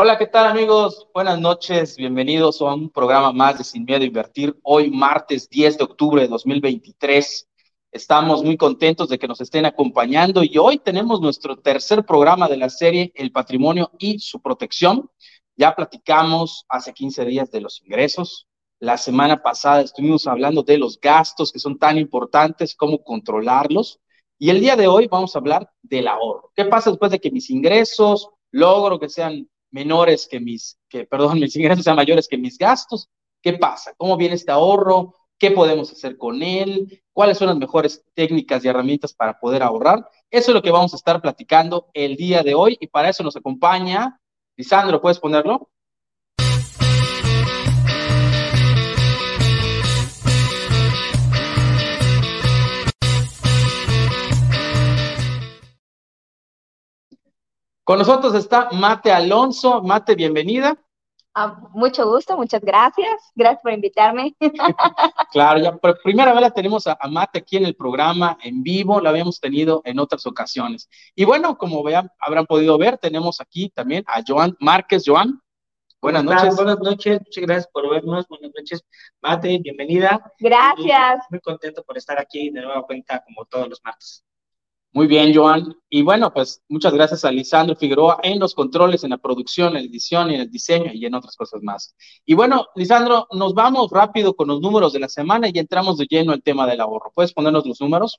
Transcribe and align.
Hola, 0.00 0.16
¿qué 0.16 0.28
tal 0.28 0.46
amigos? 0.46 1.08
Buenas 1.12 1.40
noches, 1.40 1.96
bienvenidos 1.96 2.60
a 2.60 2.72
un 2.72 2.88
programa 2.88 3.32
más 3.32 3.58
de 3.58 3.64
Sin 3.64 3.84
Miedo 3.84 4.02
a 4.02 4.06
Invertir. 4.06 4.56
Hoy 4.62 4.92
martes 4.92 5.48
10 5.48 5.76
de 5.76 5.82
octubre 5.82 6.22
de 6.22 6.28
2023. 6.28 7.48
Estamos 7.90 8.44
muy 8.44 8.56
contentos 8.56 9.08
de 9.08 9.18
que 9.18 9.26
nos 9.26 9.40
estén 9.40 9.66
acompañando 9.66 10.44
y 10.44 10.56
hoy 10.56 10.78
tenemos 10.78 11.20
nuestro 11.20 11.56
tercer 11.56 12.06
programa 12.06 12.46
de 12.46 12.58
la 12.58 12.70
serie 12.70 13.10
El 13.16 13.32
patrimonio 13.32 13.90
y 13.98 14.20
su 14.20 14.40
protección. 14.40 15.10
Ya 15.56 15.74
platicamos 15.74 16.64
hace 16.68 16.92
15 16.92 17.24
días 17.24 17.50
de 17.50 17.60
los 17.60 17.82
ingresos. 17.82 18.46
La 18.78 18.98
semana 18.98 19.42
pasada 19.42 19.80
estuvimos 19.80 20.28
hablando 20.28 20.62
de 20.62 20.78
los 20.78 21.00
gastos 21.00 21.50
que 21.50 21.58
son 21.58 21.76
tan 21.76 21.98
importantes, 21.98 22.76
cómo 22.76 23.02
controlarlos. 23.02 23.98
Y 24.38 24.50
el 24.50 24.60
día 24.60 24.76
de 24.76 24.86
hoy 24.86 25.08
vamos 25.08 25.34
a 25.34 25.40
hablar 25.40 25.68
del 25.82 26.06
ahorro. 26.06 26.52
¿Qué 26.54 26.66
pasa 26.66 26.90
después 26.90 27.10
de 27.10 27.18
que 27.18 27.32
mis 27.32 27.50
ingresos 27.50 28.30
logro 28.52 29.00
que 29.00 29.08
sean 29.08 29.48
menores 29.70 30.26
que 30.30 30.40
mis, 30.40 30.78
que, 30.88 31.04
perdón, 31.04 31.40
mis 31.40 31.54
ingresos 31.56 31.84
sean 31.84 31.96
mayores 31.96 32.28
que 32.28 32.38
mis 32.38 32.58
gastos. 32.58 33.08
¿Qué 33.42 33.52
pasa? 33.54 33.94
¿Cómo 33.96 34.16
viene 34.16 34.34
este 34.34 34.50
ahorro? 34.50 35.14
¿Qué 35.38 35.52
podemos 35.52 35.92
hacer 35.92 36.16
con 36.16 36.42
él? 36.42 37.02
¿Cuáles 37.12 37.38
son 37.38 37.48
las 37.48 37.58
mejores 37.58 38.04
técnicas 38.14 38.64
y 38.64 38.68
herramientas 38.68 39.14
para 39.14 39.38
poder 39.38 39.62
ahorrar? 39.62 40.08
Eso 40.30 40.50
es 40.50 40.54
lo 40.54 40.62
que 40.62 40.70
vamos 40.70 40.92
a 40.92 40.96
estar 40.96 41.20
platicando 41.22 41.88
el 41.94 42.16
día 42.16 42.42
de 42.42 42.54
hoy 42.54 42.76
y 42.80 42.88
para 42.88 43.08
eso 43.08 43.22
nos 43.22 43.36
acompaña 43.36 44.18
Lisandro, 44.58 45.00
¿puedes 45.00 45.20
ponerlo? 45.20 45.70
Con 57.88 57.98
nosotros 57.98 58.34
está 58.34 58.68
Mate 58.70 59.10
Alonso. 59.10 59.82
Mate, 59.82 60.14
bienvenida. 60.14 60.76
Ah, 61.32 61.58
mucho 61.72 62.06
gusto, 62.06 62.36
muchas 62.36 62.60
gracias. 62.60 63.08
Gracias 63.34 63.62
por 63.62 63.72
invitarme. 63.72 64.36
claro, 65.32 65.58
ya 65.58 65.74
por 65.74 65.98
primera 66.02 66.34
vez 66.34 66.42
la 66.42 66.50
tenemos 66.50 66.86
a, 66.86 66.98
Mate 67.08 67.38
aquí 67.38 67.56
en 67.56 67.64
el 67.64 67.74
programa 67.74 68.36
en 68.42 68.62
vivo, 68.62 69.00
la 69.00 69.08
habíamos 69.08 69.40
tenido 69.40 69.80
en 69.86 69.98
otras 70.00 70.26
ocasiones. 70.26 70.90
Y 71.14 71.24
bueno, 71.24 71.56
como 71.56 71.82
vean, 71.82 72.10
habrán 72.18 72.44
podido 72.44 72.76
ver, 72.76 72.98
tenemos 72.98 73.40
aquí 73.40 73.70
también 73.70 74.04
a 74.06 74.20
Joan 74.22 74.54
Márquez. 74.60 75.04
Joan, 75.06 75.40
buenas 76.02 76.24
noches. 76.24 76.56
Buenas 76.56 76.80
noches, 76.80 77.20
muchas 77.24 77.42
gracias 77.42 77.68
por 77.72 77.88
vernos. 77.88 78.28
Buenas 78.28 78.50
noches, 78.54 78.84
Mate, 79.22 79.60
bienvenida. 79.62 80.30
Gracias. 80.38 81.24
muy 81.30 81.40
contento 81.40 81.82
por 81.84 81.96
estar 81.96 82.20
aquí 82.20 82.50
de 82.50 82.60
nueva 82.60 82.82
cuenta 82.82 83.24
como 83.24 83.46
todos 83.46 83.66
los 83.66 83.80
martes. 83.82 84.26
Muy 84.92 85.06
bien, 85.06 85.34
Joan. 85.34 85.76
Y 85.90 86.02
bueno, 86.02 86.32
pues 86.32 86.62
muchas 86.68 86.94
gracias 86.94 87.24
a 87.24 87.30
Lisandro 87.30 87.76
Figueroa 87.76 88.20
en 88.22 88.38
los 88.38 88.54
controles, 88.54 89.04
en 89.04 89.10
la 89.10 89.18
producción, 89.18 89.68
en 89.68 89.74
la 89.74 89.80
edición, 89.80 90.30
en 90.30 90.40
el 90.40 90.50
diseño 90.50 90.90
y 90.94 91.04
en 91.04 91.14
otras 91.14 91.36
cosas 91.36 91.62
más. 91.62 91.94
Y 92.24 92.34
bueno, 92.34 92.66
Lisandro, 92.74 93.26
nos 93.32 93.52
vamos 93.54 93.90
rápido 93.90 94.34
con 94.34 94.48
los 94.48 94.60
números 94.60 94.92
de 94.94 95.00
la 95.00 95.08
semana 95.08 95.48
y 95.48 95.58
entramos 95.58 95.98
de 95.98 96.06
lleno 96.06 96.32
al 96.32 96.42
tema 96.42 96.66
del 96.66 96.80
ahorro. 96.80 97.12
¿Puedes 97.14 97.34
ponernos 97.34 97.66
los 97.66 97.80
números? 97.80 98.18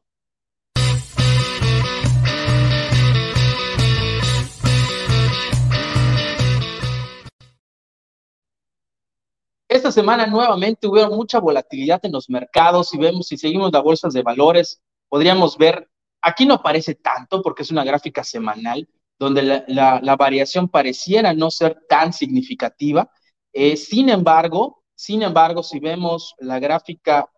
Esta 9.67 9.91
semana 9.91 10.27
nuevamente 10.27 10.87
hubo 10.87 11.07
mucha 11.15 11.39
volatilidad 11.39 11.99
en 12.03 12.11
los 12.11 12.29
mercados. 12.29 12.89
Si 12.89 12.97
vemos, 12.97 13.27
si 13.27 13.37
seguimos 13.37 13.71
las 13.71 13.83
bolsas 13.83 14.13
de 14.13 14.21
valores, 14.21 14.81
podríamos 15.09 15.57
ver 15.57 15.89
Aquí 16.21 16.45
no 16.45 16.55
aparece 16.55 16.95
tanto 16.95 17.41
porque 17.41 17.63
es 17.63 17.71
una 17.71 17.83
gráfica 17.83 18.23
semanal 18.23 18.87
donde 19.19 19.63
la, 19.67 20.15
variación 20.17 20.69
pareciera 20.69 21.33
no 21.33 21.51
ser 21.51 21.83
tan 21.89 22.13
significativa. 22.13 23.11
Eh, 23.51 23.75
sin 23.75 24.09
embargo, 24.09 24.83
sin 24.95 25.23
embargo, 25.23 25.61
si 25.61 25.79
vemos 25.79 26.35
la 26.39 26.59
gráfica, 26.59 27.29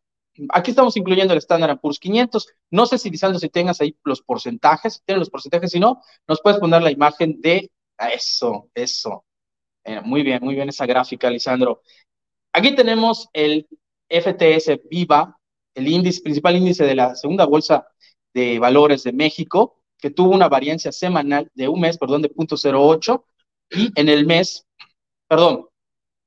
aquí 0.50 0.72
estamos 0.72 0.96
incluyendo 0.98 1.34
el 1.34 1.40
Standard 1.40 1.80
Poor's 1.80 2.00
500. 2.00 2.48
No 2.70 2.86
sé 2.86 2.98
si, 3.00 3.10
Lisandro, 3.10 3.40
si 3.40 3.50
tengas 3.50 3.82
ahí 3.82 3.98
los 4.04 4.22
porcentajes, 4.22 5.02
tienes 5.06 5.20
los 5.20 5.30
porcentajes, 5.30 5.72
si 5.72 5.80
no, 5.80 6.02
nos 6.28 6.40
puedes 6.42 6.60
poner 6.60 6.84
la 6.84 6.92
imagen 6.92 7.42
de 7.42 7.72
eso, 7.98 8.70
eso. 8.76 9.26
Eh, 9.84 10.02
muy 10.02 10.22
bien, 10.22 10.40
muy 10.44 10.54
bien 10.56 10.70
esa 10.70 10.86
gráfica, 10.86 11.30
Lisandro. 11.30 11.82
Aquí 12.54 12.76
tenemos 12.76 13.28
el 13.34 13.68
FTS 14.08 14.82
Viva, 14.90 15.38
el 15.74 15.88
índice, 15.88 16.22
principal 16.22 16.56
índice 16.58 16.86
de 16.86 16.96
la 16.96 17.16
segunda 17.16 17.46
bolsa 17.46 17.88
de 18.34 18.60
valores 18.60 19.04
de 19.04 19.14
México, 19.14 19.82
que 19.98 20.10
tuvo 20.10 20.32
una 20.32 20.50
variancia 20.50 20.92
semanal 20.92 21.50
de 21.54 21.68
un 21.68 21.80
mes, 21.80 21.98
perdón, 21.98 22.22
de 22.22 22.30
0.08, 22.30 23.24
y 23.72 23.92
en 23.96 24.10
el 24.10 24.26
mes, 24.26 24.66
perdón, 25.28 25.68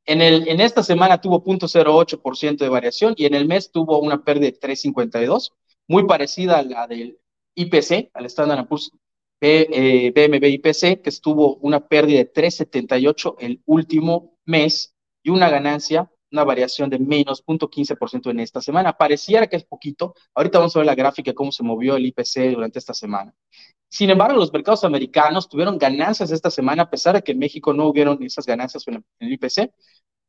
en, 0.06 0.22
el, 0.22 0.48
en 0.48 0.60
esta 0.60 0.82
semana 0.82 1.20
tuvo 1.20 1.43
0.08% 1.43 2.59
de 2.59 2.69
variación 2.69 3.14
y 3.16 3.26
en 3.26 3.34
el 3.34 3.47
mes 3.47 3.70
tuvo 3.70 3.98
una 3.98 4.22
pérdida 4.22 4.50
de 4.50 4.60
3.52, 4.60 5.53
muy 5.88 6.06
parecida 6.06 6.59
a 6.59 6.62
la 6.62 6.87
del 6.87 7.19
IPC, 7.54 8.10
al 8.14 8.26
Standard 8.26 8.66
Poor's 8.66 8.91
BMB 9.41 10.44
eh, 10.44 10.48
IPC, 10.48 11.03
que 11.03 11.10
estuvo 11.10 11.56
una 11.56 11.87
pérdida 11.87 12.19
de 12.19 12.32
3.78 12.32 13.37
el 13.41 13.62
último 13.66 14.38
mes 14.44 14.94
y 15.22 15.31
una 15.31 15.50
ganancia 15.50 16.10
una 16.34 16.44
variación 16.44 16.90
de 16.90 16.98
menos 16.98 17.42
0.15% 17.46 18.30
en 18.30 18.40
esta 18.40 18.60
semana. 18.60 18.92
Pareciera 18.92 19.46
que 19.46 19.56
es 19.56 19.64
poquito. 19.64 20.14
Ahorita 20.34 20.58
vamos 20.58 20.76
a 20.76 20.80
ver 20.80 20.86
la 20.86 20.94
gráfica 20.94 21.30
de 21.30 21.34
cómo 21.34 21.50
se 21.52 21.62
movió 21.62 21.96
el 21.96 22.04
IPC 22.06 22.50
durante 22.52 22.80
esta 22.80 22.92
semana. 22.92 23.32
Sin 23.88 24.10
embargo, 24.10 24.36
los 24.36 24.52
mercados 24.52 24.84
americanos 24.84 25.48
tuvieron 25.48 25.78
ganancias 25.78 26.30
esta 26.32 26.50
semana, 26.50 26.82
a 26.82 26.90
pesar 26.90 27.14
de 27.14 27.22
que 27.22 27.32
en 27.32 27.38
México 27.38 27.72
no 27.72 27.86
hubieron 27.86 28.22
esas 28.22 28.44
ganancias 28.44 28.86
en 28.88 29.02
el 29.20 29.32
IPC. 29.32 29.72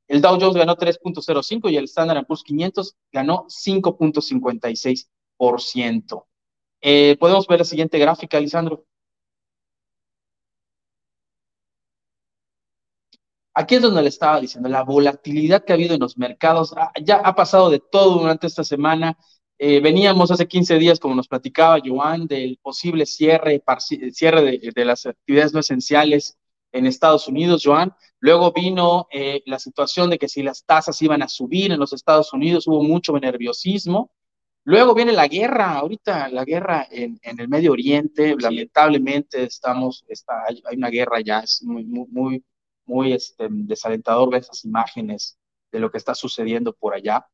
El 0.07 0.21
Dow 0.21 0.39
Jones 0.39 0.55
ganó 0.55 0.77
3.05 0.77 1.71
y 1.71 1.77
el 1.77 1.85
Standard 1.85 2.27
Poor's 2.27 2.43
500 2.43 2.95
ganó 3.11 3.47
5.56%. 3.49 6.25
Eh, 6.81 7.17
Podemos 7.19 7.47
ver 7.47 7.57
la 7.59 7.65
siguiente 7.65 7.97
gráfica, 7.97 8.39
Lisandro. 8.39 8.85
Aquí 13.57 13.75
es 13.75 13.81
donde 13.81 14.01
le 14.01 14.09
estaba 14.09 14.41
diciendo, 14.41 14.67
la 14.67 14.83
volatilidad 14.83 15.63
que 15.63 15.71
ha 15.71 15.75
habido 15.75 15.95
en 15.95 16.01
los 16.01 16.17
mercados, 16.17 16.73
ah, 16.75 16.91
ya 17.01 17.15
ha 17.17 17.35
pasado 17.35 17.69
de 17.69 17.79
todo 17.79 18.19
durante 18.19 18.47
esta 18.47 18.65
semana. 18.65 19.17
Eh, 19.57 19.79
veníamos 19.79 20.29
hace 20.29 20.45
15 20.45 20.77
días, 20.77 20.99
como 20.99 21.15
nos 21.15 21.29
platicaba 21.29 21.79
Joan, 21.83 22.27
del 22.27 22.59
posible 22.61 23.05
cierre, 23.05 23.63
cierre 24.11 24.59
de, 24.59 24.85
las 24.85 25.05
actividades 25.05 25.53
no 25.53 25.61
esenciales 25.61 26.37
en 26.73 26.85
Estados 26.85 27.29
Unidos, 27.29 27.61
Joan. 27.63 27.95
Luego 28.19 28.51
vino 28.51 29.07
eh, 29.09 29.41
la 29.45 29.57
situación 29.57 30.09
de 30.09 30.17
que 30.17 30.27
si 30.27 30.43
las 30.43 30.65
tasas 30.65 31.01
iban 31.01 31.23
a 31.23 31.29
subir 31.29 31.71
en 31.71 31.79
los 31.79 31.93
Estados 31.93 32.33
Unidos, 32.33 32.67
hubo 32.67 32.83
mucho 32.83 33.17
nerviosismo. 33.17 34.11
Luego 34.65 34.93
viene 34.93 35.13
la 35.13 35.29
guerra, 35.29 35.75
ahorita 35.75 36.27
la 36.27 36.43
guerra 36.43 36.87
en, 36.91 37.19
el 37.23 37.47
Medio 37.47 37.71
Oriente, 37.71 38.35
lamentablemente 38.37 39.43
estamos, 39.43 40.03
está, 40.09 40.43
hay, 40.45 40.75
una 40.75 40.89
guerra 40.89 41.21
ya, 41.21 41.39
es 41.39 41.63
muy, 41.63 41.85
muy, 41.85 42.07
muy 42.09 42.43
muy 42.85 43.13
este, 43.13 43.47
desalentador 43.49 44.29
ver 44.29 44.41
esas 44.41 44.65
imágenes 44.65 45.37
de 45.71 45.79
lo 45.79 45.91
que 45.91 45.97
está 45.97 46.15
sucediendo 46.15 46.73
por 46.73 46.93
allá. 46.93 47.27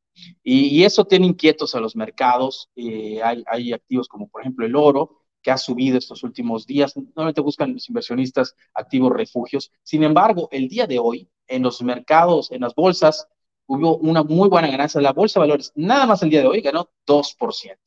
Y, 0.43 0.83
eso 0.83 1.05
tiene 1.05 1.27
inquietos 1.27 1.75
a 1.75 1.79
los 1.79 1.95
mercados. 1.95 2.69
Eh, 2.75 3.21
hay, 3.23 3.43
hay, 3.47 3.73
activos 3.73 4.07
como 4.07 4.27
por 4.27 4.41
ejemplo 4.41 4.65
el 4.65 4.75
oro, 4.75 5.21
que 5.41 5.51
ha 5.51 5.57
subido 5.57 5.97
estos 5.97 6.23
últimos 6.23 6.65
días. 6.65 6.95
Normalmente 6.95 7.41
buscan 7.41 7.73
los 7.73 7.87
inversionistas 7.87 8.55
activos 8.73 9.13
refugios. 9.13 9.71
Sin 9.83 10.03
embargo, 10.03 10.49
el 10.51 10.67
día 10.67 10.87
de 10.87 10.99
hoy, 10.99 11.29
en 11.47 11.63
los 11.63 11.81
mercados, 11.81 12.51
en 12.51 12.61
las 12.61 12.75
bolsas, 12.75 13.27
hubo 13.67 13.97
una 13.97 14.23
muy 14.23 14.49
buena 14.49 14.69
ganancia. 14.69 15.01
La 15.01 15.13
bolsa 15.13 15.39
de 15.39 15.47
valores, 15.47 15.71
nada 15.75 16.05
más 16.05 16.21
el 16.23 16.29
día 16.29 16.41
de 16.41 16.47
hoy, 16.47 16.61
ganó 16.61 16.89
2%. 17.07 17.77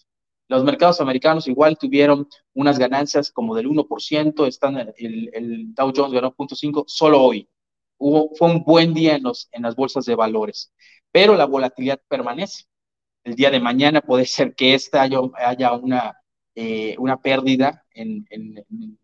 Los 0.49 0.63
mercados 0.63 1.01
americanos 1.01 1.49
igual 1.49 1.79
tuvieron 1.79 2.29
unas 2.53 2.79
ganancias 2.79 3.31
como 3.31 3.55
del 3.55 3.67
1%, 3.67 4.47
están 4.47 4.77
el, 4.97 5.31
el 5.33 5.75
Dow 5.75 5.91
Jones 5.95 6.13
ganó 6.13 6.35
0.5 6.35 6.85
solo 6.87 7.23
hoy 7.23 7.49
fue 8.37 8.51
un 8.51 8.65
buen 8.65 8.93
día 8.93 9.17
en, 9.17 9.63
las 9.63 9.77
bolsas 9.77 10.05
de 10.05 10.15
valores, 10.15 10.73
pero 11.11 11.37
la 11.37 11.47
volatilidad 11.47 12.01
permanece. 12.09 12.65
El 13.25 13.35
día 13.37 13.51
de 13.51 13.61
mañana 13.61 14.03
puede 14.03 14.27
ser 14.27 14.55
que 14.55 14.75
esta 14.75 15.03
haya, 15.03 15.73
una, 15.73 16.15
eh, 16.55 16.95
una 16.99 17.21
pérdida 17.21 17.85
en, 17.95 18.27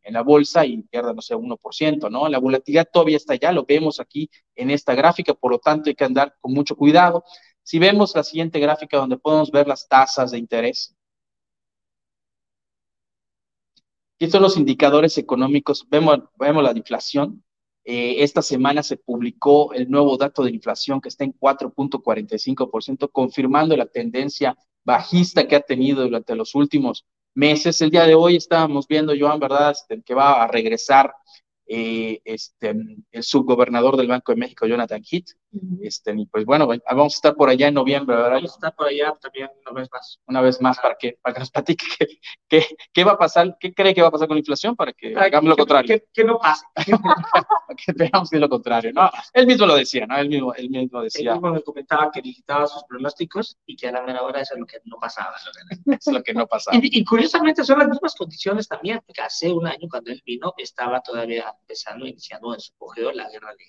la 0.04 0.22
bolsa 0.22 0.66
y 0.66 0.82
pierda, 0.82 1.14
no 1.14 1.22
sé, 1.22 1.34
1%, 1.34 2.10
¿no? 2.10 2.28
La 2.28 2.38
volatilidad 2.38 2.88
todavía 2.92 3.16
está 3.16 3.34
allá, 3.34 3.52
lo 3.52 3.64
vemos 3.64 4.00
aquí 4.00 4.28
en 4.54 4.70
esta 4.70 4.94
gráfica, 4.94 5.34
por 5.34 5.52
lo 5.52 5.58
tanto 5.58 5.88
hay 5.88 5.94
que 5.94 6.04
andar 6.04 6.34
con 6.40 6.52
mucho 6.52 6.76
cuidado. 6.76 7.24
Si 7.62 7.78
vemos 7.78 8.14
la 8.14 8.24
siguiente 8.24 8.58
gráfica 8.60 8.98
donde 8.98 9.18
podemos 9.18 9.50
ver 9.50 9.68
las 9.68 9.88
tasas 9.88 10.32
de 10.32 10.38
interés, 10.38 10.94
aquí 14.16 14.30
son 14.30 14.42
los 14.42 14.56
indicadores 14.58 15.16
económicos, 15.16 15.86
vemos, 15.88 16.18
vemos 16.36 16.62
la 16.62 16.72
inflación, 16.72 17.42
eh, 17.84 18.22
esta 18.22 18.42
semana 18.42 18.82
se 18.82 18.96
publicó 18.96 19.72
el 19.72 19.90
nuevo 19.90 20.16
dato 20.16 20.42
de 20.42 20.50
inflación 20.50 21.00
que 21.00 21.08
está 21.08 21.24
en 21.24 21.32
4.45%, 21.32 23.10
confirmando 23.10 23.76
la 23.76 23.86
tendencia 23.86 24.56
bajista 24.84 25.46
que 25.48 25.56
ha 25.56 25.60
tenido 25.60 26.02
durante 26.02 26.34
los 26.34 26.54
últimos 26.54 27.06
meses. 27.34 27.80
El 27.80 27.90
día 27.90 28.06
de 28.06 28.14
hoy 28.14 28.36
estábamos 28.36 28.86
viendo, 28.86 29.14
Joan, 29.18 29.40
¿verdad?, 29.40 29.72
este, 29.72 30.02
que 30.02 30.14
va 30.14 30.42
a 30.42 30.46
regresar 30.46 31.14
eh, 31.66 32.20
este, 32.24 32.74
el 33.12 33.22
subgobernador 33.22 33.96
del 33.96 34.08
Banco 34.08 34.32
de 34.32 34.38
México, 34.38 34.66
Jonathan 34.66 35.02
Heath. 35.08 35.30
Este, 35.82 36.14
y 36.16 36.26
pues 36.26 36.44
bueno, 36.44 36.68
vamos 36.68 37.14
a 37.14 37.16
estar 37.16 37.34
por 37.34 37.48
allá 37.48 37.68
en 37.68 37.74
noviembre, 37.74 38.14
¿verdad? 38.14 38.34
Vamos 38.34 38.52
a 38.52 38.54
estar 38.54 38.74
por 38.74 38.86
allá 38.86 39.12
también 39.20 39.50
una 39.66 39.80
vez 39.80 39.88
más. 39.90 40.20
Una 40.26 40.40
vez 40.40 40.60
más 40.60 40.78
para 40.78 40.94
que, 40.96 41.18
para 41.20 41.34
que 41.34 41.40
nos 41.40 41.50
platique 41.50 41.84
qué, 42.48 42.64
qué, 42.92 43.04
va 43.04 43.12
a 43.12 43.18
pasar, 43.18 43.56
qué 43.58 43.74
cree 43.74 43.94
que 43.94 44.02
va 44.02 44.08
a 44.08 44.10
pasar 44.10 44.28
con 44.28 44.36
la 44.36 44.40
inflación 44.40 44.76
para 44.76 44.92
que 44.92 45.16
hagamos 45.16 45.48
lo 45.48 45.56
contrario. 45.56 46.00
Que, 46.12 46.24
no 46.24 46.38
pase. 46.38 46.64
para 47.02 47.76
que 47.76 47.92
veamos 47.92 48.30
que 48.30 48.36
es 48.36 48.40
lo 48.40 48.48
contrario. 48.48 48.92
No, 48.94 49.10
él 49.32 49.46
mismo 49.46 49.66
lo 49.66 49.74
decía, 49.74 50.06
¿no? 50.06 50.16
Él 50.18 50.28
mismo, 50.28 50.54
él 50.54 50.70
mismo 50.70 51.02
decía. 51.02 51.32
Él 51.32 51.36
mismo 51.36 51.52
me 51.52 51.62
comentaba 51.62 52.10
que 52.12 52.22
digitaba 52.22 52.66
sus 52.66 52.84
pronósticos 52.84 53.56
y 53.66 53.76
que 53.76 53.88
a 53.88 53.92
la 53.92 54.02
mera 54.02 54.22
hora 54.22 54.40
eso 54.40 54.54
es 54.54 54.60
lo 54.60 54.66
que 54.66 54.78
no 54.84 54.98
pasaba. 55.00 55.34
es 55.86 56.06
lo 56.06 56.22
que 56.22 56.32
no 56.32 56.46
pasaba. 56.46 56.76
Y, 56.76 57.00
y, 57.00 57.04
curiosamente 57.04 57.64
son 57.64 57.80
las 57.80 57.88
mismas 57.88 58.14
condiciones 58.14 58.68
también, 58.68 59.00
porque 59.04 59.22
hace 59.22 59.50
un 59.50 59.66
año 59.66 59.88
cuando 59.90 60.12
él 60.12 60.22
vino 60.24 60.54
estaba 60.56 61.00
todavía 61.00 61.52
empezando, 61.60 62.06
iniciando 62.06 62.54
en 62.54 62.60
su 62.60 62.72
cogeo 62.76 63.10
la 63.12 63.28
guerra 63.28 63.50
de, 63.56 63.64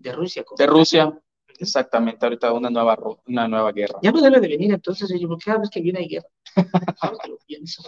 de, 0.00 0.12
Rusia. 0.12 0.44
De 0.56 0.66
Rusia, 0.66 1.12
exactamente, 1.58 2.24
ahorita 2.24 2.52
una 2.52 2.70
nueva, 2.70 2.98
una 3.26 3.48
nueva 3.48 3.72
guerra. 3.72 3.98
Ya 4.02 4.12
no 4.12 4.20
debe 4.20 4.40
de 4.40 4.48
venir 4.48 4.72
entonces, 4.72 5.10
porque 5.26 5.44
cada 5.44 5.58
vez 5.58 5.70
que 5.70 5.80
viene 5.80 6.00
hay 6.00 6.08
guerra. 6.08 6.28
lo 7.28 7.38
pienso. 7.46 7.82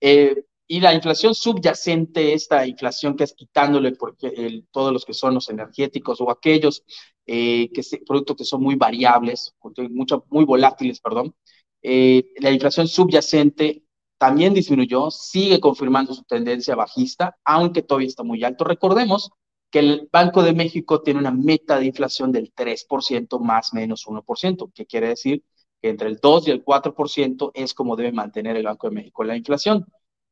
Eh, 0.00 0.44
y 0.68 0.80
la 0.80 0.92
inflación 0.94 1.34
subyacente, 1.34 2.32
esta 2.34 2.66
inflación 2.66 3.16
que 3.16 3.24
es 3.24 3.34
quitándole 3.34 3.92
porque 3.92 4.28
el, 4.28 4.66
todos 4.72 4.92
los 4.92 5.04
que 5.04 5.14
son 5.14 5.34
los 5.34 5.48
energéticos 5.48 6.20
o 6.20 6.30
aquellos 6.30 6.84
eh, 7.24 7.70
que 7.72 7.82
productos 8.04 8.36
que 8.36 8.44
son 8.44 8.62
muy 8.62 8.74
variables, 8.74 9.54
mucho, 9.90 10.24
muy 10.28 10.44
volátiles, 10.44 11.00
perdón, 11.00 11.34
eh, 11.82 12.32
la 12.38 12.50
inflación 12.50 12.88
subyacente 12.88 13.84
también 14.18 14.54
disminuyó, 14.54 15.10
sigue 15.10 15.60
confirmando 15.60 16.14
su 16.14 16.24
tendencia 16.24 16.74
bajista, 16.74 17.36
aunque 17.44 17.82
todavía 17.82 18.08
está 18.08 18.22
muy 18.22 18.42
alto. 18.42 18.64
Recordemos 18.64 19.30
que 19.76 19.80
el 19.80 20.08
Banco 20.10 20.42
de 20.42 20.54
México 20.54 21.02
tiene 21.02 21.20
una 21.20 21.32
meta 21.32 21.78
de 21.78 21.84
inflación 21.84 22.32
del 22.32 22.50
3% 22.54 23.38
más 23.40 23.74
menos 23.74 24.06
1%, 24.06 24.72
que 24.72 24.86
quiere 24.86 25.08
decir 25.08 25.44
que 25.82 25.90
entre 25.90 26.08
el 26.08 26.16
2 26.16 26.48
y 26.48 26.50
el 26.50 26.64
4% 26.64 27.50
es 27.52 27.74
como 27.74 27.94
debe 27.94 28.10
mantener 28.10 28.56
el 28.56 28.64
Banco 28.64 28.88
de 28.88 28.94
México 28.94 29.22
la 29.22 29.36
inflación. 29.36 29.84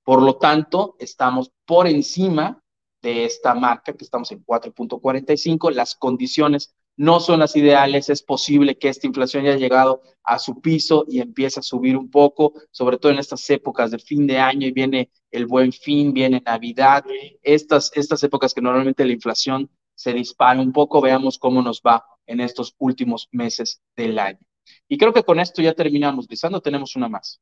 Por 0.03 0.23
lo 0.23 0.39
tanto, 0.39 0.97
estamos 0.99 1.53
por 1.67 1.87
encima 1.87 2.63
de 3.03 3.27
esta 3.27 3.55
marca, 3.55 3.93
que 3.93 4.05
estamos 4.05 4.33
en 4.33 4.43
4.45. 4.47 5.71
Las 5.73 5.95
condiciones 5.95 6.75
no 6.97 7.21
son 7.21 7.41
las 7.41 7.57
ideales, 7.57 8.09
es 8.09 8.23
posible 8.23 8.79
que 8.79 8.89
esta 8.89 9.07
inflación 9.07 9.45
haya 9.45 9.57
llegado 9.57 10.03
a 10.23 10.39
su 10.39 10.61
piso 10.61 11.05
y 11.09 11.21
empiece 11.21 11.61
a 11.61 11.63
subir 11.63 11.97
un 11.97 12.11
poco, 12.11 12.55
sobre 12.71 12.99
todo 12.99 13.13
en 13.13 13.19
estas 13.19 13.49
épocas 13.51 13.91
de 13.91 13.99
fin 13.99 14.27
de 14.27 14.39
año 14.39 14.67
y 14.67 14.73
viene 14.73 15.11
el 15.31 15.47
buen 15.47 15.73
fin, 15.73 16.13
viene 16.13 16.43
Navidad, 16.45 17.05
estas, 17.43 17.91
estas 17.95 18.23
épocas 18.23 18.55
que 18.55 18.61
normalmente 18.61 19.05
la 19.05 19.13
inflación 19.13 19.71
se 19.95 20.13
dispara 20.13 20.61
un 20.61 20.73
poco, 20.73 21.01
veamos 21.01 21.39
cómo 21.39 21.63
nos 21.63 21.81
va 21.81 22.05
en 22.27 22.41
estos 22.41 22.75
últimos 22.79 23.29
meses 23.33 23.83
del 23.97 24.19
año. 24.19 24.41
Y 24.89 24.97
creo 24.97 25.13
que 25.13 25.25
con 25.25 25.41
esto 25.41 25.63
ya 25.63 25.75
terminamos, 25.75 26.27
Lisando, 26.29 26.61
tenemos 26.61 26.97
una 26.97 27.09
más. 27.09 27.41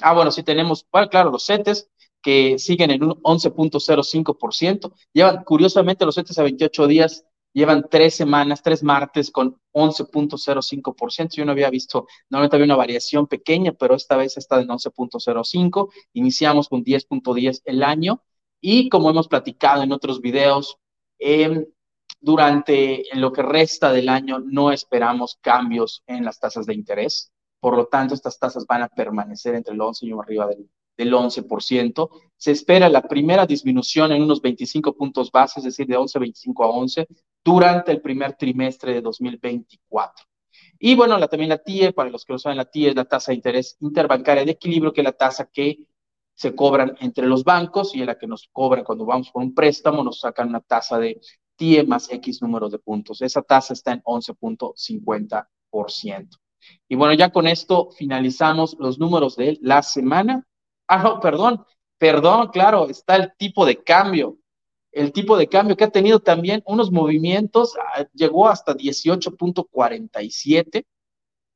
Ah, 0.00 0.12
bueno, 0.12 0.30
sí 0.30 0.42
tenemos, 0.42 0.86
bueno, 0.90 1.08
claro, 1.08 1.30
los 1.30 1.46
CETES 1.46 1.88
que 2.22 2.58
siguen 2.58 2.90
en 2.90 3.04
un 3.04 3.22
11.05%, 3.22 4.92
llevan 5.12 5.44
curiosamente 5.44 6.04
los 6.04 6.16
CETES 6.16 6.38
a 6.38 6.42
28 6.42 6.86
días 6.86 7.24
llevan 7.56 7.86
tres 7.90 8.14
semanas, 8.14 8.62
tres 8.62 8.82
martes 8.82 9.30
con 9.30 9.58
11.05%. 9.72 11.36
Yo 11.36 11.44
no 11.46 11.52
había 11.52 11.70
visto, 11.70 12.06
normalmente 12.28 12.56
había 12.56 12.66
una 12.66 12.76
variación 12.76 13.26
pequeña, 13.26 13.72
pero 13.72 13.94
esta 13.94 14.16
vez 14.18 14.36
está 14.36 14.60
en 14.60 14.68
11.05. 14.68 15.90
Iniciamos 16.12 16.68
con 16.68 16.84
10.10 16.84 17.62
el 17.64 17.82
año 17.82 18.22
y 18.60 18.90
como 18.90 19.08
hemos 19.08 19.26
platicado 19.26 19.82
en 19.82 19.92
otros 19.92 20.20
videos, 20.20 20.76
em, 21.18 21.64
durante 22.20 23.04
lo 23.14 23.32
que 23.32 23.42
resta 23.42 23.90
del 23.90 24.10
año 24.10 24.38
no 24.38 24.70
esperamos 24.70 25.38
cambios 25.40 26.02
en 26.06 26.26
las 26.26 26.38
tasas 26.38 26.66
de 26.66 26.74
interés. 26.74 27.32
Por 27.58 27.74
lo 27.74 27.86
tanto, 27.86 28.12
estas 28.12 28.38
tasas 28.38 28.66
van 28.66 28.82
a 28.82 28.88
permanecer 28.88 29.54
entre 29.54 29.72
el 29.72 29.80
11 29.80 30.04
y 30.06 30.12
arriba 30.12 30.46
del, 30.46 30.68
del 30.96 31.12
11%. 31.12 32.08
Se 32.36 32.50
espera 32.50 32.88
la 32.88 33.02
primera 33.02 33.46
disminución 33.46 34.12
en 34.12 34.22
unos 34.22 34.40
25 34.40 34.96
puntos 34.96 35.30
base, 35.30 35.60
es 35.60 35.64
decir, 35.64 35.86
de 35.86 35.98
11.25 35.98 36.64
a 36.64 36.68
11, 36.68 37.06
durante 37.44 37.92
el 37.92 38.00
primer 38.00 38.34
trimestre 38.34 38.94
de 38.94 39.00
2024. 39.00 40.26
Y 40.78 40.94
bueno, 40.94 41.18
la, 41.18 41.28
también 41.28 41.50
la 41.50 41.58
TIE, 41.58 41.92
para 41.92 42.08
los 42.10 42.24
que 42.24 42.32
no 42.32 42.38
saben, 42.38 42.56
la 42.58 42.66
TIE 42.66 42.88
es 42.88 42.96
la 42.96 43.04
tasa 43.04 43.32
de 43.32 43.36
interés 43.36 43.76
interbancaria 43.80 44.44
de 44.44 44.52
equilibrio, 44.52 44.92
que 44.92 45.00
es 45.00 45.06
la 45.06 45.12
tasa 45.12 45.48
que 45.50 45.86
se 46.34 46.54
cobran 46.54 46.94
entre 47.00 47.26
los 47.26 47.42
bancos 47.44 47.94
y 47.94 48.00
en 48.00 48.06
la 48.06 48.18
que 48.18 48.26
nos 48.26 48.48
cobran 48.52 48.84
cuando 48.84 49.06
vamos 49.06 49.30
por 49.30 49.42
un 49.42 49.54
préstamo, 49.54 50.04
nos 50.04 50.20
sacan 50.20 50.50
una 50.50 50.60
tasa 50.60 50.98
de 50.98 51.18
TIE 51.56 51.84
más 51.84 52.12
X 52.12 52.42
números 52.42 52.72
de 52.72 52.78
puntos. 52.78 53.22
Esa 53.22 53.40
tasa 53.42 53.72
está 53.72 53.92
en 53.92 54.02
11.50%. 54.02 56.28
Y 56.88 56.94
bueno, 56.94 57.14
ya 57.14 57.30
con 57.30 57.46
esto 57.46 57.90
finalizamos 57.96 58.76
los 58.78 58.98
números 58.98 59.36
de 59.36 59.58
la 59.62 59.82
semana. 59.82 60.46
Ah, 60.88 61.02
no, 61.02 61.20
perdón, 61.20 61.64
perdón, 61.98 62.48
claro, 62.48 62.88
está 62.88 63.16
el 63.16 63.32
tipo 63.36 63.66
de 63.66 63.82
cambio. 63.82 64.38
El 64.92 65.12
tipo 65.12 65.36
de 65.36 65.48
cambio 65.48 65.76
que 65.76 65.84
ha 65.84 65.90
tenido 65.90 66.20
también 66.20 66.62
unos 66.66 66.90
movimientos, 66.90 67.74
ah, 67.76 68.06
llegó 68.14 68.48
hasta 68.48 68.74
18.47, 68.74 70.86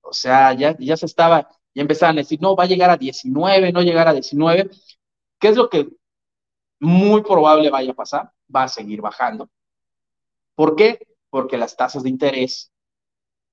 o 0.02 0.12
sea, 0.12 0.52
ya, 0.54 0.76
ya 0.78 0.96
se 0.96 1.06
estaba, 1.06 1.48
ya 1.74 1.82
empezaban 1.82 2.16
a 2.18 2.22
decir, 2.22 2.40
no, 2.42 2.56
va 2.56 2.64
a 2.64 2.66
llegar 2.66 2.90
a 2.90 2.96
19, 2.96 3.72
no 3.72 3.82
llegar 3.82 4.08
a 4.08 4.12
19. 4.12 4.70
¿Qué 5.38 5.48
es 5.48 5.56
lo 5.56 5.70
que 5.70 5.88
muy 6.80 7.22
probable 7.22 7.70
vaya 7.70 7.92
a 7.92 7.94
pasar? 7.94 8.32
Va 8.54 8.64
a 8.64 8.68
seguir 8.68 9.00
bajando. 9.00 9.48
¿Por 10.54 10.76
qué? 10.76 11.06
Porque 11.30 11.56
las 11.56 11.76
tasas 11.76 12.02
de 12.02 12.10
interés 12.10 12.69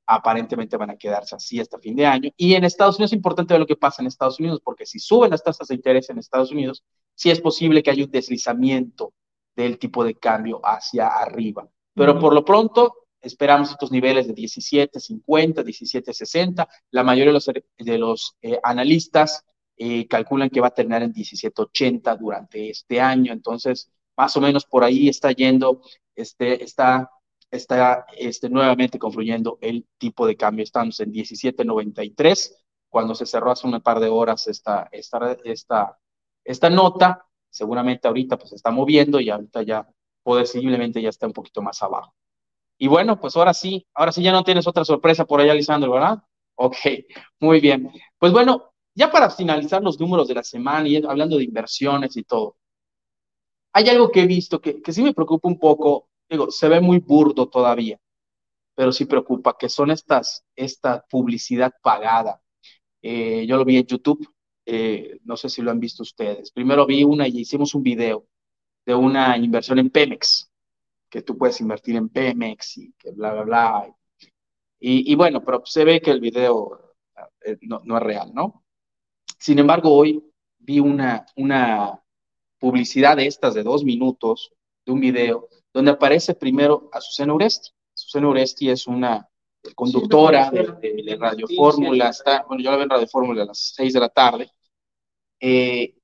aparentemente 0.08 0.78
van 0.78 0.90
a 0.90 0.98
quedarse 0.98 1.36
así 1.36 1.60
hasta 1.60 1.78
fin 1.80 1.96
de 1.96 2.06
año. 2.06 2.32
Y 2.38 2.56
en 2.56 2.64
Estados 2.64 2.96
Unidos 2.96 3.12
es 3.12 3.18
importante 3.18 3.54
ver 3.54 3.60
lo 3.60 3.68
que 3.68 3.76
pasa 3.76 4.02
en 4.02 4.08
Estados 4.08 4.40
Unidos, 4.40 4.62
porque 4.64 4.86
si 4.86 5.00
suben 5.00 5.32
las 5.32 5.44
tasas 5.44 5.68
de 5.68 5.76
interés 5.76 6.10
en 6.10 6.18
Estados 6.18 6.52
Unidos, 6.52 6.84
sí 7.14 7.30
es 7.30 7.42
posible 7.42 7.84
que 7.84 7.92
haya 7.92 8.06
un 8.06 8.12
deslizamiento 8.12 9.14
del 9.56 9.78
tipo 9.78 10.04
de 10.04 10.16
cambio 10.16 10.62
hacia 10.64 11.08
arriba. 11.08 11.68
Pero 11.94 12.18
por 12.20 12.34
lo 12.34 12.46
pronto 12.46 12.94
esperamos 13.20 13.72
estos 13.72 13.92
niveles 13.92 14.28
de 14.28 14.36
17.50, 14.36 15.64
17.60. 15.64 16.68
La 16.92 17.04
mayoría 17.04 17.32
de 17.32 17.34
los, 17.34 17.52
de 17.78 17.98
los 17.98 18.36
eh, 18.42 18.60
analistas 18.64 19.44
eh, 19.76 20.08
calculan 20.08 20.50
que 20.50 20.62
va 20.62 20.68
a 20.68 20.74
terminar 20.74 21.04
en 21.04 21.14
17.80 21.14 22.18
durante 22.18 22.70
este 22.70 23.02
año. 23.02 23.34
Entonces, 23.34 23.92
más 24.16 24.38
o 24.38 24.42
menos 24.42 24.66
por 24.66 24.84
ahí 24.84 25.10
está 25.10 25.32
yendo, 25.32 25.82
este, 26.16 26.64
está 26.64 27.10
está 27.52 28.06
este, 28.18 28.50
nuevamente 28.50 29.00
confluyendo 29.00 29.58
el 29.62 29.86
tipo 29.98 30.28
de 30.28 30.36
cambio. 30.36 30.64
Estamos 30.64 31.00
en 31.00 31.12
17.93 31.12 32.56
cuando 32.90 33.16
se 33.16 33.26
cerró 33.26 33.52
hace 33.52 33.68
un 33.68 33.80
par 33.82 34.00
de 34.00 34.10
horas 34.10 34.48
esta, 34.48 34.88
esta, 34.92 35.38
esta, 35.44 35.98
esta 36.44 36.70
nota. 36.70 37.26
Seguramente 37.50 38.08
ahorita 38.08 38.38
pues 38.38 38.50
se 38.50 38.56
está 38.56 38.72
moviendo 38.72 39.20
y 39.20 39.30
ahorita 39.30 39.64
ya 39.64 39.88
posiblemente 40.24 41.02
ya 41.02 41.10
está 41.10 41.28
un 41.28 41.34
poquito 41.34 41.62
más 41.62 41.82
abajo. 41.82 42.14
Y 42.78 42.88
bueno, 42.88 43.20
pues 43.20 43.36
ahora 43.36 43.54
sí, 43.54 43.88
ahora 43.94 44.12
sí 44.12 44.22
ya 44.22 44.32
no 44.32 44.44
tienes 44.44 44.68
otra 44.68 44.86
sorpresa 44.86 45.26
por 45.26 45.42
allá, 45.42 45.54
Lisandro, 45.54 45.92
¿verdad? 45.92 46.22
Ok, 46.56 46.78
muy 47.40 47.60
bien. 47.60 47.92
Pues 48.20 48.32
bueno, 48.32 48.72
ya 48.94 49.10
para 49.10 49.30
finalizar 49.30 49.82
los 49.82 50.00
números 50.00 50.28
de 50.28 50.36
la 50.36 50.44
semana 50.44 50.88
y 50.88 50.98
hablando 50.98 51.38
de 51.38 51.44
inversiones 51.44 52.16
y 52.18 52.24
todo, 52.24 52.58
hay 53.74 53.90
algo 53.90 54.12
que 54.12 54.22
he 54.22 54.28
visto 54.28 54.60
que, 54.60 54.82
que 54.82 54.92
sí 54.92 55.02
me 55.04 55.14
preocupa 55.14 55.48
un 55.48 55.60
poco 55.60 56.07
digo, 56.30 56.52
se 56.52 56.68
ve 56.68 56.82
muy 56.82 57.00
burdo 57.00 57.50
todavía, 57.50 58.00
pero 58.76 58.92
sí 58.92 59.06
preocupa, 59.06 59.58
que 59.58 59.70
son 59.70 59.92
estas, 59.92 60.46
esta 60.56 61.06
publicidad 61.10 61.74
pagada. 61.82 62.42
Eh, 63.02 63.46
yo 63.48 63.58
lo 63.58 63.66
vi 63.66 63.78
en 63.78 63.86
YouTube, 63.86 64.28
eh, 64.66 65.20
no 65.24 65.38
sé 65.38 65.50
si 65.50 65.62
lo 65.62 65.72
han 65.72 65.80
visto 65.80 66.04
ustedes. 66.04 66.52
Primero 66.52 66.86
vi 66.86 67.04
una 67.04 67.28
y 67.28 67.40
hicimos 67.40 67.74
un 67.76 67.84
video 67.84 68.28
de 68.86 68.96
una 68.96 69.38
inversión 69.38 69.80
en 69.80 69.90
Pemex, 69.90 70.50
que 71.10 71.22
tú 71.22 71.38
puedes 71.38 71.60
invertir 71.62 71.96
en 71.96 72.10
Pemex 72.10 72.78
y 72.78 72.94
que 72.94 73.12
bla, 73.12 73.34
bla, 73.34 73.44
bla. 73.44 73.96
Y, 74.80 75.12
y 75.12 75.16
bueno, 75.16 75.44
pero 75.44 75.64
se 75.66 75.86
ve 75.86 76.02
que 76.02 76.12
el 76.12 76.20
video 76.20 76.96
eh, 77.44 77.58
no, 77.62 77.82
no, 77.84 77.98
es 77.98 78.04
real, 78.04 78.34
¿no? 78.34 78.64
Sin 79.40 79.60
embargo, 79.60 79.94
hoy 79.94 80.24
vi 80.60 80.80
una, 80.80 81.26
una 81.36 82.02
publicidad 82.60 83.18
de 83.18 83.28
estas 83.28 83.54
de 83.54 83.64
dos 83.64 83.84
minutos, 83.84 84.52
de 84.86 84.92
un 84.92 85.00
video, 85.00 85.48
donde 85.74 85.92
aparece 85.92 86.34
primero 86.34 86.90
Azucena 86.92 87.34
Uresti. 87.34 87.72
Azucena 87.96 88.28
Uresti 88.30 88.70
es 88.70 88.88
una 88.88 89.28
conductora 89.76 90.50
de, 90.50 91.18
Radio 91.20 91.46
Fórmula, 91.56 92.10
está, 92.10 92.44
bueno, 92.48 92.64
yo 92.64 92.72
la 92.72 92.78
veo 92.78 92.84
en 92.84 92.90
Radio 92.90 93.08
Fórmula 93.08 93.44
a 93.44 93.48
las 93.48 93.74
seis 93.76 93.94
de 93.94 94.00
la 94.00 94.10
tarde, 94.10 94.50
eh, 95.40 95.96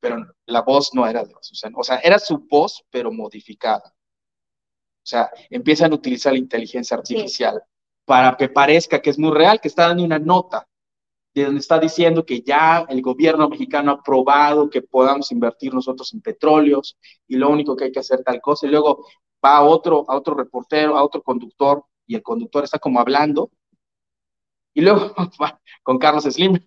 pero 0.00 0.26
la 0.46 0.62
voz 0.62 0.94
no 0.94 1.06
era 1.06 1.24
de 1.24 1.32
Azucena, 1.34 1.76
o 1.78 1.84
sea, 1.84 1.98
era 1.98 2.18
su 2.18 2.46
voz, 2.48 2.84
pero 2.90 3.12
modificada. 3.12 3.94
O 5.08 5.10
sea, 5.10 5.30
empiezan 5.48 5.92
a 5.92 5.94
utilizar 5.94 6.32
la 6.32 6.38
inteligencia 6.38 6.96
artificial 6.96 7.62
para 8.04 8.36
que 8.36 8.48
parezca 8.50 9.00
que 9.00 9.10
es 9.10 9.18
muy 9.18 9.30
real, 9.30 9.58
que 9.58 9.68
está 9.68 9.88
dando 9.88 10.04
una 10.04 10.18
nota. 10.18 10.67
De 11.34 11.44
donde 11.44 11.60
está 11.60 11.78
diciendo 11.78 12.24
que 12.24 12.40
ya 12.40 12.86
el 12.88 13.02
gobierno 13.02 13.48
mexicano 13.48 13.92
ha 13.92 13.94
aprobado 13.94 14.70
que 14.70 14.82
podamos 14.82 15.30
invertir 15.30 15.74
nosotros 15.74 16.12
en 16.14 16.20
petróleos 16.20 16.98
y 17.26 17.36
lo 17.36 17.48
único 17.50 17.76
que 17.76 17.84
hay 17.84 17.92
que 17.92 18.00
hacer 18.00 18.22
tal 18.24 18.40
cosa. 18.40 18.66
Y 18.66 18.70
luego 18.70 19.06
va 19.44 19.58
a 19.58 19.62
otro, 19.62 20.04
a 20.08 20.16
otro 20.16 20.34
reportero, 20.34 20.96
a 20.96 21.02
otro 21.04 21.22
conductor, 21.22 21.84
y 22.06 22.14
el 22.14 22.22
conductor 22.22 22.64
está 22.64 22.78
como 22.78 23.00
hablando. 23.00 23.50
Y 24.74 24.80
luego 24.80 25.14
va 25.42 25.60
con 25.82 25.98
Carlos 25.98 26.24
Slim. 26.24 26.58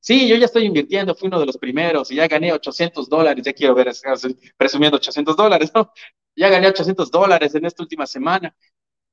Sí, 0.00 0.28
yo 0.28 0.36
ya 0.36 0.46
estoy 0.46 0.64
invirtiendo, 0.64 1.14
fui 1.14 1.28
uno 1.28 1.40
de 1.40 1.46
los 1.46 1.58
primeros 1.58 2.10
y 2.12 2.16
ya 2.16 2.28
gané 2.28 2.52
800 2.52 3.08
dólares, 3.08 3.44
ya 3.44 3.52
quiero 3.52 3.74
ver, 3.74 3.90
presumiendo 4.56 4.96
800 4.98 5.36
dólares, 5.36 5.72
¿no? 5.74 5.92
Ya 6.38 6.50
gané 6.50 6.68
800 6.68 7.10
dólares 7.10 7.54
en 7.54 7.64
esta 7.64 7.82
última 7.82 8.06
semana. 8.06 8.54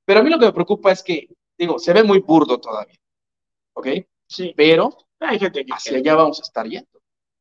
Pero 0.03 0.20
a 0.20 0.24
mí 0.24 0.30
lo 0.30 0.38
que 0.38 0.48
me 0.48 0.51
preocupa 0.51 0.92
es 0.92 1.01
que, 1.01 1.30
digo, 1.58 1.80
se 1.80 1.94
ve 1.94 2.03
muy 2.03 2.20
burdo 2.20 2.60
todavía, 2.60 2.98
¿ok? 3.74 3.88
Sí. 4.33 4.53
Pero 4.57 4.97
hay 5.19 5.39
gente 5.39 5.63
que 5.63 5.73
hacia 5.73 5.97
allá 5.97 6.15
vamos 6.15 6.39
a 6.39 6.43
estar 6.43 6.67
yendo. 6.67 6.87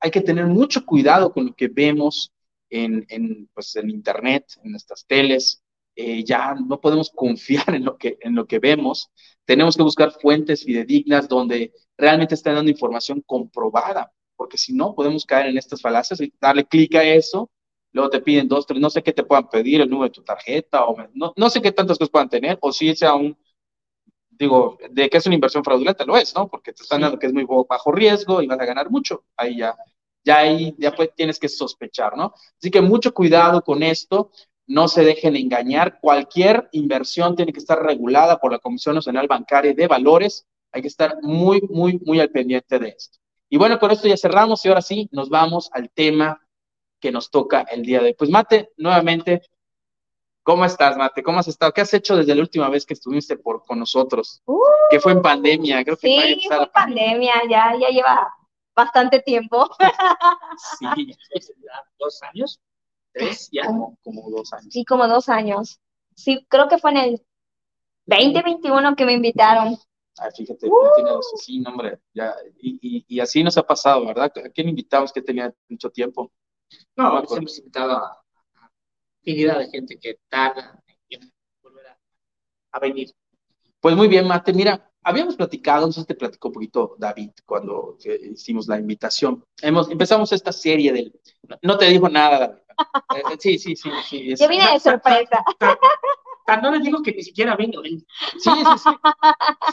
Hay 0.01 0.11
que 0.11 0.21
tener 0.21 0.47
mucho 0.47 0.85
cuidado 0.85 1.33
con 1.33 1.47
lo 1.47 1.55
que 1.55 1.69
vemos 1.69 2.33
en, 2.69 3.07
en, 3.09 3.49
pues, 3.55 3.75
en 3.77 3.89
Internet, 3.89 4.47
en 4.63 4.73
nuestras 4.73 5.07
teles. 5.07 5.63
Eh, 5.95 6.25
ya 6.25 6.55
no 6.55 6.81
podemos 6.81 7.11
confiar 7.15 7.75
en 7.75 7.85
lo, 7.85 7.97
que, 7.97 8.19
en 8.21 8.35
lo 8.35 8.47
que 8.47 8.59
vemos. 8.59 9.11
Tenemos 9.45 9.77
que 9.77 9.83
buscar 9.83 10.13
fuentes 10.13 10.65
fidedignas 10.65 11.29
donde 11.29 11.73
realmente 11.97 12.35
estén 12.35 12.55
dando 12.55 12.71
información 12.71 13.23
comprobada, 13.25 14.13
porque 14.37 14.59
si 14.59 14.75
no, 14.75 14.95
podemos 14.95 15.25
caer 15.25 15.47
en 15.47 15.59
estas 15.59 15.81
falacias 15.81 16.21
y 16.21 16.33
darle 16.41 16.67
clic 16.67 16.95
a 16.95 17.05
eso. 17.05 17.51
Luego 17.93 18.11
te 18.11 18.21
piden 18.21 18.49
dos, 18.49 18.67
tres, 18.67 18.81
no 18.81 18.91
sé 18.91 19.03
qué 19.03 19.13
te 19.13 19.23
puedan 19.23 19.49
pedir, 19.49 19.81
el 19.81 19.91
número 19.91 20.09
de 20.09 20.15
tu 20.15 20.23
tarjeta, 20.23 20.87
o 20.87 20.97
no, 21.15 21.33
no 21.37 21.51
sé 21.51 21.61
qué 21.61 21.73
tantas 21.73 21.99
cosas 21.99 22.11
puedan 22.11 22.31
tener, 22.31 22.59
o 22.63 22.73
si 22.73 22.95
sea 22.97 23.15
un, 23.15 23.37
digo, 24.39 24.79
de 24.91 25.09
que 25.09 25.19
es 25.19 25.27
una 25.27 25.35
inversión 25.35 25.65
fraudulenta, 25.65 26.05
lo 26.05 26.17
es, 26.17 26.35
¿no? 26.35 26.49
Porque 26.49 26.73
te 26.73 26.83
están 26.83 27.01
dando 27.01 27.19
que 27.19 27.27
es 27.27 27.33
muy 27.33 27.47
bajo 27.69 27.93
riesgo 27.93 28.43
y 28.43 28.47
vas 28.47 28.59
a 28.59 28.65
ganar 28.65 28.91
mucho. 28.91 29.25
Ahí 29.37 29.59
ya, 29.59 29.77
ya 30.25 30.39
ahí, 30.39 30.75
ya 30.79 30.93
pues 30.93 31.11
tienes 31.15 31.39
que 31.39 31.49
sospechar, 31.49 32.17
¿no? 32.17 32.35
Así 32.59 32.71
que 32.71 32.81
mucho 32.81 33.15
cuidado 33.15 33.63
con 33.63 33.83
esto, 33.83 34.31
no 34.67 34.89
se 34.89 35.05
dejen 35.05 35.37
engañar. 35.37 35.99
Cualquier 36.01 36.69
inversión 36.73 37.37
tiene 37.37 37.53
que 37.53 37.61
estar 37.61 37.83
regulada 37.83 38.39
por 38.39 38.53
la 38.53 38.59
Comisión 38.59 38.95
Nacional 38.95 39.27
Bancaria 39.29 39.75
de 39.75 39.87
Valores. 39.87 40.47
Hay 40.73 40.83
que 40.83 40.89
estar 40.89 41.19
muy, 41.23 41.61
muy, 41.69 42.01
muy 42.05 42.21
al 42.21 42.31
pendiente 42.31 42.79
de 42.79 42.89
esto. 42.89 43.19
Y 43.51 43.59
bueno, 43.59 43.79
con 43.79 43.91
esto 43.91 44.09
ya 44.09 44.17
cerramos 44.17 44.65
y 44.65 44.69
ahora 44.69 44.81
sí 44.81 45.09
nos 45.13 45.29
vamos 45.29 45.69
al 45.73 45.91
tema 45.91 46.41
que 46.99 47.13
nos 47.13 47.31
toca 47.31 47.67
el 47.71 47.83
día 47.83 48.01
de 48.01 48.07
hoy. 48.07 48.15
Pues 48.15 48.31
Mate, 48.31 48.71
nuevamente, 48.79 49.43
¿Cómo 50.45 50.65
estás, 50.65 50.97
Mate? 50.97 51.23
¿Cómo 51.23 51.39
has 51.39 51.47
estado? 51.47 51.73
¿Qué 51.73 51.83
has 51.83 51.95
hecho 51.95 52.17
desde 52.17 52.35
la 52.35 52.41
última 52.41 52.69
vez 52.69 52.85
que 52.85 52.95
estuviste 52.95 53.37
por, 53.37 53.65
con 53.65 53.79
nosotros? 53.79 54.43
Uh, 54.45 54.61
que 54.91 54.99
fue 54.99 55.13
en 55.13 55.23
pandemia, 55.23 55.85
creo 55.85 55.97
que 55.97 56.09
Sí, 56.09 56.41
fue 56.49 56.57
en 56.57 56.69
pandemia, 56.71 57.35
ya, 57.49 57.77
ya 57.81 57.89
lleva 57.89 58.35
bastante 58.75 59.21
tiempo. 59.21 59.71
sí, 60.79 60.87
dos 61.99 62.23
años, 62.23 62.61
tres, 63.13 63.49
ya. 63.53 63.67
Como, 63.67 63.97
como, 64.03 64.31
dos 64.31 64.53
años. 64.53 64.73
Sí, 64.73 64.85
como 64.85 65.07
dos 65.07 65.29
años. 65.29 65.81
Sí, 66.17 66.45
creo 66.49 66.69
que 66.69 66.79
fue 66.79 66.91
en 66.91 66.97
el 66.97 67.27
2021 68.07 68.97
que 68.97 69.05
me 69.05 69.13
invitaron. 69.13 69.77
Ah, 70.19 70.29
fíjate, 70.37 70.67
uh. 70.67 70.95
tiene 70.97 71.11
sí, 71.37 71.63
hombre, 71.65 72.01
ya, 72.13 72.35
y, 72.61 72.79
y, 72.83 73.05
y, 73.09 73.21
así 73.21 73.43
nos 73.45 73.57
ha 73.57 73.63
pasado, 73.63 74.05
¿verdad? 74.05 74.31
¿A 74.45 74.51
quién 74.51 74.69
invitamos 74.69 75.13
que 75.13 75.23
tenía 75.23 75.55
mucho 75.69 75.89
tiempo? 75.89 76.33
No, 76.97 77.23
no 77.23 77.37
hemos 77.37 77.59
invitado 77.59 77.93
a 77.93 78.22
infinidad 79.25 79.59
de 79.59 79.71
gente 79.71 79.99
que 79.99 80.19
tarda 80.29 80.83
en 81.09 81.33
volver 81.63 81.87
a, 82.73 82.79
venir. 82.79 83.11
Pues 83.81 83.97
muy 83.97 84.09
bien, 84.09 84.27
Mate. 84.27 84.53
Mira, 84.53 84.91
habíamos 85.03 85.37
platicado, 85.37 85.87
no 85.87 85.93
sé 85.93 86.01
si 86.01 86.07
te 86.07 86.15
platicó 86.15 86.49
un 86.49 86.55
poquito 86.55 86.97
David 86.99 87.31
cuando 87.45 87.97
hicimos 88.33 88.67
la 88.69 88.79
invitación. 88.79 89.45
Hemos, 89.61 89.91
empezamos 89.91 90.33
esta 90.33 90.53
serie 90.53 90.93
del. 90.93 91.21
No, 91.63 91.79
te 91.79 91.87
dijo 91.87 92.09
nada, 92.09 92.39
David. 92.39 92.59
Eh, 93.15 93.23
eh, 93.33 93.37
sí, 93.39 93.59
sí, 93.59 93.77
sí. 93.77 93.91
sí 94.09 94.35
Yo 94.37 94.49
vine 94.49 94.71
de 94.73 94.81
sorpresa. 94.81 95.45
no 96.63 96.71
les 96.71 96.83
digo 96.83 97.03
que 97.03 97.13
ni 97.13 97.23
siquiera 97.23 97.57
vengo. 97.57 97.83
Sí, 97.83 98.05
sí, 98.39 98.51
sí. 98.79 98.91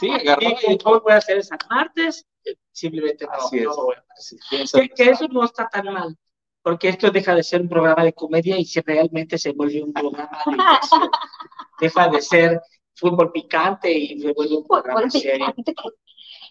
Sí, 0.00 0.10
agarró. 0.10 0.42
Y, 0.42 0.78
voy 0.82 1.12
a 1.12 1.16
hacer 1.16 1.38
es 1.38 1.50
martes, 1.68 2.26
eh, 2.44 2.54
simplemente 2.72 3.26
no, 3.26 3.32
Así 3.32 3.60
no 3.60 3.74
voy 3.74 3.94
a 3.96 4.88
que, 4.94 5.10
eso 5.10 5.28
no 5.28 5.44
está 5.44 5.68
tan 5.68 5.92
mal 5.92 6.16
porque 6.62 6.88
esto 6.88 7.10
deja 7.10 7.34
de 7.34 7.42
ser 7.42 7.62
un 7.62 7.68
programa 7.68 8.04
de 8.04 8.12
comedia 8.12 8.58
y 8.58 8.64
si 8.64 8.80
realmente 8.80 9.38
se 9.38 9.52
vuelve 9.52 9.82
un 9.82 9.92
programa 9.92 10.38
de 10.46 10.52
deja 11.80 12.08
de 12.08 12.20
ser 12.20 12.60
fútbol 12.94 13.32
picante 13.32 13.90
y 13.90 14.20
se 14.20 14.32
vuelve 14.32 14.56
un 14.56 14.66
programa 14.66 15.10
serio. 15.10 15.54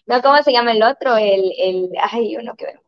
No, 0.06 0.22
¿cómo 0.22 0.42
se 0.42 0.52
llama 0.52 0.72
el 0.72 0.82
otro? 0.82 1.16
El, 1.16 1.52
el, 1.58 1.90
ay, 2.00 2.36
uno 2.36 2.54
que 2.56 2.66
vemos. 2.66 2.84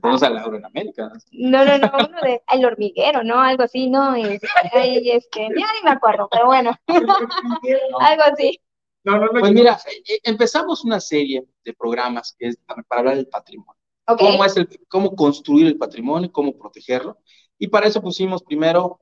Tenemos 0.00 0.22
a 0.22 0.30
Laura 0.30 0.58
en 0.58 0.64
América. 0.64 1.10
No, 1.32 1.64
no, 1.64 1.78
no, 1.78 1.90
uno 1.94 2.20
de 2.22 2.42
El 2.52 2.64
Hormiguero, 2.64 3.22
¿no? 3.22 3.40
Algo 3.40 3.62
así, 3.62 3.88
¿no? 3.88 4.14
Es, 4.14 4.40
ay, 4.72 5.10
este, 5.10 5.42
ya 5.42 5.48
ni 5.48 5.82
me 5.84 5.90
acuerdo, 5.90 6.28
pero 6.30 6.46
bueno. 6.46 6.72
Algo 8.00 8.22
así. 8.32 8.60
No, 9.04 9.18
no, 9.18 9.26
no, 9.26 9.40
pues 9.40 9.52
mira, 9.52 9.78
eh, 10.08 10.18
empezamos 10.24 10.84
una 10.84 11.00
serie 11.00 11.44
de 11.64 11.74
programas 11.74 12.34
que 12.38 12.48
es 12.48 12.58
para 12.66 12.82
hablar 12.90 13.16
del 13.16 13.28
patrimonio. 13.28 13.80
Cómo, 14.06 14.44
es 14.44 14.56
el, 14.56 14.68
cómo 14.88 15.14
construir 15.16 15.66
el 15.66 15.78
patrimonio, 15.78 16.30
cómo 16.30 16.56
protegerlo. 16.56 17.18
Y 17.58 17.68
para 17.68 17.88
eso 17.88 18.00
pusimos 18.00 18.42
primero 18.42 19.00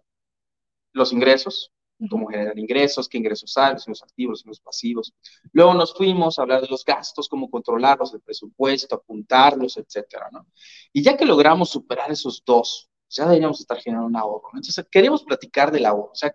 los 0.93 1.13
ingresos, 1.13 1.73
cómo 2.09 2.27
generar 2.27 2.59
ingresos, 2.59 3.09
qué 3.09 3.19
ingresos 3.19 3.57
hay, 3.57 3.75
los 3.87 4.03
activos, 4.03 4.45
los 4.47 4.61
pasivos. 4.61 5.13
Luego 5.53 5.75
nos 5.75 5.95
fuimos 5.95 6.39
a 6.39 6.43
hablar 6.43 6.63
de 6.63 6.69
los 6.69 6.85
gastos, 6.85 7.29
cómo 7.29 7.51
controlarlos, 7.51 8.15
el 8.15 8.21
presupuesto, 8.21 8.95
apuntarlos, 8.95 9.77
etcétera, 9.77 10.29
¿no? 10.33 10.47
Y 10.93 11.03
ya 11.03 11.17
que 11.17 11.25
logramos 11.25 11.71
superar 11.71 12.11
esos 12.11 12.43
dos, 12.45 12.89
ya 13.09 13.25
deberíamos 13.25 13.61
estar 13.61 13.79
generando 13.79 14.09
un 14.09 14.17
ahorro. 14.17 14.51
Entonces, 14.55 14.87
queremos 14.91 15.23
platicar 15.25 15.71
del 15.71 15.87
ahorro. 15.87 16.11
O 16.13 16.17
sea, 16.17 16.35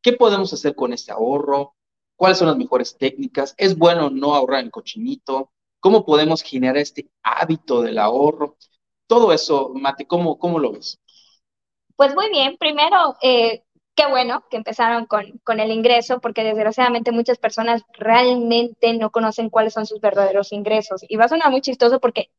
¿qué 0.00 0.12
podemos 0.12 0.52
hacer 0.52 0.74
con 0.74 0.92
este 0.92 1.12
ahorro? 1.12 1.76
¿Cuáles 2.16 2.38
son 2.38 2.48
las 2.48 2.56
mejores 2.56 2.96
técnicas? 2.96 3.54
¿Es 3.56 3.76
bueno 3.76 4.10
no 4.10 4.34
ahorrar 4.34 4.62
en 4.62 4.70
cochinito? 4.70 5.52
¿Cómo 5.82 6.06
podemos 6.06 6.42
generar 6.42 6.76
este 6.76 7.10
hábito 7.24 7.82
del 7.82 7.98
ahorro? 7.98 8.56
Todo 9.08 9.32
eso, 9.32 9.72
Mate, 9.74 10.06
¿cómo, 10.06 10.38
cómo 10.38 10.60
lo 10.60 10.70
ves? 10.70 11.00
Pues 11.96 12.14
muy 12.14 12.30
bien, 12.30 12.56
primero, 12.56 13.16
eh, 13.20 13.64
qué 13.96 14.06
bueno 14.06 14.44
que 14.48 14.58
empezaron 14.58 15.06
con, 15.06 15.40
con 15.42 15.58
el 15.58 15.72
ingreso, 15.72 16.20
porque 16.20 16.44
desgraciadamente 16.44 17.10
muchas 17.10 17.38
personas 17.38 17.82
realmente 17.94 18.92
no 18.94 19.10
conocen 19.10 19.50
cuáles 19.50 19.72
son 19.72 19.84
sus 19.84 20.00
verdaderos 20.00 20.52
ingresos. 20.52 21.04
Y 21.08 21.16
va 21.16 21.24
a 21.24 21.28
sonar 21.28 21.50
muy 21.50 21.60
chistoso 21.60 21.98
porque 21.98 22.30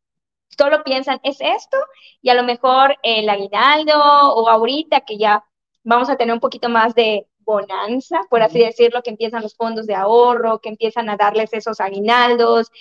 solo 0.57 0.81
piensan, 0.85 1.19
es 1.23 1.41
esto, 1.41 1.77
y 2.21 2.29
a 2.29 2.35
lo 2.35 2.43
mejor 2.43 2.95
el 3.03 3.27
aguinaldo 3.27 3.93
o 3.93 4.47
ahorita 4.47 5.01
que 5.01 5.17
ya 5.17 5.43
vamos 5.83 6.09
a 6.09 6.15
tener 6.15 6.33
un 6.33 6.39
poquito 6.39 6.69
más 6.69 6.95
de 6.95 7.27
bonanza, 7.39 8.21
por 8.29 8.41
así 8.41 8.59
decirlo, 8.59 9.03
que 9.03 9.09
empiezan 9.09 9.41
los 9.41 9.57
fondos 9.57 9.85
de 9.85 9.95
ahorro, 9.95 10.59
que 10.59 10.69
empiezan 10.69 11.09
a 11.09 11.17
darles 11.17 11.51
esos 11.51 11.81
aguinaldos, 11.81 12.71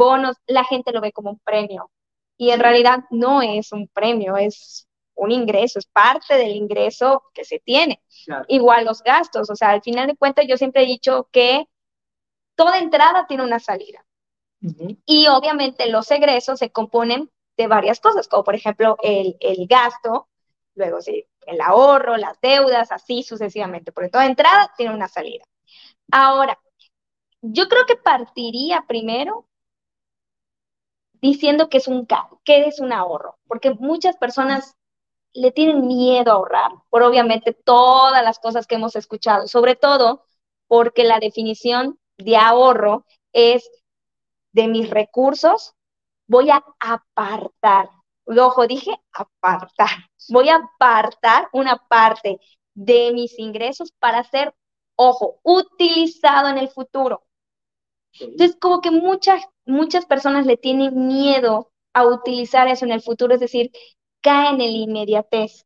bonos, 0.00 0.36
la 0.46 0.64
gente 0.64 0.92
lo 0.92 1.00
ve 1.00 1.12
como 1.12 1.30
un 1.30 1.38
premio. 1.40 1.90
Y 2.38 2.50
en 2.50 2.60
realidad 2.60 3.00
no 3.10 3.42
es 3.42 3.70
un 3.72 3.86
premio, 3.88 4.36
es 4.38 4.88
un 5.14 5.30
ingreso, 5.30 5.78
es 5.78 5.86
parte 5.86 6.34
del 6.36 6.56
ingreso 6.56 7.22
que 7.34 7.44
se 7.44 7.60
tiene. 7.60 8.02
Igual 8.48 8.86
los 8.86 9.02
gastos, 9.02 9.50
o 9.50 9.54
sea, 9.54 9.70
al 9.70 9.82
final 9.82 10.06
de 10.06 10.16
cuentas 10.16 10.46
yo 10.48 10.56
siempre 10.56 10.82
he 10.82 10.86
dicho 10.86 11.28
que 11.30 11.66
toda 12.56 12.78
entrada 12.78 13.26
tiene 13.28 13.44
una 13.44 13.60
salida. 13.60 14.04
Y 15.06 15.26
obviamente 15.28 15.88
los 15.90 16.10
egresos 16.10 16.58
se 16.58 16.70
componen 16.70 17.30
de 17.58 17.66
varias 17.66 18.00
cosas, 18.00 18.26
como 18.26 18.42
por 18.44 18.54
ejemplo 18.54 18.96
el, 19.02 19.36
el 19.40 19.66
gasto, 19.66 20.28
luego 20.74 21.02
sí, 21.02 21.26
el 21.46 21.60
ahorro, 21.60 22.16
las 22.16 22.40
deudas, 22.40 22.90
así 22.90 23.22
sucesivamente, 23.22 23.92
porque 23.92 24.10
toda 24.10 24.26
entrada 24.26 24.72
tiene 24.76 24.94
una 24.94 25.08
salida. 25.08 25.44
Ahora, 26.10 26.58
yo 27.42 27.68
creo 27.68 27.86
que 27.86 27.96
partiría 27.96 28.84
primero 28.86 29.46
diciendo 31.20 31.68
que 31.68 31.78
es 31.78 31.88
un 31.88 32.06
que 32.44 32.66
es 32.66 32.80
un 32.80 32.92
ahorro, 32.92 33.38
porque 33.46 33.72
muchas 33.74 34.16
personas 34.16 34.76
le 35.32 35.52
tienen 35.52 35.86
miedo 35.86 36.32
a 36.32 36.34
ahorrar, 36.34 36.70
por 36.88 37.02
obviamente 37.02 37.52
todas 37.52 38.24
las 38.24 38.38
cosas 38.38 38.66
que 38.66 38.76
hemos 38.76 38.96
escuchado, 38.96 39.46
sobre 39.46 39.76
todo 39.76 40.24
porque 40.66 41.04
la 41.04 41.18
definición 41.20 41.98
de 42.18 42.36
ahorro 42.36 43.04
es 43.32 43.68
de 44.52 44.68
mis 44.68 44.90
recursos, 44.90 45.74
voy 46.26 46.50
a 46.50 46.64
apartar. 46.78 47.90
Ojo, 48.24 48.66
dije 48.66 48.92
apartar. 49.12 49.90
Voy 50.28 50.48
a 50.48 50.56
apartar 50.56 51.48
una 51.52 51.76
parte 51.88 52.38
de 52.74 53.12
mis 53.12 53.38
ingresos 53.38 53.92
para 53.98 54.22
ser, 54.24 54.54
ojo, 54.96 55.40
utilizado 55.42 56.48
en 56.48 56.58
el 56.58 56.68
futuro. 56.68 57.24
Entonces, 58.12 58.56
como 58.60 58.80
que 58.80 58.90
muchas, 58.90 59.42
muchas 59.70 60.06
personas 60.06 60.46
le 60.46 60.56
tienen 60.56 61.06
miedo 61.06 61.70
a 61.92 62.06
utilizar 62.06 62.68
eso 62.68 62.84
en 62.84 62.92
el 62.92 63.02
futuro, 63.02 63.34
es 63.34 63.40
decir, 63.40 63.70
caen 64.20 64.60
en 64.60 64.72
la 64.72 64.78
inmediatez, 64.78 65.64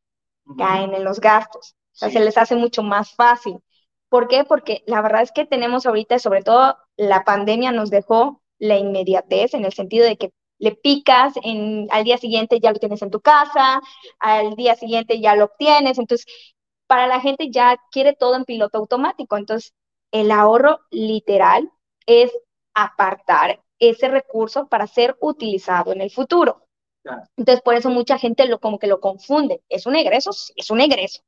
caen 0.57 0.93
en 0.93 1.03
los 1.03 1.19
gastos, 1.19 1.75
o 1.93 1.97
sea, 1.97 2.09
se 2.09 2.19
les 2.19 2.37
hace 2.37 2.55
mucho 2.55 2.83
más 2.83 3.13
fácil. 3.15 3.59
¿Por 4.09 4.27
qué? 4.27 4.43
Porque 4.43 4.83
la 4.87 5.01
verdad 5.01 5.23
es 5.23 5.31
que 5.31 5.45
tenemos 5.45 5.85
ahorita, 5.85 6.19
sobre 6.19 6.41
todo 6.41 6.77
la 6.97 7.23
pandemia 7.23 7.71
nos 7.71 7.89
dejó 7.89 8.41
la 8.59 8.77
inmediatez 8.77 9.53
en 9.53 9.65
el 9.65 9.73
sentido 9.73 10.05
de 10.05 10.17
que 10.17 10.31
le 10.57 10.73
picas, 10.75 11.33
en, 11.43 11.87
al 11.91 12.03
día 12.05 12.17
siguiente 12.17 12.59
ya 12.61 12.71
lo 12.71 12.79
tienes 12.79 13.01
en 13.01 13.11
tu 13.11 13.19
casa, 13.21 13.81
al 14.19 14.55
día 14.55 14.75
siguiente 14.75 15.19
ya 15.19 15.35
lo 15.35 15.45
obtienes, 15.45 15.97
entonces 15.97 16.25
para 16.87 17.07
la 17.07 17.19
gente 17.19 17.49
ya 17.51 17.77
quiere 17.91 18.13
todo 18.13 18.35
en 18.35 18.45
piloto 18.45 18.77
automático, 18.77 19.37
entonces 19.37 19.73
el 20.11 20.31
ahorro 20.31 20.79
literal 20.91 21.69
es 22.05 22.31
apartar 22.73 23.61
ese 23.79 24.09
recurso 24.09 24.67
para 24.67 24.87
ser 24.87 25.17
utilizado 25.21 25.91
en 25.93 26.01
el 26.01 26.11
futuro. 26.11 26.65
Entonces, 27.37 27.61
por 27.63 27.75
eso 27.75 27.89
mucha 27.89 28.17
gente 28.17 28.47
lo, 28.47 28.59
como 28.59 28.79
que 28.79 28.87
lo 28.87 28.99
confunde. 28.99 29.61
¿Es 29.69 29.85
un 29.85 29.95
egreso? 29.95 30.33
Sí, 30.33 30.53
es 30.55 30.71
un 30.71 30.81
egreso, 30.81 31.21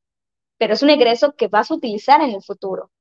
pero 0.57 0.73
es 0.73 0.83
un 0.83 0.89
egreso 0.91 1.33
que 1.35 1.47
vas 1.47 1.71
a 1.71 1.75
utilizar 1.75 2.21
en 2.21 2.31
el 2.31 2.43
futuro. 2.43 2.91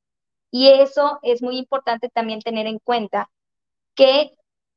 Y 0.51 0.69
eso 0.69 1.19
es 1.23 1.43
muy 1.43 1.59
importante 1.59 2.09
también 2.11 2.41
tener 2.41 2.67
en 2.67 2.79
cuenta 2.81 3.31
que 3.95 4.33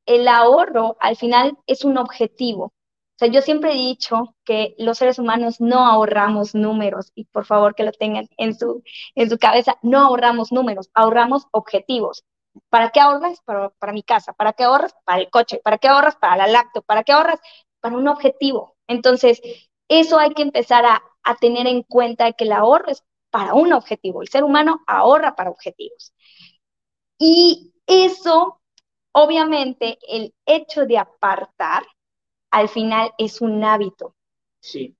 el 0.06 0.28
ahorro 0.28 0.96
al 1.00 1.16
final 1.16 1.58
es 1.66 1.84
un 1.84 1.98
objetivo. 1.98 2.64
O 2.66 2.72
sea, 3.20 3.28
yo 3.28 3.42
siempre 3.42 3.72
he 3.72 3.76
dicho 3.76 4.34
que 4.44 4.74
los 4.78 4.98
seres 4.98 5.18
humanos 5.18 5.60
no 5.60 5.86
ahorramos 5.86 6.54
números 6.54 7.12
y 7.14 7.26
por 7.26 7.44
favor 7.44 7.74
que 7.74 7.84
lo 7.84 7.92
tengan 7.92 8.28
en 8.38 8.54
su, 8.58 8.82
en 9.14 9.30
su 9.30 9.38
cabeza, 9.38 9.76
no 9.82 10.00
ahorramos 10.00 10.52
números, 10.52 10.90
ahorramos 10.94 11.46
objetivos. 11.52 12.24
¿Para 12.68 12.90
qué 12.90 13.00
ahorras? 13.00 13.40
Para, 13.44 13.70
para 13.70 13.92
mi 13.92 14.02
casa. 14.02 14.32
¿Para 14.32 14.52
qué 14.52 14.64
ahorras? 14.64 14.94
Para 15.04 15.20
el 15.20 15.30
coche. 15.30 15.60
¿Para 15.62 15.78
qué 15.78 15.88
ahorras? 15.88 16.16
Para 16.16 16.36
la 16.36 16.46
lacto. 16.46 16.82
¿Para 16.82 17.04
qué 17.04 17.12
ahorras? 17.12 17.40
Para 17.80 17.96
un 17.96 18.08
objetivo. 18.08 18.76
Entonces, 18.86 19.40
eso 19.88 20.18
hay 20.18 20.30
que 20.30 20.42
empezar 20.42 20.84
a, 20.84 21.02
a 21.22 21.36
tener 21.36 21.66
en 21.66 21.82
cuenta 21.82 22.32
que 22.32 22.44
el 22.44 22.52
ahorro 22.52 22.90
es 22.90 23.04
para 23.30 23.54
un 23.54 23.72
objetivo. 23.72 24.22
El 24.22 24.28
ser 24.28 24.44
humano 24.44 24.82
ahorra 24.86 25.36
para 25.36 25.50
objetivos. 25.50 26.12
Y 27.18 27.72
eso, 27.86 28.60
obviamente, 29.12 29.98
el 30.08 30.34
hecho 30.46 30.86
de 30.86 30.98
apartar, 30.98 31.84
al 32.50 32.68
final 32.68 33.12
es 33.18 33.40
un 33.40 33.62
hábito. 33.62 34.16
Sí. 34.60 34.96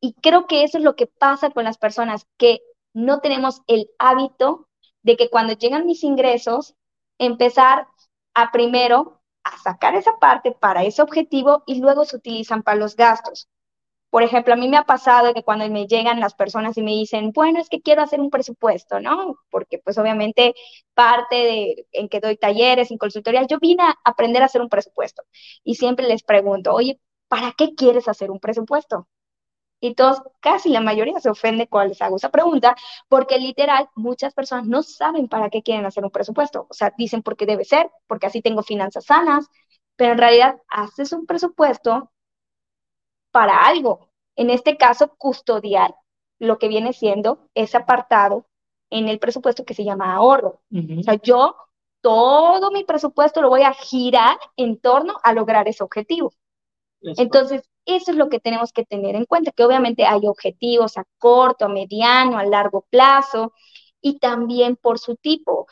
Y 0.00 0.14
creo 0.14 0.46
que 0.46 0.64
eso 0.64 0.78
es 0.78 0.84
lo 0.84 0.96
que 0.96 1.06
pasa 1.06 1.50
con 1.50 1.64
las 1.64 1.78
personas, 1.78 2.26
que 2.36 2.60
no 2.92 3.20
tenemos 3.20 3.62
el 3.66 3.90
hábito 3.98 4.68
de 5.02 5.16
que 5.16 5.30
cuando 5.30 5.52
llegan 5.54 5.86
mis 5.86 6.02
ingresos, 6.02 6.74
empezar 7.20 7.86
a 8.34 8.50
primero 8.52 9.20
a 9.44 9.58
sacar 9.58 9.94
esa 9.94 10.18
parte 10.18 10.52
para 10.52 10.84
ese 10.84 11.02
objetivo 11.02 11.62
y 11.66 11.80
luego 11.80 12.04
se 12.04 12.16
utilizan 12.16 12.62
para 12.62 12.78
los 12.78 12.96
gastos. 12.96 13.48
Por 14.10 14.22
ejemplo, 14.24 14.54
a 14.54 14.56
mí 14.56 14.68
me 14.68 14.76
ha 14.76 14.84
pasado 14.84 15.34
que 15.34 15.44
cuando 15.44 15.68
me 15.70 15.86
llegan 15.86 16.20
las 16.20 16.34
personas 16.34 16.76
y 16.78 16.82
me 16.82 16.92
dicen, 16.92 17.32
bueno, 17.32 17.60
es 17.60 17.68
que 17.68 17.80
quiero 17.80 18.02
hacer 18.02 18.20
un 18.20 18.30
presupuesto, 18.30 19.00
¿no? 19.00 19.36
Porque 19.50 19.78
pues 19.78 19.98
obviamente 19.98 20.54
parte 20.94 21.36
de 21.36 21.86
en 21.92 22.08
que 22.08 22.20
doy 22.20 22.36
talleres, 22.36 22.90
en 22.90 22.98
consultorías, 22.98 23.46
yo 23.48 23.58
vine 23.60 23.84
a 23.84 23.94
aprender 24.04 24.42
a 24.42 24.46
hacer 24.46 24.62
un 24.62 24.68
presupuesto 24.68 25.22
y 25.64 25.76
siempre 25.76 26.06
les 26.08 26.22
pregunto, 26.24 26.72
oye, 26.74 27.00
¿para 27.28 27.52
qué 27.52 27.74
quieres 27.76 28.08
hacer 28.08 28.30
un 28.30 28.40
presupuesto? 28.40 29.08
Y 29.80 29.94
todos, 29.94 30.22
casi 30.40 30.68
la 30.68 30.80
mayoría 30.80 31.18
se 31.20 31.30
ofende 31.30 31.66
cuando 31.66 31.90
les 31.90 32.02
hago 32.02 32.16
esa 32.16 32.30
pregunta, 32.30 32.76
porque 33.08 33.38
literal 33.38 33.88
muchas 33.94 34.34
personas 34.34 34.66
no 34.66 34.82
saben 34.82 35.26
para 35.28 35.48
qué 35.48 35.62
quieren 35.62 35.86
hacer 35.86 36.04
un 36.04 36.10
presupuesto. 36.10 36.66
O 36.68 36.74
sea, 36.74 36.92
dicen 36.98 37.22
porque 37.22 37.46
debe 37.46 37.64
ser, 37.64 37.90
porque 38.06 38.26
así 38.26 38.42
tengo 38.42 38.62
finanzas 38.62 39.06
sanas, 39.06 39.46
pero 39.96 40.12
en 40.12 40.18
realidad 40.18 40.56
haces 40.68 41.12
un 41.12 41.26
presupuesto 41.26 42.10
para 43.30 43.64
algo. 43.64 44.08
En 44.36 44.50
este 44.50 44.76
caso, 44.76 45.14
custodiar 45.16 45.94
lo 46.38 46.58
que 46.58 46.68
viene 46.68 46.92
siendo 46.92 47.48
ese 47.54 47.76
apartado 47.76 48.46
en 48.90 49.08
el 49.08 49.18
presupuesto 49.18 49.64
que 49.64 49.74
se 49.74 49.84
llama 49.84 50.14
ahorro. 50.14 50.60
O 50.98 51.02
sea, 51.02 51.14
yo 51.22 51.56
todo 52.00 52.70
mi 52.70 52.84
presupuesto 52.84 53.42
lo 53.42 53.48
voy 53.48 53.62
a 53.62 53.72
girar 53.72 54.38
en 54.56 54.78
torno 54.78 55.16
a 55.22 55.32
lograr 55.32 55.68
ese 55.68 55.84
objetivo. 55.84 56.32
Entonces, 57.02 57.69
eso 57.86 58.10
es 58.12 58.16
lo 58.16 58.28
que 58.28 58.40
tenemos 58.40 58.72
que 58.72 58.84
tener 58.84 59.16
en 59.16 59.24
cuenta, 59.24 59.52
que 59.52 59.64
obviamente 59.64 60.04
hay 60.06 60.26
objetivos 60.26 60.96
a 60.98 61.04
corto, 61.18 61.64
a 61.64 61.68
mediano, 61.68 62.38
a 62.38 62.44
largo 62.44 62.86
plazo 62.90 63.52
y 64.00 64.18
también 64.18 64.76
por 64.76 64.98
su 64.98 65.16
tipo. 65.16 65.66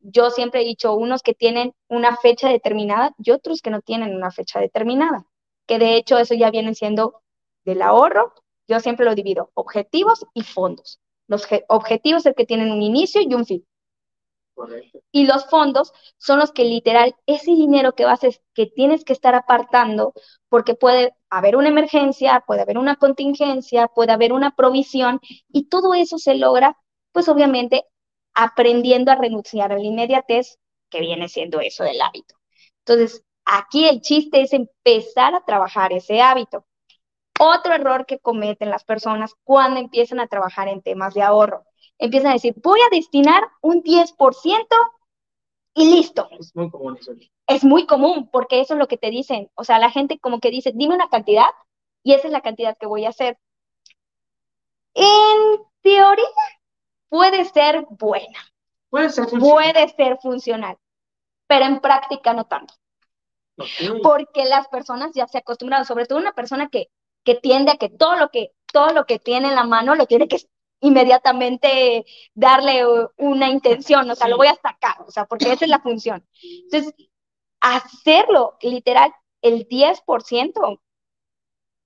Yo 0.00 0.30
siempre 0.30 0.62
he 0.62 0.64
dicho, 0.64 0.94
unos 0.94 1.22
que 1.22 1.34
tienen 1.34 1.74
una 1.88 2.16
fecha 2.16 2.48
determinada 2.48 3.14
y 3.18 3.30
otros 3.32 3.62
que 3.62 3.70
no 3.70 3.80
tienen 3.82 4.14
una 4.14 4.30
fecha 4.30 4.60
determinada, 4.60 5.26
que 5.66 5.78
de 5.78 5.96
hecho 5.96 6.18
eso 6.18 6.34
ya 6.34 6.50
viene 6.50 6.74
siendo 6.74 7.22
del 7.64 7.82
ahorro, 7.82 8.32
yo 8.68 8.80
siempre 8.80 9.04
lo 9.06 9.14
divido, 9.14 9.50
objetivos 9.54 10.24
y 10.34 10.42
fondos. 10.42 11.00
Los 11.28 11.46
objetivos 11.68 12.22
es 12.22 12.26
el 12.26 12.34
que 12.34 12.46
tienen 12.46 12.70
un 12.70 12.82
inicio 12.82 13.20
y 13.20 13.34
un 13.34 13.46
fin. 13.46 13.66
Y 15.12 15.26
los 15.26 15.46
fondos 15.46 15.92
son 16.18 16.38
los 16.38 16.52
que 16.52 16.64
literal, 16.64 17.14
ese 17.26 17.52
dinero 17.52 17.94
que 17.94 18.04
vas 18.04 18.20
que 18.54 18.66
tienes 18.66 19.04
que 19.04 19.12
estar 19.12 19.34
apartando, 19.34 20.14
porque 20.48 20.74
puede 20.74 21.14
haber 21.30 21.56
una 21.56 21.68
emergencia, 21.68 22.42
puede 22.46 22.62
haber 22.62 22.78
una 22.78 22.96
contingencia, 22.96 23.88
puede 23.88 24.12
haber 24.12 24.32
una 24.32 24.54
provisión, 24.54 25.20
y 25.48 25.68
todo 25.68 25.94
eso 25.94 26.18
se 26.18 26.34
logra, 26.34 26.76
pues 27.12 27.28
obviamente, 27.28 27.84
aprendiendo 28.34 29.12
a 29.12 29.16
renunciar 29.16 29.72
a 29.72 29.76
la 29.76 29.84
inmediatez, 29.84 30.58
que 30.90 31.00
viene 31.00 31.28
siendo 31.28 31.60
eso 31.60 31.84
del 31.84 32.00
hábito. 32.00 32.36
Entonces, 32.84 33.24
aquí 33.44 33.88
el 33.88 34.00
chiste 34.00 34.40
es 34.40 34.52
empezar 34.52 35.34
a 35.34 35.44
trabajar 35.44 35.92
ese 35.92 36.20
hábito. 36.20 36.64
Otro 37.38 37.74
error 37.74 38.06
que 38.06 38.18
cometen 38.18 38.70
las 38.70 38.84
personas 38.84 39.34
cuando 39.44 39.80
empiezan 39.80 40.20
a 40.20 40.26
trabajar 40.28 40.68
en 40.68 40.80
temas 40.80 41.12
de 41.14 41.22
ahorro 41.22 41.65
empiezan 41.98 42.30
a 42.30 42.34
decir, 42.34 42.54
voy 42.62 42.80
a 42.80 42.94
destinar 42.94 43.48
un 43.60 43.82
10% 43.82 44.66
y 45.74 45.94
listo. 45.94 46.28
Es 46.38 46.54
muy 46.54 46.70
común 46.70 46.96
eso. 46.98 47.12
Es 47.46 47.64
muy 47.64 47.86
común 47.86 48.28
porque 48.30 48.60
eso 48.60 48.74
es 48.74 48.78
lo 48.78 48.88
que 48.88 48.96
te 48.96 49.10
dicen. 49.10 49.50
O 49.54 49.64
sea, 49.64 49.78
la 49.78 49.90
gente 49.90 50.18
como 50.18 50.40
que 50.40 50.50
dice, 50.50 50.72
dime 50.74 50.94
una 50.94 51.08
cantidad 51.08 51.48
y 52.02 52.14
esa 52.14 52.28
es 52.28 52.32
la 52.32 52.40
cantidad 52.40 52.76
que 52.78 52.86
voy 52.86 53.04
a 53.04 53.10
hacer. 53.10 53.38
En 54.94 55.62
teoría 55.82 56.24
puede 57.08 57.44
ser 57.44 57.86
buena. 57.90 58.38
Puede 58.88 59.10
ser 59.10 59.24
funcional. 59.24 59.52
Puede 59.52 59.88
ser 59.90 60.18
funcional, 60.18 60.78
pero 61.46 61.66
en 61.66 61.80
práctica 61.80 62.32
no 62.32 62.44
tanto. 62.44 62.74
Porque 64.02 64.44
las 64.44 64.68
personas 64.68 65.12
ya 65.14 65.26
se 65.26 65.38
acostumbran, 65.38 65.84
sobre 65.84 66.06
todo 66.06 66.18
una 66.18 66.32
persona 66.32 66.68
que, 66.68 66.88
que 67.24 67.34
tiende 67.34 67.72
a 67.72 67.76
que 67.76 67.88
todo 67.88 68.16
lo 68.16 68.30
que 68.30 68.52
todo 68.72 68.92
lo 68.92 69.06
que 69.06 69.18
tiene 69.18 69.48
en 69.48 69.54
la 69.54 69.64
mano 69.64 69.94
lo 69.94 70.06
tiene 70.06 70.28
que 70.28 70.38
inmediatamente 70.80 72.04
darle 72.34 72.84
una 73.16 73.48
intención, 73.48 74.10
o 74.10 74.14
sea, 74.14 74.28
lo 74.28 74.36
voy 74.36 74.48
a 74.48 74.54
sacar, 74.54 74.96
o 75.06 75.10
sea, 75.10 75.24
porque 75.26 75.52
esa 75.52 75.64
es 75.64 75.70
la 75.70 75.80
función. 75.80 76.26
Entonces, 76.42 76.94
hacerlo 77.60 78.56
literal 78.60 79.12
el 79.42 79.68
10% 79.68 80.80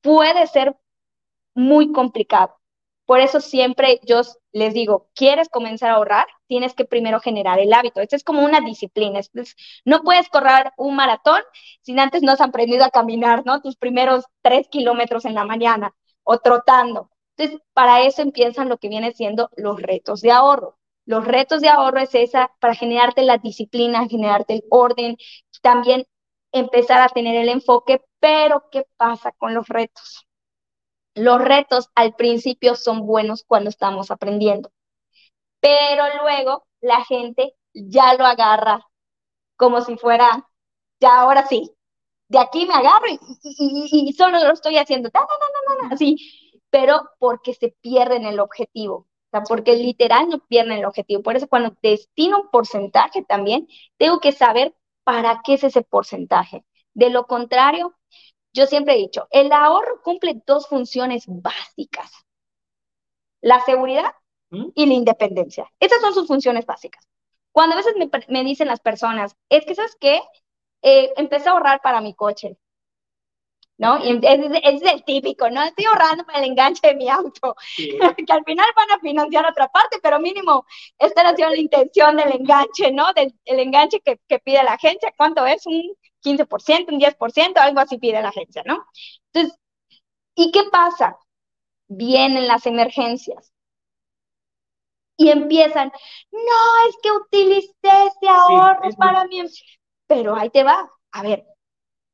puede 0.03 0.46
ser 0.46 0.76
muy 1.55 1.92
complicado. 1.92 2.57
Por 3.07 3.18
eso 3.20 3.40
siempre 3.40 4.00
yo 4.05 4.20
les 4.53 4.72
digo, 4.72 5.09
¿quieres 5.14 5.48
comenzar 5.48 5.90
a 5.90 5.94
ahorrar? 5.94 6.26
Tienes 6.46 6.74
que 6.74 6.85
primero 6.85 7.18
generar 7.18 7.59
el 7.59 7.72
hábito. 7.72 8.00
Esto 8.00 8.14
es 8.14 8.22
como 8.22 8.44
una 8.44 8.61
disciplina. 8.61 9.20
no 9.85 10.03
puedes 10.03 10.29
correr 10.29 10.72
un 10.76 10.94
maratón 10.94 11.42
sin 11.83 11.98
antes 11.98 12.22
no 12.22 12.33
has 12.33 12.40
aprendido 12.40 12.85
a 12.85 12.90
caminar, 12.90 13.44
¿no? 13.44 13.61
Tus 13.62 13.76
primeros 13.76 14.24
tres 14.42 14.68
kilómetros 14.68 15.24
en 15.24 15.35
la 15.35 15.44
mañana 15.44 15.92
o 16.22 16.38
trotando. 16.38 17.11
Entonces, 17.36 17.60
para 17.72 18.02
eso 18.02 18.22
empiezan 18.22 18.68
lo 18.68 18.78
que 18.78 18.88
viene 18.88 19.12
siendo 19.12 19.50
los 19.56 19.80
retos 19.80 20.20
de 20.20 20.30
ahorro. 20.30 20.78
Los 21.06 21.26
retos 21.26 21.60
de 21.60 21.68
ahorro 21.68 22.00
es 22.00 22.14
esa 22.14 22.52
para 22.60 22.74
generarte 22.74 23.22
la 23.22 23.38
disciplina, 23.38 24.06
generarte 24.08 24.54
el 24.54 24.64
orden, 24.70 25.16
también 25.62 26.06
empezar 26.52 27.00
a 27.02 27.08
tener 27.08 27.36
el 27.36 27.48
enfoque, 27.48 28.02
pero 28.20 28.68
¿qué 28.70 28.84
pasa 28.96 29.32
con 29.32 29.54
los 29.54 29.68
retos? 29.68 30.26
Los 31.14 31.40
retos 31.40 31.90
al 31.94 32.14
principio 32.14 32.74
son 32.76 33.06
buenos 33.06 33.44
cuando 33.44 33.70
estamos 33.70 34.10
aprendiendo, 34.10 34.70
pero 35.60 36.04
luego 36.22 36.66
la 36.80 37.04
gente 37.04 37.54
ya 37.74 38.14
lo 38.14 38.24
agarra 38.24 38.86
como 39.56 39.82
si 39.82 39.96
fuera, 39.96 40.48
ya 41.00 41.20
ahora 41.20 41.46
sí, 41.46 41.72
de 42.28 42.38
aquí 42.38 42.66
me 42.66 42.74
agarro 42.74 43.06
y, 43.08 44.12
solo 44.12 44.38
lo 44.38 44.52
estoy 44.52 44.76
haciendo, 44.78 45.10
así, 45.90 46.16
pero 46.70 47.02
porque 47.18 47.54
se 47.54 47.74
pierden 47.80 48.24
el 48.24 48.40
objetivo. 48.40 48.94
O 48.94 49.30
sea, 49.30 49.42
porque 49.42 49.76
literal 49.76 50.28
no 50.28 50.40
pierden 50.46 50.78
el 50.78 50.85
objetivo. 50.85 51.22
Por 51.22 51.37
eso 51.37 51.48
cuando 51.48 51.76
destino 51.83 52.40
un 52.40 52.50
porcentaje 52.50 53.22
también, 53.22 53.68
tengo 53.96 54.20
que 54.20 54.33
saber 54.33 54.74
para 55.04 55.40
qué 55.44 55.54
es 55.54 55.64
ese 55.64 55.83
porcentaje. 55.83 56.64
De 56.94 57.11
lo 57.11 57.26
contrario, 57.26 57.96
yo 58.52 58.66
siempre 58.66 58.94
he 58.94 58.98
dicho, 58.98 59.28
el 59.30 59.52
ahorro 59.52 60.02
cumple 60.02 60.42
dos 60.46 60.68
funciones 60.68 61.24
básicas. 61.28 62.11
La 63.40 63.61
seguridad 63.61 64.12
¿Mm? 64.50 64.70
y 64.74 64.87
la 64.87 64.94
independencia. 64.94 65.70
Esas 65.78 66.00
son 66.00 66.14
sus 66.14 66.26
funciones 66.26 66.66
básicas. 66.66 67.06
Cuando 67.52 67.74
a 67.74 67.78
veces 67.78 67.94
me, 68.28 68.44
dicen 68.44 68.68
las 68.68 68.80
personas, 68.80 69.37
es 69.48 69.64
que, 69.64 69.74
¿sabes 69.74 69.96
qué? 70.00 70.20
Eh, 70.83 71.12
empecé 71.16 71.48
a 71.48 71.52
ahorrar 71.52 71.80
para 71.83 72.00
mi 72.00 72.14
coche. 72.14 72.56
¿No? 73.80 73.98
Y 74.04 74.20
es, 74.22 74.82
el 74.82 75.04
típico, 75.04 75.48
¿no? 75.48 75.62
Estoy 75.62 75.86
ahorrando 75.86 76.24
para 76.24 76.38
el 76.38 76.44
enganche 76.44 76.86
de 76.86 76.94
mi 76.94 77.08
auto, 77.08 77.56
que 77.76 78.32
al 78.32 78.44
final 78.44 78.66
van 78.76 78.90
a 78.90 79.00
financiar 79.00 79.46
otra 79.46 79.68
parte, 79.68 79.98
pero 80.02 80.20
mínimo 80.20 80.66
esta 80.98 81.22
era 81.22 81.32
la 81.32 81.56
intención 81.56 82.16
del 82.16 82.30
enganche, 82.32 82.92
¿no? 82.92 83.10
Del 83.14 83.34
el 83.46 83.58
enganche 83.58 84.00
que, 84.00 84.20
que 84.28 84.38
pide 84.38 84.62
la 84.62 84.74
agencia, 84.74 85.12
¿cuánto 85.16 85.46
es? 85.46 85.64
Un 85.66 85.82
15%, 86.22 86.92
un 86.92 87.00
10%, 87.00 87.56
algo 87.56 87.80
así 87.80 87.96
pide 87.96 88.20
la 88.20 88.28
agencia, 88.28 88.62
¿no? 88.66 88.84
Entonces, 89.32 89.58
¿y 90.34 90.52
qué 90.52 90.64
pasa? 90.70 91.16
Vienen 91.88 92.46
las 92.48 92.66
emergencias. 92.66 93.50
Y 95.16 95.30
empiezan, 95.30 95.90
no, 96.32 96.88
es 96.88 96.96
que 97.02 97.10
utilicé 97.12 97.72
ese 97.82 98.28
ahorro 98.28 98.90
para 98.98 99.24
mí. 99.26 99.42
Pero 100.06 100.34
ahí 100.36 100.50
te 100.50 100.64
va. 100.64 100.90
A 101.12 101.22
ver, 101.22 101.46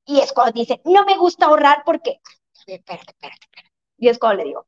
y 0.06 0.20
es 0.20 0.32
cuando 0.32 0.52
dice, 0.52 0.80
no 0.84 1.04
me 1.04 1.16
gusta 1.18 1.46
ahorrar 1.46 1.82
porque, 1.84 2.20
espérate, 2.54 3.12
espérate, 3.12 3.44
espérate. 3.44 3.72
Y 3.98 4.08
es 4.08 4.18
cuando 4.18 4.42
le 4.42 4.48
digo, 4.48 4.66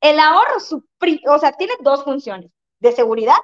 el 0.00 0.18
ahorro, 0.18 0.56
o 0.56 1.38
sea, 1.38 1.52
tiene 1.52 1.74
dos 1.80 2.04
funciones, 2.04 2.50
de 2.80 2.92
seguridad 2.92 3.36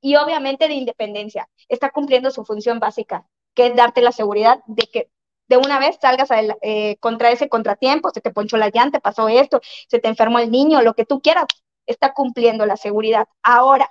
y 0.00 0.16
obviamente 0.16 0.68
de 0.68 0.74
independencia. 0.74 1.48
Está 1.68 1.90
cumpliendo 1.90 2.30
su 2.30 2.44
función 2.44 2.78
básica, 2.78 3.26
que 3.54 3.66
es 3.66 3.76
darte 3.76 4.00
la 4.00 4.12
seguridad 4.12 4.60
de 4.66 4.86
que 4.86 5.10
de 5.48 5.56
una 5.56 5.80
vez 5.80 5.98
salgas 6.00 6.28
eh, 6.62 6.96
contra 6.98 7.30
ese 7.32 7.48
contratiempo, 7.48 8.10
se 8.10 8.20
te 8.20 8.30
ponchó 8.30 8.56
la 8.56 8.70
llanta, 8.70 9.00
pasó 9.00 9.28
esto, 9.28 9.60
se 9.88 9.98
te 9.98 10.08
enfermó 10.08 10.38
el 10.38 10.50
niño, 10.50 10.82
lo 10.82 10.94
que 10.94 11.04
tú 11.04 11.20
quieras, 11.20 11.46
está 11.86 12.14
cumpliendo 12.14 12.66
la 12.66 12.76
seguridad. 12.76 13.26
Ahora, 13.42 13.90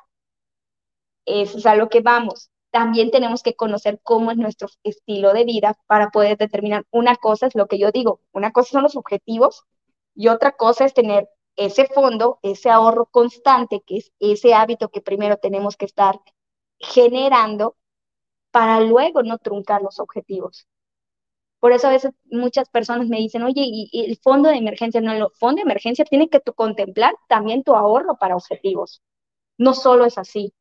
eso 1.26 1.58
es 1.58 1.66
a 1.66 1.76
lo 1.76 1.90
que 1.90 2.02
vamos 2.02 2.50
también 2.72 3.12
tenemos 3.12 3.44
que 3.44 3.56
conocer 3.56 4.00
cómo 4.04 4.32
es 4.32 4.38
nuestro 4.38 4.68
estilo 4.84 5.34
de 5.34 5.46
vida 5.46 5.78
para 5.88 6.10
poder 6.10 6.38
determinar. 6.38 6.86
Una 6.92 7.16
cosa 7.16 7.48
es 7.48 7.56
lo 7.56 7.68
que 7.68 7.80
yo 7.80 7.92
digo, 7.92 8.22
una 8.32 8.52
cosa 8.52 8.72
son 8.72 8.84
los 8.84 8.96
objetivos 8.96 9.64
y 10.16 10.28
otra 10.28 10.54
cosa 10.54 10.86
es 10.86 10.94
tener 10.94 11.30
ese 11.56 11.88
fondo, 11.88 12.40
ese 12.42 12.70
ahorro 12.70 13.08
constante, 13.08 13.82
que 13.86 13.98
es 13.98 14.12
ese 14.20 14.54
hábito 14.54 14.90
que 14.90 15.02
primero 15.02 15.38
tenemos 15.38 15.78
que 15.78 15.86
estar 15.86 16.20
generando 16.80 17.76
para 18.52 18.82
luego 18.82 19.24
no 19.24 19.38
truncar 19.38 19.82
los 19.82 20.00
objetivos. 20.00 20.68
Por 21.60 21.74
eso 21.74 21.88
a 21.88 21.92
veces 21.92 22.14
muchas 22.26 22.70
personas 22.70 23.08
me 23.10 23.18
dicen, 23.18 23.44
oye, 23.44 23.64
y, 23.66 23.90
el 24.06 24.18
fondo 24.18 24.50
de 24.50 24.58
emergencia, 24.58 25.02
no, 25.02 25.12
el 25.12 25.26
fondo 25.38 25.58
de 25.58 25.64
emergencia 25.64 26.06
tiene 26.06 26.30
que 26.30 26.40
contemplar 26.42 27.16
también 27.28 27.64
tu 27.64 27.76
ahorro 27.76 28.18
para 28.18 28.36
objetivos. 28.36 29.02
No 29.58 29.74
solo 29.74 30.06
es 30.06 30.18
así 30.18 30.54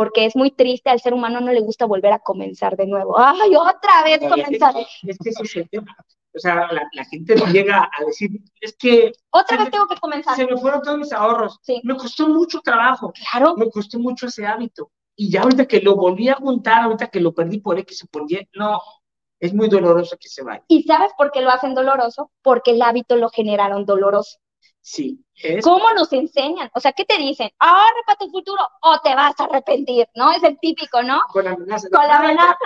porque 0.00 0.24
es 0.24 0.34
muy 0.34 0.50
triste, 0.50 0.88
al 0.88 0.98
ser 0.98 1.12
humano 1.12 1.42
no 1.42 1.52
le 1.52 1.60
gusta 1.60 1.84
volver 1.84 2.14
a 2.14 2.20
comenzar 2.20 2.74
de 2.74 2.86
nuevo. 2.86 3.18
¡Ay, 3.18 3.54
otra 3.54 4.02
vez 4.02 4.18
comenzar! 4.18 4.74
Es 5.02 5.18
que 5.18 5.28
ese 5.28 5.42
es 5.42 5.56
el 5.56 5.68
tema. 5.68 5.94
O 6.34 6.38
sea, 6.38 6.70
la, 6.72 7.04
gente 7.04 7.34
llega 7.52 7.82
a 7.82 8.04
decir, 8.06 8.30
es 8.62 8.74
que... 8.78 9.12
Otra 9.28 9.58
vez 9.58 9.70
tengo 9.70 9.86
que 9.86 9.96
comenzar. 9.96 10.36
Se 10.36 10.46
me 10.46 10.56
fueron 10.56 10.80
todos 10.80 10.96
mis 10.96 11.12
ahorros. 11.12 11.58
Sí. 11.60 11.82
Me 11.84 11.94
costó 11.98 12.28
mucho 12.28 12.60
trabajo. 12.60 13.12
Claro. 13.30 13.54
Me 13.58 13.68
costó 13.68 13.98
mucho 13.98 14.28
ese 14.28 14.46
hábito. 14.46 14.90
Y 15.16 15.30
ya 15.30 15.42
ahorita 15.42 15.66
que 15.66 15.82
lo 15.82 15.96
volví 15.96 16.30
a 16.30 16.36
juntar, 16.36 16.84
ahorita 16.84 17.08
que 17.08 17.20
lo 17.20 17.34
perdí 17.34 17.58
por 17.58 17.78
X 17.80 18.08
por 18.10 18.22
Y, 18.26 18.48
no, 18.54 18.80
es 19.38 19.52
muy 19.52 19.68
doloroso 19.68 20.16
que 20.18 20.30
se 20.30 20.42
vaya. 20.42 20.64
¿Y 20.66 20.84
sabes 20.84 21.12
por 21.18 21.30
qué 21.30 21.42
lo 21.42 21.50
hacen 21.50 21.74
doloroso? 21.74 22.30
Porque 22.40 22.70
el 22.70 22.80
hábito 22.80 23.16
lo 23.16 23.28
generaron 23.28 23.84
doloroso. 23.84 24.38
Sí. 24.82 25.24
¿Cómo 25.62 25.92
nos 25.92 26.12
enseñan? 26.12 26.70
O 26.74 26.80
sea, 26.80 26.92
¿qué 26.92 27.04
te 27.04 27.16
dicen? 27.18 27.50
Ahorra 27.58 28.02
para 28.06 28.18
tu 28.18 28.30
futuro 28.30 28.62
o 28.82 28.98
te 29.00 29.14
vas 29.14 29.38
a 29.38 29.44
arrepentir, 29.44 30.06
¿no? 30.14 30.32
Es 30.32 30.42
el 30.42 30.58
típico, 30.58 31.02
¿no? 31.02 31.20
Con 31.32 31.44
la 31.44 31.52
amenaza. 31.52 31.88
Con 31.90 32.06
la 32.06 32.18
amenaza, 32.18 32.56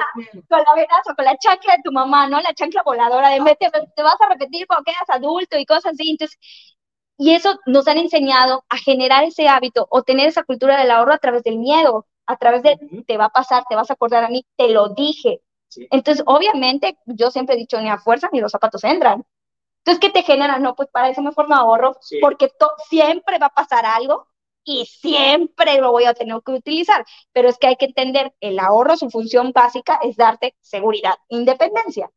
con 0.49 0.59
la 0.59 0.73
amenaza, 0.73 1.15
con 1.15 1.25
la 1.25 1.37
chancla 1.37 1.77
de 1.77 1.83
tu 1.83 1.93
mamá, 1.93 2.29
¿no? 2.29 2.41
La 2.41 2.55
chancla 2.55 2.83
voladora 2.85 3.31
de 3.31 3.57
te, 3.57 3.71
te 3.71 4.03
vas 4.03 4.21
a 4.21 4.27
arrepentir 4.27 4.67
cuando 4.67 4.85
quedas 4.85 5.09
adulto 5.09 5.59
y 5.59 5.67
cosas 5.67 5.93
así. 5.95 6.11
Entonces, 6.11 6.39
y 7.19 7.35
eso 7.35 7.59
nos 7.67 7.87
han 7.87 7.99
enseñado 7.99 8.65
a 8.69 8.77
generar 8.79 9.25
ese 9.25 9.49
hábito 9.49 9.87
o 9.91 10.03
tener 10.03 10.29
esa 10.29 10.43
cultura 10.43 10.79
del 10.79 10.91
ahorro 10.91 11.13
a 11.13 11.19
través 11.19 11.43
del 11.45 11.59
miedo, 11.59 12.07
a 12.27 12.37
través 12.37 12.63
de 12.63 12.79
te 13.07 13.17
va 13.17 13.27
a 13.27 13.31
pasar, 13.31 13.65
te 13.69 13.77
vas 13.77 13.91
a 13.91 13.95
acordar 13.95 14.25
a 14.25 14.29
mí, 14.29 14.45
te 14.57 14.69
lo 14.69 14.89
dije. 14.89 15.41
Entonces, 15.91 16.25
obviamente, 16.27 16.99
yo 17.07 17.31
siempre 17.31 17.55
he 17.57 17.59
dicho, 17.59 17.81
ni 17.81 17.89
a 17.89 17.99
fuerza 17.99 18.29
ni 18.33 18.41
los 18.41 18.53
zapatos 18.53 18.85
entran. 18.85 19.25
Entonces, 19.85 20.01
¿qué 20.01 20.11
te 20.11 20.23
genera? 20.23 20.59
No, 20.59 20.75
pues 20.75 20.89
para 20.91 21.11
eso 21.11 21.23
me 21.23 21.33
formo 21.33 21.55
ahorro, 21.55 21.97
porque 22.21 22.51
siempre 22.89 23.39
va 23.39 23.47
a 23.47 23.55
pasar 23.55 23.85
algo 23.87 24.27
y 24.65 24.87
siempre 24.87 25.79
lo 25.81 25.93
voy 25.93 26.05
a 26.05 26.15
tener 26.15 26.41
que 26.45 26.53
utilizar. 26.53 27.05
Pero 27.33 27.49
es 27.49 27.59
que 27.59 27.67
hay 27.69 27.77
que 27.77 27.87
entender, 27.87 28.35
el 28.41 28.59
ahorro, 28.59 28.97
su 28.97 29.11
función 29.11 29.53
básica 29.53 29.99
es 30.03 30.17
darte 30.17 30.57
seguridad, 30.61 31.15
independencia. 31.29 32.11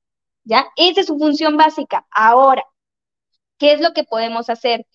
¿Ya? 0.46 0.68
Esa 0.78 1.02
es 1.02 1.08
su 1.08 1.18
función 1.18 1.58
básica. 1.58 2.08
Ahora, 2.12 2.64
¿qué 3.58 3.74
es 3.74 3.82
lo 3.82 3.94
que 3.94 4.04
podemos 4.04 4.50
hacer? 4.50 4.86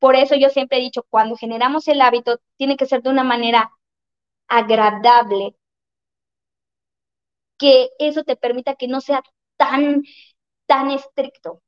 Por 0.00 0.16
eso 0.16 0.36
yo 0.36 0.50
siempre 0.50 0.78
he 0.78 0.82
dicho, 0.82 1.04
cuando 1.10 1.36
generamos 1.36 1.88
el 1.88 2.00
hábito, 2.02 2.40
tiene 2.58 2.76
que 2.76 2.86
ser 2.86 3.02
de 3.02 3.10
una 3.10 3.24
manera 3.24 3.72
agradable, 4.48 5.56
que 7.58 7.90
eso 7.98 8.24
te 8.24 8.36
permita 8.36 8.74
que 8.76 8.88
no 8.88 9.00
sea 9.00 9.22
tan, 9.56 10.02
tan 10.66 10.90
estricto. 10.90 11.62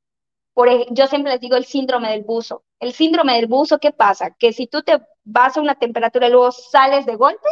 Por, 0.57 0.91
yo 0.91 1.05
siempre 1.05 1.33
les 1.33 1.39
digo 1.39 1.55
el 1.55 1.65
síndrome 1.65 2.09
del 2.09 2.23
buzo. 2.23 2.63
El 2.79 2.91
síndrome 2.91 3.35
del 3.35 3.45
buzo, 3.45 3.77
¿qué 3.77 3.91
pasa? 3.91 4.31
Que 4.39 4.53
si 4.53 4.65
tú 4.65 4.81
te 4.81 4.99
vas 5.23 5.55
a 5.55 5.61
una 5.61 5.75
temperatura 5.75 6.27
y 6.27 6.31
luego 6.31 6.51
sales 6.51 7.05
de 7.05 7.15
golpe, 7.15 7.47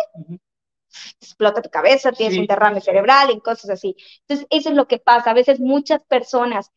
explota 1.22 1.62
tu 1.62 1.70
cabeza, 1.70 2.12
tienes 2.12 2.39
un 2.39 2.48
derrame 2.48 2.82
cerebral 2.82 3.30
y 3.30 3.39
cosas 3.41 3.70
así. 3.70 3.96
Entonces, 4.22 4.48
eso 4.50 4.70
es 4.70 4.76
lo 4.76 4.88
que 4.88 4.98
pasa. 4.98 5.30
A 5.30 5.36
veces 5.36 5.60
muchas 5.60 6.04
personas 6.06 6.72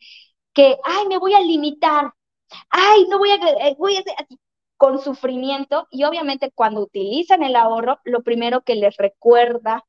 que, 0.52 0.76
ay, 0.84 1.08
me 1.08 1.16
voy 1.16 1.32
a 1.32 1.40
limitar, 1.40 2.12
ay, 2.68 3.06
no 3.08 3.16
voy 3.16 3.30
a, 3.30 3.36
eh, 3.36 3.76
voy 3.78 3.96
a 3.96 4.02
con 4.76 4.98
sufrimiento 4.98 5.88
y 5.90 6.04
obviamente 6.04 6.52
cuando 6.54 6.82
utilizan 6.82 7.42
el 7.42 7.56
ahorro, 7.56 8.00
lo 8.04 8.22
primero 8.22 8.60
que 8.60 8.74
les 8.74 8.94
recuerda 8.98 9.82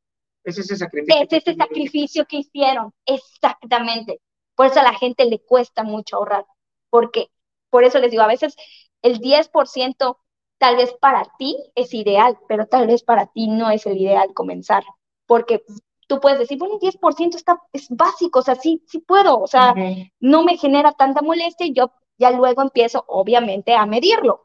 es 0.46 0.58
ese 0.58 0.78
sacrificio, 0.78 1.22
es 1.22 1.34
ese 1.34 1.56
sacrificio 1.56 2.26
que 2.26 2.38
hicieron, 2.38 2.94
exactamente. 3.06 4.22
Por 4.60 4.66
eso 4.66 4.82
a 4.82 4.84
la 4.84 4.94
gente 4.94 5.24
le 5.24 5.40
cuesta 5.40 5.84
mucho 5.84 6.18
ahorrar, 6.18 6.46
porque 6.90 7.32
por 7.70 7.86
eso 7.86 7.98
les 7.98 8.12
digo, 8.12 8.24
a 8.24 8.28
veces 8.28 8.58
el 9.02 9.20
10% 9.20 10.20
tal 10.58 10.76
vez 10.76 10.92
para 11.00 11.24
ti 11.38 11.56
es 11.76 11.94
ideal, 11.94 12.38
pero 12.50 12.66
tal 12.66 12.86
vez 12.86 13.02
para 13.04 13.28
ti 13.28 13.48
no 13.48 13.72
es 13.72 13.86
el 13.86 13.98
ideal 13.98 14.34
comenzar, 14.34 14.84
porque 15.28 15.64
tú 16.08 16.20
puedes 16.20 16.40
decir, 16.40 16.58
bueno, 16.58 16.74
el 16.74 16.82
10% 16.82 17.38
está, 17.38 17.62
es 17.72 17.88
básico, 17.90 18.40
o 18.40 18.42
sea, 18.42 18.56
sí, 18.56 18.84
sí 18.86 19.00
puedo, 19.00 19.40
o 19.40 19.48
sea, 19.48 19.74
no 20.20 20.44
me 20.44 20.58
genera 20.58 20.92
tanta 20.92 21.22
molestia 21.22 21.66
y 21.66 21.72
yo 21.74 21.94
ya 22.18 22.32
luego 22.32 22.62
empiezo, 22.62 23.06
obviamente, 23.08 23.76
a 23.76 23.86
medirlo. 23.86 24.44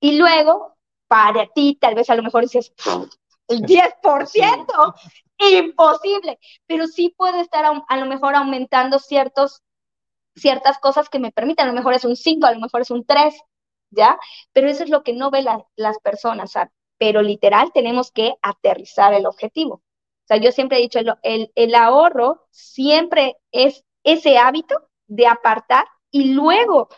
Y 0.00 0.18
luego, 0.18 0.78
para 1.06 1.46
ti, 1.54 1.78
tal 1.80 1.94
vez 1.94 2.10
a 2.10 2.16
lo 2.16 2.24
mejor 2.24 2.42
dices, 2.42 2.74
el 3.46 3.62
10%, 3.62 4.94
imposible, 5.38 6.38
pero 6.66 6.86
sí 6.86 7.14
puede 7.16 7.40
estar 7.40 7.64
a, 7.64 7.96
lo 7.96 8.06
mejor 8.06 8.34
aumentando 8.34 8.98
ciertos, 8.98 9.62
ciertas 10.34 10.78
cosas 10.78 11.08
que 11.08 11.18
me 11.18 11.32
permiten, 11.32 11.66
a 11.66 11.68
lo 11.68 11.74
mejor 11.74 11.94
es 11.94 12.04
un 12.04 12.16
5, 12.16 12.46
a 12.46 12.52
lo 12.52 12.60
mejor 12.60 12.82
es 12.82 12.90
un 12.90 13.04
3, 13.04 13.34
¿ya? 13.90 14.18
Pero 14.52 14.68
eso 14.68 14.84
es 14.84 14.90
lo 14.90 15.02
que 15.02 15.12
no 15.12 15.30
ven 15.30 15.46
las 15.76 15.98
personas, 15.98 16.52
pero 16.98 17.22
literal 17.22 17.72
tenemos 17.72 18.10
que 18.10 18.34
aterrizar 18.42 19.14
el 19.14 19.26
objetivo. 19.26 19.74
O 19.74 20.26
sea, 20.26 20.38
yo 20.38 20.50
siempre 20.52 20.78
he 20.78 20.82
dicho, 20.82 20.98
el, 21.22 21.52
el 21.54 21.74
ahorro 21.74 22.46
siempre 22.50 23.36
es 23.52 23.84
ese 24.02 24.38
hábito 24.38 24.88
de 25.06 25.26
apartar 25.26 25.86
y 26.10 26.32
luego, 26.32 26.88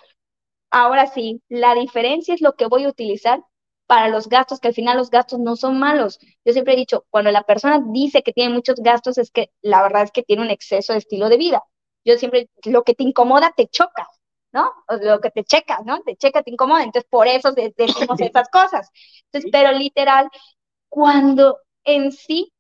ahora 0.71 1.07
sí, 1.07 1.43
la 1.49 1.75
diferencia 1.75 2.35
es 2.35 2.41
lo 2.41 2.55
que 2.55 2.67
voy 2.67 2.85
a 2.85 2.89
utilizar 2.89 3.45
para 3.89 4.09
los 4.09 4.29
gastos, 4.29 4.61
que 4.61 4.69
al 4.69 4.75
final 4.75 4.99
los 4.99 5.11
gastos 5.11 5.41
no 5.41 5.57
son 5.57 5.81
malos. 5.81 6.21
Yo 6.45 6.53
siempre 6.53 6.75
he 6.75 6.79
dicho, 6.79 7.07
cuando 7.11 7.33
la 7.33 7.43
persona 7.45 7.83
dice 7.85 8.23
que 8.23 8.33
tiene 8.35 8.55
muchos 8.55 8.77
gastos, 8.81 9.19
es 9.19 9.33
que 9.33 9.51
la 9.63 9.83
verdad 9.83 10.05
es 10.05 10.13
que 10.13 10.23
tiene 10.23 10.43
un 10.43 10.51
exceso 10.51 10.93
de 10.95 11.01
estilo 11.01 11.29
de 11.31 11.39
vida. 11.39 11.65
Yo 12.05 12.19
siempre, 12.19 12.51
lo 12.67 12.85
que 12.85 12.95
te 12.95 13.05
incomoda 13.05 13.53
te 13.57 13.69
choca, 13.69 14.09
¿no? 14.53 14.71
O 14.89 14.97
lo 14.97 15.21
que 15.21 15.31
te 15.31 15.45
checa, 15.45 15.81
¿no? 15.85 16.03
Te 16.03 16.17
checa, 16.17 16.43
te 16.43 16.53
incomoda. 16.53 16.85
Entonces, 16.85 17.09
por 17.11 17.27
eso 17.29 17.53
decimos 17.53 18.21
esas 18.21 18.49
cosas. 18.51 18.91
Entonces, 19.27 19.51
pero 19.53 19.73
literal, 19.73 20.29
cuando 20.91 21.59
en 21.85 22.13
sí 22.13 22.53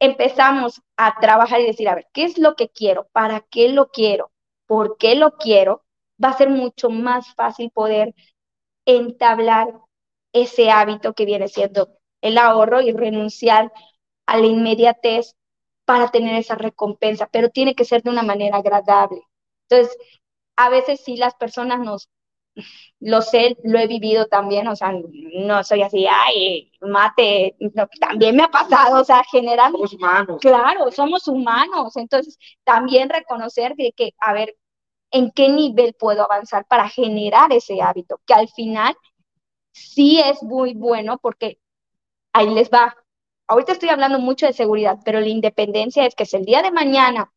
empezamos 0.00 0.82
a 0.96 1.20
trabajar 1.20 1.60
y 1.60 1.66
decir, 1.66 1.88
a 1.88 1.94
ver, 1.94 2.06
¿qué 2.12 2.24
es 2.24 2.38
lo 2.38 2.56
que 2.56 2.68
quiero? 2.70 3.08
¿Para 3.12 3.40
qué 3.50 3.68
lo 3.70 3.88
quiero? 3.90 4.32
¿Por 4.66 4.96
qué 4.98 5.14
lo 5.14 5.32
quiero? 5.36 5.84
Va 6.22 6.30
a 6.30 6.36
ser 6.38 6.50
mucho 6.50 6.90
más 6.90 7.34
fácil 7.34 7.70
poder 7.70 8.14
entablar 8.86 9.68
ese 10.32 10.70
hábito 10.70 11.14
que 11.14 11.24
viene 11.24 11.48
siendo 11.48 11.90
el 12.20 12.38
ahorro 12.38 12.80
y 12.80 12.92
renunciar 12.92 13.72
a 14.26 14.38
la 14.38 14.46
inmediatez 14.46 15.34
para 15.84 16.08
tener 16.08 16.36
esa 16.36 16.54
recompensa, 16.54 17.28
pero 17.32 17.50
tiene 17.50 17.74
que 17.74 17.84
ser 17.84 18.02
de 18.02 18.10
una 18.10 18.22
manera 18.22 18.58
agradable. 18.58 19.20
Entonces, 19.68 19.96
a 20.56 20.68
veces 20.68 21.00
sí 21.04 21.16
las 21.16 21.34
personas 21.34 21.80
nos, 21.80 22.08
lo 23.00 23.22
sé, 23.22 23.56
lo 23.64 23.78
he 23.78 23.86
vivido 23.86 24.26
también, 24.26 24.68
o 24.68 24.76
sea, 24.76 24.92
no 24.92 25.64
soy 25.64 25.82
así, 25.82 26.06
ay, 26.06 26.70
mate, 26.80 27.56
también 28.00 28.36
me 28.36 28.42
ha 28.44 28.48
pasado, 28.48 29.00
o 29.00 29.04
sea, 29.04 29.22
generalmente. 29.30 29.88
Somos 29.88 29.94
humanos. 29.94 30.38
Claro, 30.40 30.90
somos 30.90 31.28
humanos, 31.28 31.96
entonces 31.96 32.38
también 32.64 33.08
reconocer 33.08 33.74
que, 33.76 33.92
que, 33.92 34.12
a 34.20 34.32
ver, 34.32 34.56
en 35.10 35.30
qué 35.32 35.48
nivel 35.48 35.94
puedo 35.94 36.24
avanzar 36.24 36.66
para 36.66 36.88
generar 36.88 37.52
ese 37.52 37.80
hábito, 37.82 38.20
que 38.26 38.34
al 38.34 38.48
final 38.48 38.94
sí 39.72 40.20
es 40.20 40.42
muy 40.42 40.74
bueno 40.74 41.18
porque 41.18 41.58
ahí 42.32 42.50
les 42.54 42.70
va. 42.70 42.96
Ahorita 43.48 43.72
estoy 43.72 43.90
hablando 43.90 44.18
mucho 44.20 44.46
de 44.46 44.52
seguridad, 44.52 44.98
pero 45.04 45.20
la 45.20 45.28
independencia 45.28 46.06
es 46.06 46.14
que 46.14 46.26
si 46.26 46.36
el 46.36 46.44
día 46.44 46.62
de 46.62 46.70
mañana 46.72 47.32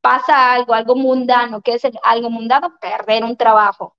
pasa 0.00 0.52
algo, 0.52 0.74
algo 0.74 0.96
mundano, 0.96 1.62
que 1.62 1.74
es 1.74 1.82
algo 2.04 2.30
mundano, 2.30 2.76
perder 2.80 3.24
un 3.24 3.36
trabajo. 3.36 3.96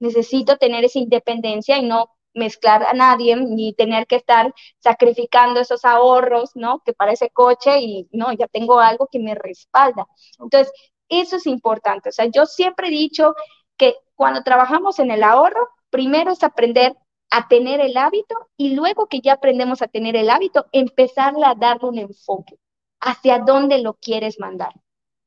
Necesito 0.00 0.56
tener 0.58 0.84
esa 0.84 0.98
independencia 0.98 1.78
y 1.78 1.82
no 1.86 2.10
mezclar 2.34 2.84
a 2.84 2.92
nadie 2.92 3.36
ni 3.36 3.72
tener 3.74 4.06
que 4.06 4.16
estar 4.16 4.54
sacrificando 4.78 5.60
esos 5.60 5.84
ahorros, 5.84 6.52
¿no? 6.54 6.80
Que 6.84 6.92
para 6.92 7.12
ese 7.12 7.30
coche 7.30 7.80
y 7.80 8.08
no, 8.12 8.32
ya 8.32 8.46
tengo 8.48 8.78
algo 8.80 9.08
que 9.10 9.18
me 9.18 9.34
respalda. 9.34 10.06
Entonces, 10.38 10.72
eso 11.08 11.36
es 11.36 11.46
importante. 11.46 12.10
O 12.10 12.12
sea, 12.12 12.26
yo 12.26 12.46
siempre 12.46 12.88
he 12.88 12.90
dicho 12.90 13.34
que 13.76 13.96
cuando 14.14 14.42
trabajamos 14.42 14.98
en 14.98 15.10
el 15.10 15.22
ahorro, 15.24 15.68
primero 15.90 16.32
es 16.32 16.42
aprender 16.42 16.96
a 17.30 17.48
tener 17.48 17.80
el 17.80 17.96
hábito 17.96 18.34
y 18.56 18.74
luego 18.74 19.06
que 19.06 19.20
ya 19.20 19.34
aprendemos 19.34 19.82
a 19.82 19.88
tener 19.88 20.16
el 20.16 20.30
hábito, 20.30 20.66
empezar 20.72 21.34
a 21.44 21.54
darle 21.54 21.88
un 21.88 21.98
enfoque 21.98 22.58
hacia 23.00 23.38
dónde 23.38 23.78
lo 23.78 23.94
quieres 23.94 24.40
mandar. 24.40 24.72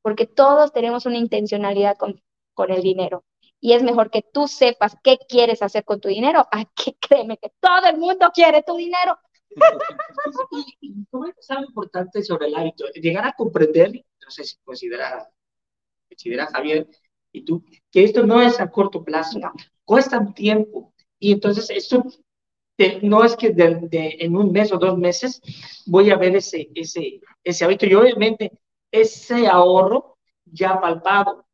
Porque 0.02 0.26
todos 0.26 0.74
tenemos 0.74 1.06
una 1.06 1.17
intencionalidad 1.17 1.97
con, 1.97 2.21
con 2.54 2.71
el 2.71 2.82
dinero 2.82 3.24
y 3.62 3.74
es 3.74 3.84
mejor 3.84 4.10
que 4.10 4.24
tú 4.24 4.47
sepas 4.47 4.97
qué 5.04 5.19
quieres 5.30 5.62
hacer 5.62 5.86
con 5.86 6.02
tu 6.02 6.10
dinero, 6.10 6.47
a 6.52 6.65
que 6.65 6.95
créeme 7.00 7.38
que 7.38 7.54
todo 7.60 7.86
el 7.88 7.97
mundo 7.97 8.32
quiere 8.34 8.63
tu 8.63 8.76
dinero. 8.76 9.17
¿Cómo 11.12 11.28
es 11.28 11.52
algo 11.52 11.65
importante 11.65 12.24
sobre 12.24 12.47
el 12.47 12.56
hábito? 12.56 12.86
Llegar 12.95 13.28
a 13.28 13.34
comprender, 13.34 13.91
no 13.93 14.32
sé 14.32 14.43
si 14.43 14.58
considera, 14.63 15.30
considera 16.10 16.47
Javier 16.47 16.88
y 17.32 17.45
tú, 17.45 17.63
que 17.91 18.04
esto 18.04 18.26
no 18.26 18.41
es 18.41 18.60
a 18.60 18.69
corto 18.71 19.04
plazo, 19.04 19.39
un 19.86 20.34
tiempo. 20.34 20.94
Y 21.20 21.34
entonces 21.34 21.70
esto 21.70 22.04
no 23.02 23.24
es 23.24 23.36
que 23.36 23.54
en 23.56 24.36
un 24.36 24.52
mes 24.52 24.72
o 24.72 24.78
dos 24.78 24.98
meses 24.98 25.41
voy 25.86 26.10
a 26.10 26.17
ver 26.17 26.36
ese, 26.36 26.70
ese, 26.74 27.22
ese 27.44 27.65
hábito. 27.65 27.86
Y 27.86 27.94
obviamente 27.94 28.52
ese 28.91 29.48
ahorro 29.48 30.17
ya 30.46 30.80
palpado, 30.80 31.46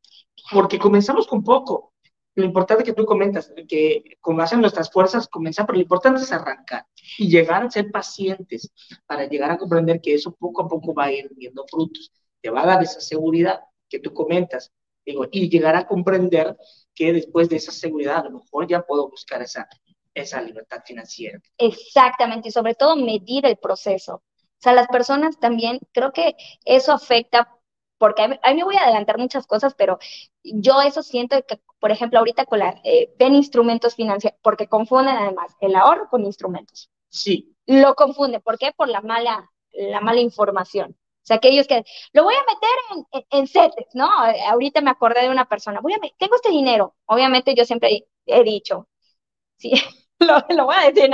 porque 0.50 0.78
comenzamos 0.78 1.26
con 1.26 1.44
poco 1.44 1.92
lo 2.38 2.44
importante 2.44 2.84
que 2.84 2.92
tú 2.92 3.04
comentas, 3.04 3.52
que 3.68 4.16
con 4.20 4.36
base 4.36 4.54
en 4.54 4.60
nuestras 4.60 4.90
fuerzas 4.92 5.26
comenzar, 5.26 5.66
pero 5.66 5.76
lo 5.76 5.82
importante 5.82 6.22
es 6.22 6.30
arrancar 6.30 6.86
y 7.18 7.28
llegar 7.28 7.64
a 7.64 7.70
ser 7.70 7.90
pacientes 7.90 8.70
para 9.06 9.26
llegar 9.26 9.50
a 9.50 9.58
comprender 9.58 10.00
que 10.00 10.14
eso 10.14 10.32
poco 10.32 10.62
a 10.62 10.68
poco 10.68 10.94
va 10.94 11.06
a 11.06 11.12
ir 11.12 11.28
viendo 11.34 11.64
frutos. 11.68 12.12
Te 12.40 12.50
va 12.50 12.62
a 12.62 12.66
dar 12.66 12.82
esa 12.82 13.00
seguridad 13.00 13.60
que 13.88 13.98
tú 13.98 14.14
comentas, 14.14 14.72
digo, 15.12 15.26
y 15.30 15.48
llegar 15.48 15.76
a 15.76 15.86
comprender 15.86 16.56
que 16.94 17.12
después 17.12 17.48
de 17.48 17.56
esa 17.56 17.72
seguridad 17.72 18.18
a 18.18 18.24
lo 18.24 18.38
mejor 18.38 18.66
ya 18.66 18.82
puedo 18.82 19.08
buscar 19.08 19.42
esa, 19.42 19.68
esa 20.14 20.42
libertad 20.42 20.82
financiera. 20.84 21.40
Exactamente, 21.56 22.48
y 22.48 22.52
sobre 22.52 22.74
todo 22.74 22.96
medir 22.96 23.46
el 23.46 23.56
proceso. 23.56 24.16
O 24.16 24.60
sea, 24.60 24.72
las 24.72 24.88
personas 24.88 25.38
también, 25.38 25.78
creo 25.92 26.12
que 26.12 26.34
eso 26.64 26.92
afecta 26.92 27.54
porque 27.98 28.22
a 28.22 28.28
mí, 28.28 28.38
me 28.54 28.64
voy 28.64 28.76
a 28.76 28.84
adelantar 28.84 29.18
muchas 29.18 29.46
cosas, 29.46 29.74
pero 29.74 29.98
yo 30.44 30.80
eso 30.82 31.02
siento 31.02 31.36
que, 31.46 31.60
por 31.80 31.90
ejemplo, 31.90 32.20
ahorita 32.20 32.46
con 32.46 32.60
la, 32.60 32.80
eh, 32.84 33.12
ven 33.18 33.34
instrumentos 33.34 33.96
financieros, 33.96 34.38
porque 34.40 34.68
confunden 34.68 35.16
además 35.16 35.52
el 35.60 35.74
ahorro 35.74 36.08
con 36.08 36.24
instrumentos. 36.24 36.90
Sí. 37.08 37.56
Lo 37.66 37.94
confunden, 37.94 38.40
¿por 38.40 38.56
qué? 38.56 38.72
Por 38.76 38.88
la 38.88 39.00
mala, 39.00 39.50
la 39.72 40.00
mala 40.00 40.20
información. 40.20 40.96
O 41.28 41.34
sea, 41.34 41.36
aquellos 41.36 41.66
que 41.66 41.84
lo 42.12 42.24
voy 42.24 42.34
a 42.34 42.40
meter 42.40 43.06
en, 43.12 43.26
en, 43.30 43.46
CETES, 43.46 43.88
¿no? 43.94 44.08
Ahorita 44.48 44.80
me 44.80 44.90
acordé 44.90 45.22
de 45.22 45.30
una 45.30 45.46
persona, 45.48 45.80
voy 45.80 45.92
a 45.94 45.98
tengo 46.18 46.36
este 46.36 46.50
dinero. 46.50 46.96
Obviamente 47.06 47.54
yo 47.54 47.64
siempre 47.64 48.06
he 48.26 48.42
dicho, 48.44 48.88
sí, 49.58 49.72
lo, 50.20 50.44
lo 50.48 50.64
voy 50.66 50.76
a 50.76 50.90
decir, 50.90 51.10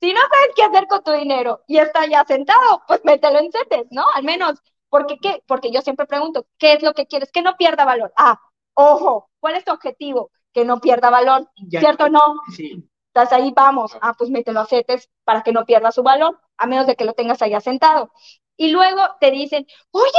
si 0.00 0.12
no 0.12 0.20
sabes 0.20 0.50
qué 0.56 0.62
hacer 0.64 0.86
con 0.86 1.02
tu 1.04 1.12
dinero 1.12 1.62
y 1.68 1.78
está 1.78 2.06
ya 2.06 2.24
sentado, 2.24 2.82
pues 2.86 3.04
mételo 3.04 3.38
en 3.40 3.52
CETES, 3.52 3.86
¿no? 3.90 4.04
Al 4.14 4.24
menos 4.24 4.62
¿Por 4.88 5.06
qué? 5.06 5.42
Porque 5.46 5.70
yo 5.70 5.82
siempre 5.82 6.06
pregunto, 6.06 6.46
¿qué 6.58 6.72
es 6.74 6.82
lo 6.82 6.94
que 6.94 7.06
quieres? 7.06 7.30
Que 7.30 7.42
no 7.42 7.56
pierda 7.56 7.84
valor. 7.84 8.12
Ah, 8.16 8.40
ojo, 8.74 9.30
¿cuál 9.40 9.56
es 9.56 9.64
tu 9.64 9.72
objetivo? 9.72 10.30
Que 10.52 10.64
no 10.64 10.80
pierda 10.80 11.10
valor, 11.10 11.50
¿cierto 11.68 12.04
o 12.04 12.08
no? 12.08 12.34
Sí. 12.56 12.88
Estás 13.08 13.32
ahí, 13.32 13.52
vamos. 13.54 13.96
Ah, 14.00 14.14
pues 14.16 14.30
mételo 14.30 14.60
a 14.60 14.66
CETES 14.66 15.10
para 15.24 15.42
que 15.42 15.52
no 15.52 15.64
pierda 15.66 15.92
su 15.92 16.02
valor, 16.02 16.40
a 16.56 16.66
menos 16.66 16.86
de 16.86 16.96
que 16.96 17.04
lo 17.04 17.12
tengas 17.12 17.42
ahí 17.42 17.58
sentado. 17.60 18.12
Y 18.58 18.70
luego 18.72 19.00
te 19.20 19.30
dicen, 19.30 19.66
oye, 19.92 20.12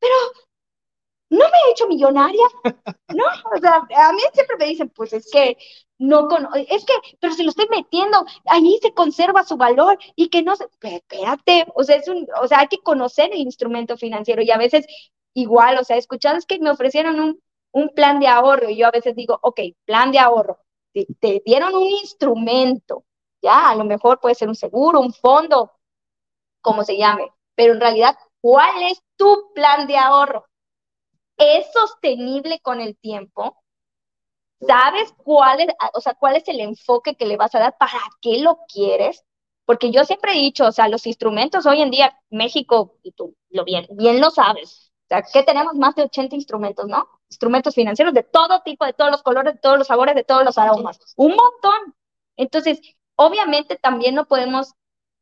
pero 0.00 0.14
no 1.30 1.38
me 1.44 1.44
he 1.44 1.70
hecho 1.72 1.86
millonaria, 1.86 2.44
¿no? 3.14 3.24
O 3.54 3.58
sea, 3.60 3.76
a 3.76 4.12
mí 4.12 4.20
siempre 4.32 4.56
me 4.58 4.66
dicen, 4.66 4.88
pues 4.90 5.12
es 5.12 5.30
que 5.30 5.56
no 5.98 6.28
con, 6.28 6.48
es 6.68 6.84
que, 6.84 6.94
pero 7.20 7.34
si 7.34 7.44
lo 7.44 7.50
estoy 7.50 7.68
metiendo, 7.70 8.24
ahí 8.46 8.78
se 8.82 8.92
conserva 8.94 9.44
su 9.44 9.56
valor 9.56 9.98
y 10.16 10.28
que 10.28 10.42
no 10.42 10.56
se, 10.56 10.64
espérate, 10.64 11.66
o 11.74 11.84
sea, 11.84 11.96
es 11.96 12.08
un, 12.08 12.26
o 12.42 12.48
sea, 12.48 12.60
hay 12.60 12.68
que 12.68 12.78
conocer 12.78 13.30
el 13.32 13.38
instrumento 13.40 13.96
financiero 13.96 14.42
y 14.42 14.50
a 14.50 14.58
veces 14.58 14.86
igual, 15.34 15.78
o 15.78 15.84
sea, 15.84 15.96
escuchado 15.96 16.36
es 16.36 16.46
que 16.46 16.58
me 16.58 16.70
ofrecieron 16.70 17.20
un, 17.20 17.40
un 17.72 17.90
plan 17.90 18.18
de 18.18 18.26
ahorro 18.28 18.68
y 18.70 18.76
yo 18.76 18.86
a 18.88 18.90
veces 18.90 19.14
digo, 19.14 19.38
ok, 19.42 19.60
plan 19.84 20.10
de 20.10 20.18
ahorro, 20.18 20.58
te, 20.92 21.06
te 21.20 21.42
dieron 21.44 21.74
un 21.74 21.88
instrumento, 21.90 23.04
ya, 23.42 23.70
a 23.70 23.76
lo 23.76 23.84
mejor 23.84 24.18
puede 24.20 24.34
ser 24.34 24.48
un 24.48 24.56
seguro, 24.56 25.00
un 25.00 25.12
fondo, 25.12 25.72
como 26.62 26.84
se 26.84 26.96
llame, 26.96 27.30
pero 27.60 27.74
en 27.74 27.80
realidad, 27.80 28.16
¿cuál 28.40 28.84
es 28.84 29.02
tu 29.18 29.52
plan 29.54 29.86
de 29.86 29.98
ahorro? 29.98 30.46
es 31.36 31.66
sostenible 31.74 32.58
con 32.60 32.80
el 32.80 32.96
tiempo, 32.96 33.62
sabes 34.66 35.12
cuál 35.18 35.60
es, 35.60 35.68
o 35.92 36.00
sea, 36.00 36.14
cuál 36.14 36.36
es 36.36 36.48
el 36.48 36.60
enfoque 36.60 37.16
que 37.16 37.26
le 37.26 37.36
vas 37.36 37.54
a 37.54 37.58
dar, 37.58 37.76
para 37.78 38.00
qué 38.22 38.38
lo 38.38 38.60
quieres, 38.66 39.24
porque 39.66 39.90
yo 39.90 40.04
siempre 40.04 40.32
he 40.32 40.40
dicho, 40.40 40.66
o 40.66 40.72
sea, 40.72 40.88
los 40.88 41.06
instrumentos 41.06 41.66
hoy 41.66 41.82
en 41.82 41.90
día, 41.90 42.18
México, 42.30 42.96
y 43.02 43.12
tú 43.12 43.36
lo 43.50 43.64
bien, 43.64 43.86
bien 43.90 44.22
lo 44.22 44.30
sabes, 44.30 44.90
o 45.04 45.08
sea, 45.08 45.22
que 45.22 45.42
tenemos 45.42 45.74
más 45.74 45.94
de 45.94 46.04
80 46.04 46.36
instrumentos, 46.36 46.86
¿no? 46.86 47.10
Instrumentos 47.28 47.74
financieros 47.74 48.14
de 48.14 48.22
todo 48.22 48.62
tipo, 48.62 48.86
de 48.86 48.94
todos 48.94 49.10
los 49.10 49.22
colores, 49.22 49.52
de 49.52 49.60
todos 49.60 49.76
los 49.76 49.86
sabores, 49.86 50.14
de 50.14 50.24
todos 50.24 50.46
los 50.46 50.56
aromas, 50.56 50.98
un 51.16 51.36
montón. 51.36 51.94
Entonces, 52.36 52.80
obviamente 53.16 53.76
también 53.76 54.14
no 54.14 54.26
podemos 54.26 54.72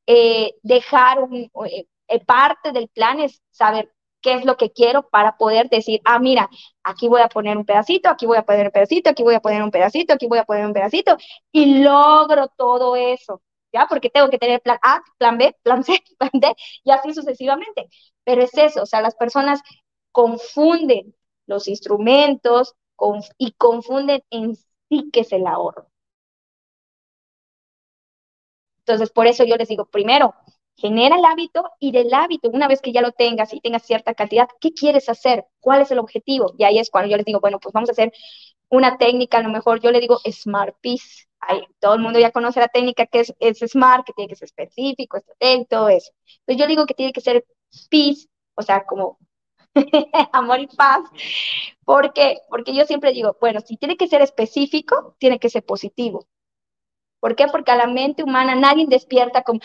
eh, 0.06 0.54
dejar 0.62 1.20
un, 1.20 1.50
eh, 1.66 1.86
parte 2.26 2.72
del 2.72 2.88
plan 2.88 3.20
es 3.20 3.42
saber 3.50 3.92
qué 4.20 4.34
es 4.34 4.44
lo 4.44 4.56
que 4.56 4.72
quiero 4.72 5.08
para 5.08 5.36
poder 5.36 5.68
decir, 5.68 6.00
ah, 6.04 6.18
mira, 6.18 6.48
aquí 6.82 7.08
voy 7.08 7.20
a 7.20 7.28
poner 7.28 7.56
un 7.56 7.64
pedacito, 7.64 8.08
aquí 8.08 8.26
voy 8.26 8.36
a 8.38 8.42
poner 8.42 8.66
un 8.66 8.72
pedacito, 8.72 9.10
aquí 9.10 9.22
voy 9.22 9.34
a 9.34 9.40
poner 9.40 9.62
un 9.62 9.70
pedacito, 9.70 10.14
aquí 10.14 10.26
voy 10.26 10.38
a 10.38 10.44
poner 10.44 10.66
un 10.66 10.72
pedacito, 10.72 11.16
y 11.52 11.82
logro 11.82 12.48
todo 12.56 12.96
eso, 12.96 13.42
¿ya? 13.72 13.86
Porque 13.88 14.10
tengo 14.10 14.28
que 14.30 14.38
tener 14.38 14.60
plan 14.60 14.78
A, 14.82 15.02
plan 15.18 15.38
B, 15.38 15.56
plan 15.62 15.84
C, 15.84 15.98
plan 16.18 16.30
D, 16.34 16.54
y 16.84 16.90
así 16.90 17.14
sucesivamente. 17.14 17.88
Pero 18.24 18.42
es 18.42 18.54
eso, 18.56 18.82
o 18.82 18.86
sea, 18.86 19.00
las 19.02 19.14
personas 19.14 19.60
confunden 20.12 21.14
los 21.46 21.68
instrumentos 21.68 22.74
y 23.38 23.52
confunden 23.52 24.22
en 24.30 24.56
sí 24.56 25.10
que 25.12 25.20
es 25.20 25.32
el 25.32 25.46
ahorro. 25.46 25.88
Entonces, 28.80 29.10
por 29.10 29.26
eso 29.26 29.44
yo 29.44 29.56
les 29.56 29.68
digo, 29.68 29.84
primero, 29.86 30.34
genera 30.78 31.16
el 31.16 31.24
hábito 31.26 31.64
y 31.80 31.92
del 31.92 32.14
hábito, 32.14 32.50
una 32.50 32.68
vez 32.68 32.80
que 32.82 32.92
ya 32.92 33.02
lo 33.02 33.12
tengas 33.12 33.52
y 33.54 33.60
tengas 33.60 33.84
cierta 33.84 34.14
cantidad, 34.14 34.48
¿qué 34.60 34.72
quieres 34.72 35.08
hacer? 35.10 35.46
¿Cuál 35.60 35.82
es 35.82 35.90
el 35.90 35.98
objetivo? 35.98 36.54
Y 36.58 36.64
ahí 36.64 36.78
es 36.78 36.90
cuando 36.90 37.10
yo 37.10 37.16
les 37.18 37.26
digo, 37.26 37.40
bueno, 37.40 37.58
pues 37.60 37.72
vamos 37.72 37.90
a 37.90 37.92
hacer 37.92 38.12
una 38.70 38.98
técnica, 38.98 39.38
a 39.38 39.42
lo 39.42 39.50
mejor 39.50 39.80
yo 39.80 39.90
le 39.90 40.00
digo 40.00 40.20
Smart 40.30 40.76
Piece. 40.80 41.26
Ahí, 41.40 41.62
todo 41.80 41.94
el 41.94 42.00
mundo 42.00 42.18
ya 42.18 42.32
conoce 42.32 42.60
la 42.60 42.68
técnica 42.68 43.06
que 43.06 43.20
es, 43.20 43.34
es 43.40 43.58
Smart, 43.70 44.04
que 44.06 44.12
tiene 44.14 44.28
que 44.28 44.36
ser 44.36 44.46
específico, 44.46 45.16
estratégico, 45.18 45.66
todo 45.70 45.88
eso. 45.88 46.12
Entonces 46.40 46.60
yo 46.62 46.66
digo 46.68 46.86
que 46.86 46.94
tiene 46.94 47.12
que 47.12 47.20
ser 47.20 47.44
Peace, 47.90 48.28
o 48.56 48.62
sea, 48.62 48.84
como 48.86 49.18
amor 50.32 50.60
y 50.60 50.66
paz. 50.68 51.00
¿Por 51.84 52.12
qué? 52.12 52.38
Porque 52.48 52.74
yo 52.74 52.84
siempre 52.86 53.12
digo, 53.12 53.36
bueno, 53.40 53.60
si 53.60 53.76
tiene 53.76 53.96
que 53.96 54.08
ser 54.08 54.22
específico, 54.22 55.16
tiene 55.18 55.38
que 55.38 55.50
ser 55.50 55.64
positivo. 55.64 56.26
¿Por 57.20 57.36
qué? 57.36 57.46
Porque 57.48 57.72
a 57.72 57.76
la 57.76 57.86
mente 57.86 58.22
humana 58.22 58.54
nadie 58.54 58.86
despierta 58.88 59.42
como, 59.42 59.60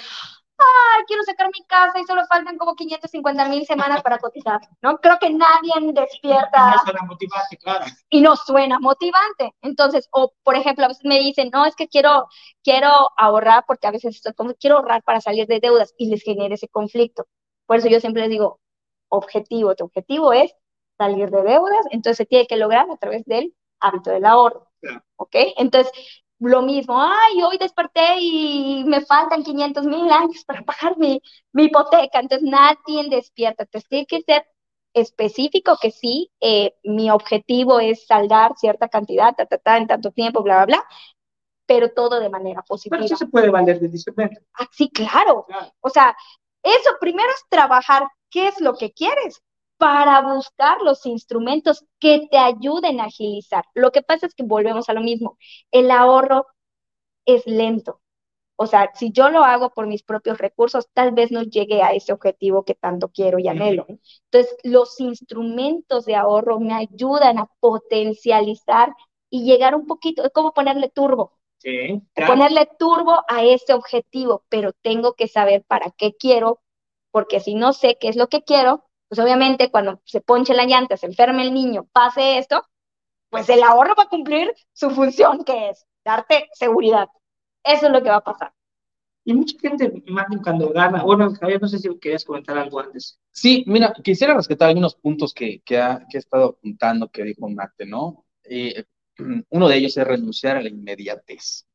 ay, 0.58 1.04
quiero 1.08 1.24
sacar 1.24 1.48
mi 1.48 1.66
casa 1.66 2.00
y 2.00 2.06
solo 2.06 2.26
faltan 2.28 2.58
como 2.58 2.76
550 2.76 3.50
mil 3.50 3.66
semanas 3.66 4.02
para 4.02 4.18
cotizar, 4.20 4.62
¿no? 4.82 4.98
Creo 4.98 5.18
que 5.20 5.30
nadie 5.30 5.74
despierta. 5.94 6.72
No 6.72 6.84
suena 6.84 7.02
motivante, 7.04 7.58
claro. 7.58 7.86
Y 8.10 8.22
no 8.22 8.36
suena 8.36 8.80
motivante. 8.80 9.54
Entonces, 9.62 10.08
o 10.12 10.34
por 10.44 10.56
ejemplo, 10.56 10.86
a 10.86 10.90
veces 10.90 11.06
me 11.06 11.20
dicen, 11.20 11.50
no, 11.52 11.66
es 11.66 11.76
que 11.76 11.88
quiero, 11.88 12.28
quiero 12.64 12.90
ahorrar 13.18 13.66
porque 13.68 13.88
a 13.88 13.92
veces 13.92 14.16
estoy 14.16 14.34
como, 14.34 14.54
quiero 14.56 14.78
ahorrar 14.78 15.04
para 15.04 15.22
salir 15.22 15.48
de 15.48 15.60
deudas 15.60 15.94
y 15.98 16.10
les 16.10 16.24
genera 16.24 16.56
ese 16.56 16.68
conflicto. 16.68 17.26
Por 17.66 17.78
eso 17.78 17.88
yo 17.88 18.00
siempre 18.00 18.24
les 18.24 18.32
digo, 18.32 18.60
objetivo, 19.10 19.76
tu 19.76 19.86
objetivo 19.86 20.34
es 20.34 20.54
salir 20.98 21.30
de 21.30 21.44
deudas, 21.44 21.86
entonces 21.92 22.18
se 22.18 22.26
tiene 22.26 22.48
que 22.48 22.58
lograr 22.58 22.90
a 22.90 22.98
través 22.98 23.26
del 23.26 23.54
hábito 23.80 24.12
del 24.12 24.26
ahorro. 24.26 24.68
¿Ok? 25.16 25.36
Entonces, 25.58 25.92
lo 26.50 26.62
mismo, 26.62 27.02
ay, 27.02 27.42
hoy 27.42 27.58
desperté 27.58 28.18
y 28.20 28.84
me 28.86 29.02
faltan 29.02 29.44
500 29.44 29.86
mil 29.86 30.12
años 30.12 30.44
para 30.46 30.62
pagar 30.64 30.98
mi, 30.98 31.22
mi 31.52 31.66
hipoteca, 31.66 32.20
entonces 32.20 32.48
nadie 32.50 33.10
despierta, 33.10 33.64
entonces 33.64 33.90
tiene 33.90 34.06
que 34.06 34.22
ser 34.22 34.46
específico 34.94 35.78
que 35.82 35.92
sí, 35.92 36.32
eh, 36.40 36.76
mi 36.84 37.10
objetivo 37.10 37.80
es 37.80 38.06
saldar 38.06 38.54
cierta 38.58 38.90
cantidad, 38.90 39.34
ta, 39.36 39.46
ta, 39.46 39.58
ta, 39.58 39.78
en 39.78 39.88
tanto 39.88 40.12
tiempo, 40.12 40.44
bla, 40.44 40.66
bla, 40.66 40.66
bla, 40.66 40.88
pero 41.66 41.90
todo 41.92 42.20
de 42.20 42.30
manera 42.30 42.62
positiva. 42.62 42.98
Pero 42.98 43.06
eso 43.06 43.16
se 43.16 43.28
puede 43.28 43.50
valer 43.50 43.80
de 43.80 43.88
disciplina. 43.88 44.38
Ah, 44.54 44.68
sí, 44.72 44.90
claro. 44.90 45.48
O 45.82 45.90
sea, 45.90 46.16
eso 46.62 46.92
primero 47.00 47.30
es 47.30 47.44
trabajar 47.50 48.08
qué 48.30 48.48
es 48.48 48.60
lo 48.60 48.76
que 48.76 48.92
quieres 48.92 49.42
para 49.84 50.22
buscar 50.22 50.82
los 50.82 51.06
instrumentos 51.06 51.84
que 52.00 52.30
te 52.32 52.38
ayuden 52.38 53.02
a 53.02 53.08
agilizar. 53.08 53.66
Lo 53.74 53.92
que 53.92 54.02
pasa 54.02 54.26
es 54.26 54.34
que 54.34 54.44
volvemos 54.44 54.88
a 54.88 54.94
lo 54.94 55.02
mismo. 55.02 55.38
El 55.72 55.92
ahorro 55.92 56.48
es 57.26 57.46
lento. 57.46 58.00
O 58.56 58.66
sea, 58.66 58.92
si 58.94 59.12
yo 59.12 59.30
lo 59.30 59.44
hago 59.44 59.72
por 59.72 59.88
mis 59.88 60.02
propios 60.02 60.38
recursos, 60.38 60.88
tal 60.94 61.12
vez 61.12 61.34
no 61.34 61.44
llegue 61.44 61.82
a 61.82 61.92
ese 61.92 62.14
objetivo 62.14 62.64
que 62.64 62.76
tanto 62.76 63.10
quiero 63.10 63.40
y 63.40 63.50
anhelo. 63.50 63.86
Entonces, 63.90 64.56
los 64.64 65.02
instrumentos 65.02 66.06
de 66.06 66.16
ahorro 66.16 66.62
me 66.62 66.74
ayudan 66.74 67.38
a 67.38 67.50
potencializar 67.60 68.94
y 69.30 69.44
llegar 69.44 69.76
un 69.76 69.86
poquito, 69.86 70.24
es 70.24 70.32
como 70.32 70.54
ponerle 70.54 70.92
turbo. 70.92 71.34
Sí, 71.58 72.02
Ponerle 72.26 72.70
turbo 72.80 73.22
a 73.28 73.44
ese 73.44 73.74
objetivo, 73.74 74.46
pero 74.48 74.72
tengo 74.82 75.16
que 75.16 75.28
saber 75.28 75.66
para 75.68 75.92
qué 75.92 76.14
quiero, 76.16 76.62
porque 77.12 77.42
si 77.42 77.54
no 77.54 77.74
sé 77.74 77.98
qué 78.00 78.08
es 78.08 78.16
lo 78.16 78.30
que 78.30 78.44
quiero, 78.44 78.86
pues 79.14 79.24
obviamente 79.24 79.70
cuando 79.70 80.02
se 80.06 80.22
ponche 80.22 80.56
la 80.56 80.66
llanta, 80.66 80.98
se 80.98 81.06
enferme 81.06 81.44
el 81.44 81.54
niño, 81.54 81.88
pase 81.94 82.40
esto, 82.40 82.68
pues 83.30 83.48
el 83.48 83.62
ahorro 83.62 83.94
va 83.96 84.06
a 84.06 84.10
cumplir 84.10 84.52
su 84.74 84.90
función, 84.90 85.44
que 85.44 85.70
es 85.70 85.86
darte 86.04 86.50
seguridad. 86.54 87.08
Eso 87.64 87.86
es 87.86 87.92
lo 87.92 88.02
que 88.02 88.10
va 88.10 88.16
a 88.16 88.24
pasar. 88.24 88.52
Y 89.24 89.36
mucha 89.36 89.56
gente, 89.60 90.04
cuando 90.44 90.70
gana, 90.70 91.04
bueno, 91.04 91.32
Javier, 91.36 91.62
no 91.62 91.68
sé 91.68 91.78
si 91.78 91.96
querías 92.00 92.26
comentar 92.26 92.58
algo 92.58 92.80
antes. 92.80 93.20
Sí, 93.30 93.64
mira, 93.68 93.94
quisiera 94.04 94.34
rescatar 94.34 94.70
algunos 94.70 94.96
puntos 94.96 95.32
que, 95.32 95.62
que, 95.62 95.78
ha, 95.78 96.08
que 96.10 96.18
estado 96.18 96.58
apuntando 96.58 97.08
que 97.10 97.24
dijo 97.24 97.48
Mate, 97.48 97.86
¿no? 97.86 98.26
Eh, 98.46 98.84
uno 99.52 99.68
de 99.68 99.78
ellos 99.78 99.96
es 99.96 100.08
renunciar 100.08 100.58
a 100.58 100.62
la 100.64 100.70
inmediatez. 100.70 101.68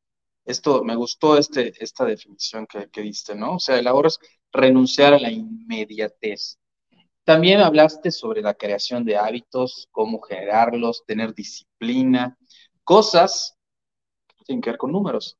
Esto, 0.43 0.83
me 0.83 0.97
gustó 0.97 1.37
este, 1.37 1.71
esta 1.81 2.03
definición 2.03 2.67
que, 2.67 2.89
que 2.89 3.01
diste, 3.01 3.33
¿no? 3.33 3.55
O 3.55 3.59
sea, 3.59 3.79
el 3.79 3.87
ahorro 3.87 4.09
es 4.09 4.19
renunciar 4.51 5.13
a 5.13 5.19
la 5.19 5.31
inmediatez. 5.31 6.59
También 7.29 7.59
hablaste 7.59 8.09
sobre 8.09 8.41
la 8.41 8.55
creación 8.55 9.05
de 9.05 9.15
hábitos, 9.15 9.87
cómo 9.91 10.19
generarlos, 10.19 11.03
tener 11.05 11.35
disciplina, 11.35 12.35
cosas 12.83 13.55
que 14.35 14.45
tienen 14.45 14.63
que 14.63 14.71
ver 14.71 14.79
con 14.79 14.91
números. 14.91 15.37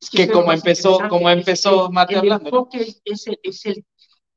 Es 0.00 0.10
que, 0.10 0.30
como 0.30 0.52
empezó, 0.52 1.00
como 1.08 1.28
empezó 1.28 1.86
el, 1.86 1.92
Mate 1.92 2.20
el 2.20 2.30
Enfoque 2.30 3.00
es, 3.04 3.26
el, 3.26 3.40
es, 3.42 3.66
el, 3.66 3.84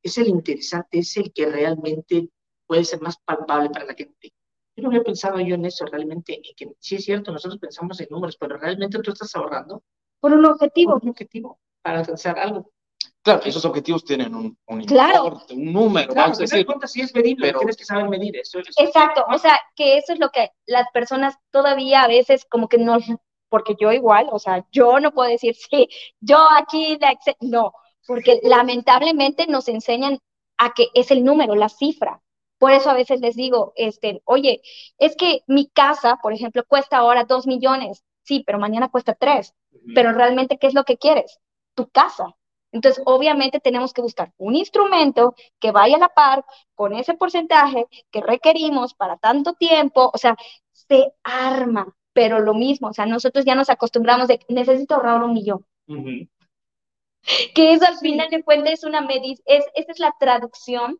es 0.02 0.18
el 0.18 0.28
interesante, 0.28 0.98
es 0.98 1.16
el 1.18 1.32
que 1.32 1.46
realmente 1.46 2.30
puede 2.66 2.84
ser 2.84 3.00
más 3.00 3.16
palpable 3.24 3.70
para 3.70 3.86
la 3.86 3.94
gente. 3.94 4.34
Yo 4.76 4.82
no 4.82 4.90
había 4.90 5.04
pensado 5.04 5.40
yo 5.40 5.54
en 5.54 5.66
eso 5.66 5.86
realmente, 5.86 6.42
y 6.44 6.56
que 6.56 6.74
sí 6.80 6.96
es 6.96 7.06
cierto, 7.06 7.32
nosotros 7.32 7.60
pensamos 7.60 8.02
en 8.02 8.08
números, 8.10 8.38
pero 8.38 8.58
realmente 8.58 8.98
tú 9.04 9.12
estás 9.12 9.36
ahorrando 9.36 9.84
por 10.20 10.34
un 10.34 10.44
objetivo. 10.46 10.94
Por 10.94 11.04
un 11.04 11.10
objetivo, 11.10 11.60
para 11.84 12.00
alcanzar 12.00 12.40
algo. 12.40 12.72
Claro, 13.24 13.42
esos 13.46 13.64
objetivos 13.64 14.04
tienen 14.04 14.36
un, 14.36 14.58
un 14.68 14.84
claro. 14.84 15.26
importe, 15.26 15.54
un 15.54 15.72
número. 15.72 16.08
Claro, 16.08 16.22
vamos 16.28 16.40
a 16.40 16.42
decir, 16.42 16.66
cuenta 16.66 16.88
si 16.88 17.02
es 17.02 17.16
medible, 17.16 17.48
pero... 17.48 17.60
tienes 17.60 17.78
que 17.78 17.86
saber 17.86 18.10
medir 18.10 18.36
eso. 18.36 18.60
eso 18.60 18.70
Exacto, 18.78 19.26
o 19.30 19.38
sea, 19.38 19.58
que 19.78 19.98
eso 19.98 20.12
es 20.12 20.20
lo 20.20 20.30
que 20.30 20.52
las 20.66 20.88
personas 20.92 21.36
todavía 21.50 22.04
a 22.04 22.08
veces 22.08 22.46
como 22.50 22.68
que 22.68 22.78
no, 22.78 22.98
porque 23.48 23.76
yo 23.80 23.94
igual, 23.94 24.28
o 24.30 24.40
sea, 24.40 24.66
yo 24.74 25.00
no 25.00 25.14
puedo 25.14 25.30
decir, 25.30 25.56
sí, 25.72 25.88
yo 26.20 26.38
aquí, 26.58 26.98
la 27.00 27.18
no, 27.40 27.74
porque 28.06 28.42
lamentablemente 28.44 29.48
nos 29.48 29.70
enseñan 29.70 30.20
a 30.58 30.74
que 30.74 30.88
es 30.94 31.10
el 31.10 31.24
número, 31.24 31.56
la 31.56 31.70
cifra. 31.70 32.22
Por 32.60 32.72
eso 32.72 32.90
a 32.90 32.94
veces 32.94 33.22
les 33.22 33.36
digo, 33.36 33.74
este, 33.76 34.22
oye, 34.26 34.62
es 34.98 35.16
que 35.16 35.44
mi 35.48 35.70
casa, 35.70 36.20
por 36.22 36.34
ejemplo, 36.34 36.64
cuesta 36.68 36.98
ahora 36.98 37.24
dos 37.24 37.48
millones. 37.48 38.04
Sí, 38.24 38.44
pero 38.46 38.60
mañana 38.60 38.90
cuesta 38.90 39.14
tres. 39.16 39.54
Uh 39.72 39.78
-huh. 39.78 39.92
Pero 39.96 40.14
realmente, 40.14 40.58
¿qué 40.58 40.68
es 40.68 40.74
lo 40.74 40.84
que 40.84 40.98
quieres? 40.98 41.40
Tu 41.76 41.90
casa. 41.90 42.36
Entonces, 42.74 43.02
obviamente 43.06 43.60
tenemos 43.60 43.94
que 43.94 44.02
buscar 44.02 44.34
un 44.38 44.56
instrumento 44.56 45.36
que 45.60 45.72
vaya 45.72 45.96
a 45.96 46.00
la 46.00 46.10
par 46.10 46.44
con 46.76 46.94
ese 46.94 47.14
porcentaje 47.14 47.88
que 48.12 48.20
requerimos 48.20 48.94
para 48.96 49.18
tanto 49.18 49.54
tiempo, 49.54 50.10
o 50.14 50.18
sea, 50.18 50.36
se 50.72 51.14
arma, 51.24 51.96
pero 52.14 52.40
lo 52.40 52.54
mismo, 52.54 52.90
o 52.90 52.94
sea, 52.94 53.06
nosotros 53.06 53.46
ya 53.46 53.56
nos 53.56 53.70
acostumbramos 53.70 54.28
de 54.28 54.40
necesito 54.50 54.96
ahorrar 54.96 55.24
un 55.24 55.34
millón. 55.34 55.66
Uh 55.88 55.96
-huh. 55.96 56.30
Que 57.56 57.74
eso 57.74 57.86
al 57.86 57.98
sí. 57.98 58.10
final 58.10 58.30
de 58.30 58.44
cuentas 58.44 58.74
es 58.74 58.84
una 58.84 59.02
medida, 59.02 59.42
es, 59.46 59.66
esa 59.76 59.92
es 59.92 60.00
la 60.00 60.14
traducción 60.20 61.00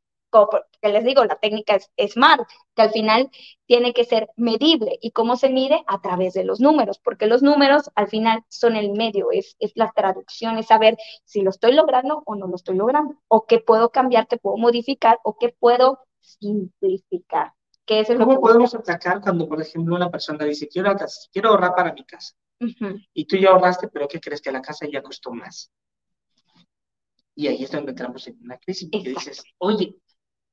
que 0.82 0.90
les 0.90 1.04
digo, 1.04 1.24
la 1.26 1.36
técnica 1.36 1.76
es 1.76 2.14
SMART, 2.14 2.48
que 2.76 2.82
al 2.82 2.92
final 2.92 3.30
tiene 3.66 3.94
que 3.94 4.04
ser 4.04 4.30
medible. 4.36 4.98
¿Y 5.02 5.12
cómo 5.12 5.36
se 5.36 5.50
mide? 5.50 5.84
A 5.88 6.02
través 6.02 6.34
de 6.34 6.44
los 6.44 6.60
números, 6.60 7.00
porque 7.00 7.28
los 7.28 7.42
números 7.42 7.92
al 7.96 8.08
final 8.08 8.44
son 8.50 8.76
el 8.76 8.92
medio, 8.92 9.32
es, 9.32 9.56
es 9.60 9.72
la 9.76 9.92
traducción, 9.96 10.58
es 10.58 10.68
saber 10.68 10.98
si 11.24 11.42
lo 11.42 11.50
estoy 11.50 11.74
logrando 11.74 12.24
o 12.26 12.36
no 12.36 12.48
lo 12.48 12.56
estoy 12.56 12.76
logrando, 12.76 13.16
o 13.28 13.46
qué 13.46 13.60
puedo 13.60 13.92
cambiar, 13.92 14.28
qué 14.28 14.38
puedo 14.38 14.58
modificar, 14.58 15.20
o 15.24 15.38
qué 15.38 15.56
puedo 15.58 16.00
simplificar. 16.20 17.54
Que 17.86 18.00
eso 18.00 18.14
es 18.14 18.20
¿Cómo 18.20 18.32
lo 18.34 18.38
que 18.38 18.42
podemos 18.42 18.74
atacar 18.76 19.22
cuando, 19.22 19.48
por 19.48 19.62
ejemplo, 19.62 19.96
una 19.96 20.10
persona 20.10 20.46
dice, 20.46 20.68
quiero, 20.68 20.96
quiero 21.32 21.50
ahorrar 21.50 21.76
para 21.76 21.94
mi 21.94 22.06
casa? 22.06 22.34
Uh 22.60 22.66
-huh. 22.66 23.08
Y 23.14 23.26
tú 23.26 23.36
ya 23.36 23.50
ahorraste, 23.50 23.90
pero 23.90 24.08
¿qué 24.08 24.20
crees 24.20 24.42
que 24.42 24.52
la 24.52 24.62
casa 24.62 24.88
ya 24.92 25.02
costó 25.02 25.32
más? 25.32 25.70
Y 27.36 27.48
ahí 27.48 27.64
es 27.64 27.72
donde 27.72 27.92
entramos 27.92 28.28
en 28.28 28.40
una 28.42 28.58
crisis, 28.58 28.90
porque 28.92 29.10
dices, 29.10 29.44
oye, 29.58 29.96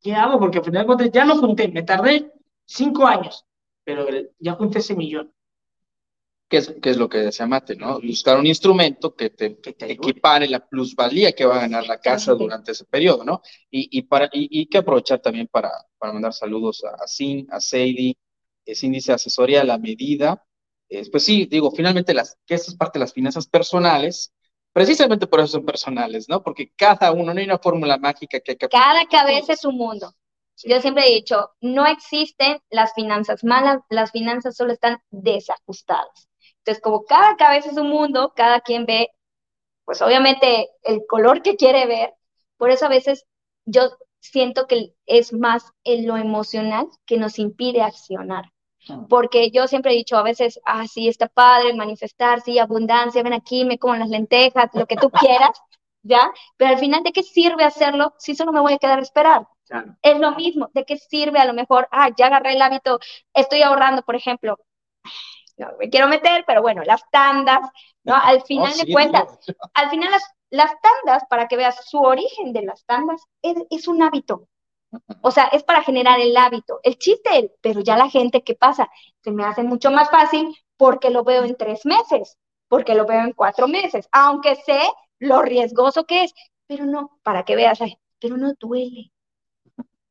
¿qué 0.00 0.14
hago? 0.14 0.38
Porque 0.38 0.58
al 0.58 0.64
final 0.64 0.82
de 0.82 0.86
cuentas 0.86 1.10
ya 1.12 1.24
lo 1.24 1.36
junté, 1.36 1.68
me 1.68 1.82
tardé 1.82 2.32
cinco 2.64 3.06
años, 3.06 3.44
pero 3.84 4.06
ya 4.38 4.54
junté 4.54 4.78
ese 4.78 4.94
millón. 4.94 5.32
¿Qué 6.48 6.56
es, 6.56 6.74
qué 6.82 6.90
es 6.90 6.96
lo 6.96 7.08
que 7.08 7.18
decía 7.18 7.46
Mate, 7.46 7.76
no? 7.76 8.00
Buscar 8.00 8.36
un 8.36 8.46
instrumento 8.46 9.14
que 9.14 9.30
te, 9.30 9.60
que 9.60 9.72
te 9.72 9.92
equipare 9.92 10.48
la 10.48 10.66
plusvalía 10.66 11.30
que 11.30 11.44
va 11.44 11.58
a 11.58 11.60
ganar 11.60 11.86
la 11.86 12.00
casa 12.00 12.34
durante 12.34 12.72
ese 12.72 12.84
periodo, 12.86 13.24
¿no? 13.24 13.40
Y, 13.70 13.96
y, 13.96 14.02
para, 14.02 14.26
y, 14.32 14.60
y 14.60 14.66
que 14.66 14.78
aprovechar 14.78 15.20
también 15.20 15.46
para, 15.46 15.70
para 15.96 16.12
mandar 16.12 16.32
saludos 16.32 16.82
a, 16.82 17.04
a 17.04 17.06
Sin, 17.06 17.46
a 17.52 17.60
Seidi, 17.60 18.16
es 18.64 18.82
índice 18.82 19.12
de 19.12 19.16
asesoría 19.16 19.60
a 19.60 19.64
la 19.64 19.78
medida. 19.78 20.44
Eh, 20.88 21.08
pues 21.08 21.22
sí, 21.22 21.46
digo, 21.46 21.70
finalmente 21.70 22.12
las, 22.12 22.36
que 22.44 22.54
esto 22.54 22.72
es 22.72 22.76
parte 22.76 22.98
de 22.98 23.04
las 23.04 23.12
finanzas 23.12 23.46
personales, 23.46 24.32
precisamente 24.72 25.26
por 25.26 25.40
eso 25.40 25.48
son 25.48 25.66
personales, 25.66 26.28
¿no? 26.28 26.42
Porque 26.42 26.72
cada 26.76 27.12
uno, 27.12 27.32
no 27.32 27.40
hay 27.40 27.46
una 27.46 27.58
fórmula 27.58 27.98
mágica 27.98 28.40
que 28.40 28.52
hay 28.52 28.56
que... 28.56 28.68
Cada 28.68 29.06
cabeza 29.06 29.52
es 29.52 29.64
un 29.64 29.76
mundo. 29.76 30.12
Yo 30.62 30.80
siempre 30.80 31.06
he 31.06 31.14
dicho, 31.14 31.50
no 31.60 31.86
existen 31.86 32.60
las 32.70 32.92
finanzas 32.94 33.44
malas, 33.44 33.80
las 33.88 34.10
finanzas 34.10 34.56
solo 34.56 34.72
están 34.72 34.98
desajustadas. 35.10 36.28
Entonces, 36.58 36.82
como 36.82 37.04
cada 37.04 37.36
cabeza 37.36 37.70
es 37.70 37.76
un 37.78 37.88
mundo, 37.88 38.32
cada 38.36 38.60
quien 38.60 38.84
ve, 38.84 39.08
pues 39.84 40.02
obviamente 40.02 40.68
el 40.82 41.00
color 41.08 41.42
que 41.42 41.56
quiere 41.56 41.86
ver, 41.86 42.12
por 42.58 42.70
eso 42.70 42.86
a 42.86 42.90
veces 42.90 43.26
yo 43.64 43.90
siento 44.20 44.66
que 44.66 44.94
es 45.06 45.32
más 45.32 45.64
en 45.84 46.06
lo 46.06 46.16
emocional 46.16 46.88
que 47.06 47.16
nos 47.16 47.38
impide 47.38 47.82
accionar. 47.82 48.52
Porque 49.08 49.50
yo 49.50 49.66
siempre 49.66 49.92
he 49.92 49.96
dicho 49.96 50.16
a 50.16 50.22
veces, 50.22 50.60
ah, 50.64 50.86
sí, 50.86 51.08
está 51.08 51.28
padre 51.28 51.74
manifestar, 51.74 52.40
sí, 52.40 52.58
abundancia, 52.58 53.22
ven 53.22 53.34
aquí, 53.34 53.64
me 53.64 53.78
como 53.78 53.96
las 53.96 54.08
lentejas, 54.08 54.70
lo 54.74 54.86
que 54.86 54.96
tú 54.96 55.10
quieras, 55.10 55.60
¿ya? 56.02 56.30
Pero 56.56 56.72
al 56.72 56.78
final, 56.78 57.02
¿de 57.02 57.12
qué 57.12 57.22
sirve 57.22 57.64
hacerlo 57.64 58.14
si 58.18 58.34
solo 58.34 58.52
me 58.52 58.60
voy 58.60 58.72
a 58.72 58.78
quedar 58.78 58.98
a 58.98 59.02
esperar? 59.02 59.46
Claro. 59.66 59.96
Es 60.02 60.18
lo 60.18 60.32
mismo, 60.32 60.68
¿de 60.72 60.84
qué 60.84 60.96
sirve 60.96 61.38
a 61.38 61.44
lo 61.44 61.52
mejor? 61.52 61.88
Ah, 61.92 62.10
ya 62.16 62.26
agarré 62.26 62.54
el 62.54 62.62
hábito, 62.62 62.98
estoy 63.34 63.62
ahorrando, 63.62 64.02
por 64.02 64.16
ejemplo, 64.16 64.58
no 65.60 65.68
me 65.78 65.90
quiero 65.90 66.08
meter, 66.08 66.44
pero 66.46 66.62
bueno, 66.62 66.82
las 66.84 67.02
tandas, 67.10 67.60
¿no? 68.02 68.14
Al 68.22 68.42
final 68.42 68.72
oh, 68.74 68.84
de 68.84 68.92
cuentas, 68.92 69.38
al 69.74 69.90
final 69.90 70.10
las, 70.10 70.24
las 70.50 70.72
tandas, 70.80 71.24
para 71.28 71.46
que 71.46 71.56
veas 71.56 71.88
su 71.88 71.98
origen 71.98 72.52
de 72.52 72.62
las 72.62 72.84
tandas, 72.84 73.22
es, 73.42 73.56
es 73.70 73.86
un 73.86 74.02
hábito. 74.02 74.48
O 75.22 75.30
sea, 75.30 75.44
es 75.46 75.62
para 75.62 75.82
generar 75.82 76.20
el 76.20 76.36
hábito. 76.36 76.80
El 76.82 76.98
chiste, 76.98 77.52
pero 77.60 77.80
ya 77.80 77.96
la 77.96 78.08
gente, 78.08 78.42
¿qué 78.42 78.54
pasa? 78.54 78.88
Se 79.22 79.30
me 79.30 79.44
hace 79.44 79.62
mucho 79.62 79.90
más 79.90 80.10
fácil 80.10 80.56
porque 80.76 81.10
lo 81.10 81.24
veo 81.24 81.44
en 81.44 81.56
tres 81.56 81.84
meses, 81.84 82.38
porque 82.68 82.94
lo 82.94 83.06
veo 83.06 83.20
en 83.20 83.32
cuatro 83.32 83.68
meses, 83.68 84.08
aunque 84.12 84.56
sé 84.56 84.80
lo 85.18 85.42
riesgoso 85.42 86.04
que 86.04 86.24
es, 86.24 86.34
pero 86.66 86.86
no, 86.86 87.18
para 87.22 87.44
que 87.44 87.56
veas, 87.56 87.80
ay, 87.82 87.98
pero 88.18 88.36
no 88.36 88.54
duele. 88.58 89.12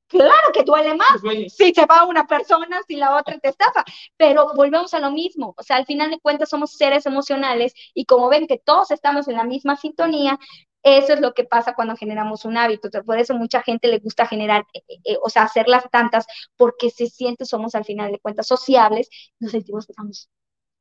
Claro 0.08 0.52
que 0.54 0.64
duele 0.64 0.96
más 0.96 1.22
duele. 1.22 1.50
si 1.50 1.72
se 1.72 1.86
va 1.86 2.06
una 2.06 2.26
persona, 2.26 2.82
si 2.88 2.96
la 2.96 3.16
otra 3.16 3.38
te 3.38 3.50
estafa, 3.50 3.86
pero 4.18 4.54
volvemos 4.56 4.94
a 4.96 5.00
lo 5.00 5.12
mismo, 5.12 5.54
o 5.56 5.64
sea, 5.64 5.78
al 5.78 5.86
final 5.86 6.10
de 6.10 6.20
cuentas 6.20 6.50
somos 6.50 6.74
seres 6.74 7.06
emocionales 7.06 7.74
y 7.94 8.06
como 8.06 8.28
ven 8.28 8.48
que 8.48 8.58
todos 8.58 8.90
estamos 8.90 9.28
en 9.28 9.36
la 9.36 9.44
misma 9.44 9.76
sintonía, 9.76 10.40
eso 10.84 11.14
es 11.14 11.20
lo 11.20 11.34
que 11.34 11.44
pasa 11.44 11.74
cuando 11.76 11.96
generamos 11.96 12.46
un 12.46 12.58
hábito. 12.58 12.90
Por 13.04 13.18
eso 13.18 13.34
mucha 13.34 13.62
gente 13.62 13.88
le 13.88 14.00
gusta 14.00 14.26
generar, 14.26 14.66
eh, 14.74 14.82
eh, 15.04 15.18
o 15.22 15.30
sea, 15.30 15.44
hacerlas 15.44 15.90
tantas, 15.92 16.26
porque 16.58 16.90
se 16.90 17.08
siente, 17.08 17.46
somos 17.46 17.76
al 17.76 17.86
final 17.86 18.12
de 18.12 18.20
cuentas 18.20 18.48
sociables, 18.48 19.10
nos 19.40 19.52
sentimos 19.52 19.86
que 19.86 19.92
estamos 19.94 20.30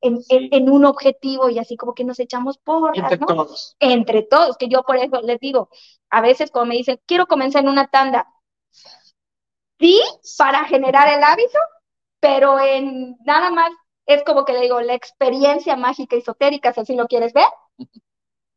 en, 0.01 0.22
sí. 0.22 0.36
en, 0.36 0.49
en, 0.53 0.70
un 0.70 0.84
objetivo 0.84 1.51
y 1.51 1.59
así 1.59 1.76
como 1.76 1.94
que 1.94 2.05
nos 2.05 2.20
echamos 2.20 2.59
por 2.59 2.96
Entre 2.96 3.18
¿no? 3.18 3.26
todos. 3.26 3.76
Entre 3.80 4.22
todos, 4.22 4.57
que 4.57 4.68
yo 4.68 4.82
por 4.82 4.96
eso 4.96 5.20
les 5.22 5.40
digo, 5.40 5.68
a 6.11 6.20
veces 6.20 6.51
como 6.51 6.66
me 6.66 6.76
dicen, 6.76 7.01
quiero 7.07 7.26
comenzar 7.26 7.64
en 7.64 7.70
una 7.70 7.88
tanda, 7.88 8.28
sí 9.80 10.01
para 10.36 10.64
generar 10.64 11.09
el 11.09 11.22
hábito, 11.22 11.59
pero 12.20 12.61
en 12.61 13.16
nada 13.24 13.51
más 13.51 13.70
es 14.07 14.24
como 14.24 14.44
que 14.44 14.55
le 14.55 14.62
digo, 14.62 14.80
la 14.80 14.94
experiencia 14.94 15.76
mágica 15.76 16.16
esotérica, 16.16 16.72
si 16.72 16.80
así 16.80 16.94
lo 16.94 17.09
quieres 17.09 17.32
ver, 17.34 17.49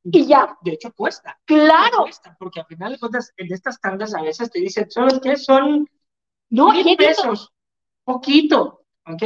y 0.03 0.25
ya. 0.25 0.57
De 0.61 0.73
hecho, 0.73 0.91
cuesta. 0.93 1.39
Claro. 1.45 2.03
Cuesta, 2.03 2.35
porque 2.39 2.61
al 2.61 2.65
final 2.65 2.93
de 2.93 2.99
cuentas, 2.99 3.31
en 3.37 3.53
estas 3.53 3.79
tandas 3.79 4.13
a 4.15 4.21
veces 4.21 4.51
te 4.51 4.59
dicen, 4.59 4.89
¿sabes 4.89 5.19
qué? 5.21 5.35
Son 5.35 5.87
no, 6.49 6.71
mil 6.71 6.97
pesos. 6.97 7.51
Poquito. 8.03 8.85
¿Ok? 9.05 9.23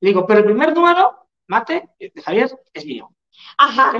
Digo, 0.00 0.26
pero 0.26 0.40
el 0.40 0.46
primer 0.46 0.74
número, 0.74 1.28
mate, 1.46 1.90
de 1.98 2.12
Javier, 2.22 2.50
es 2.72 2.84
mío. 2.84 3.10
Ajá. 3.58 3.92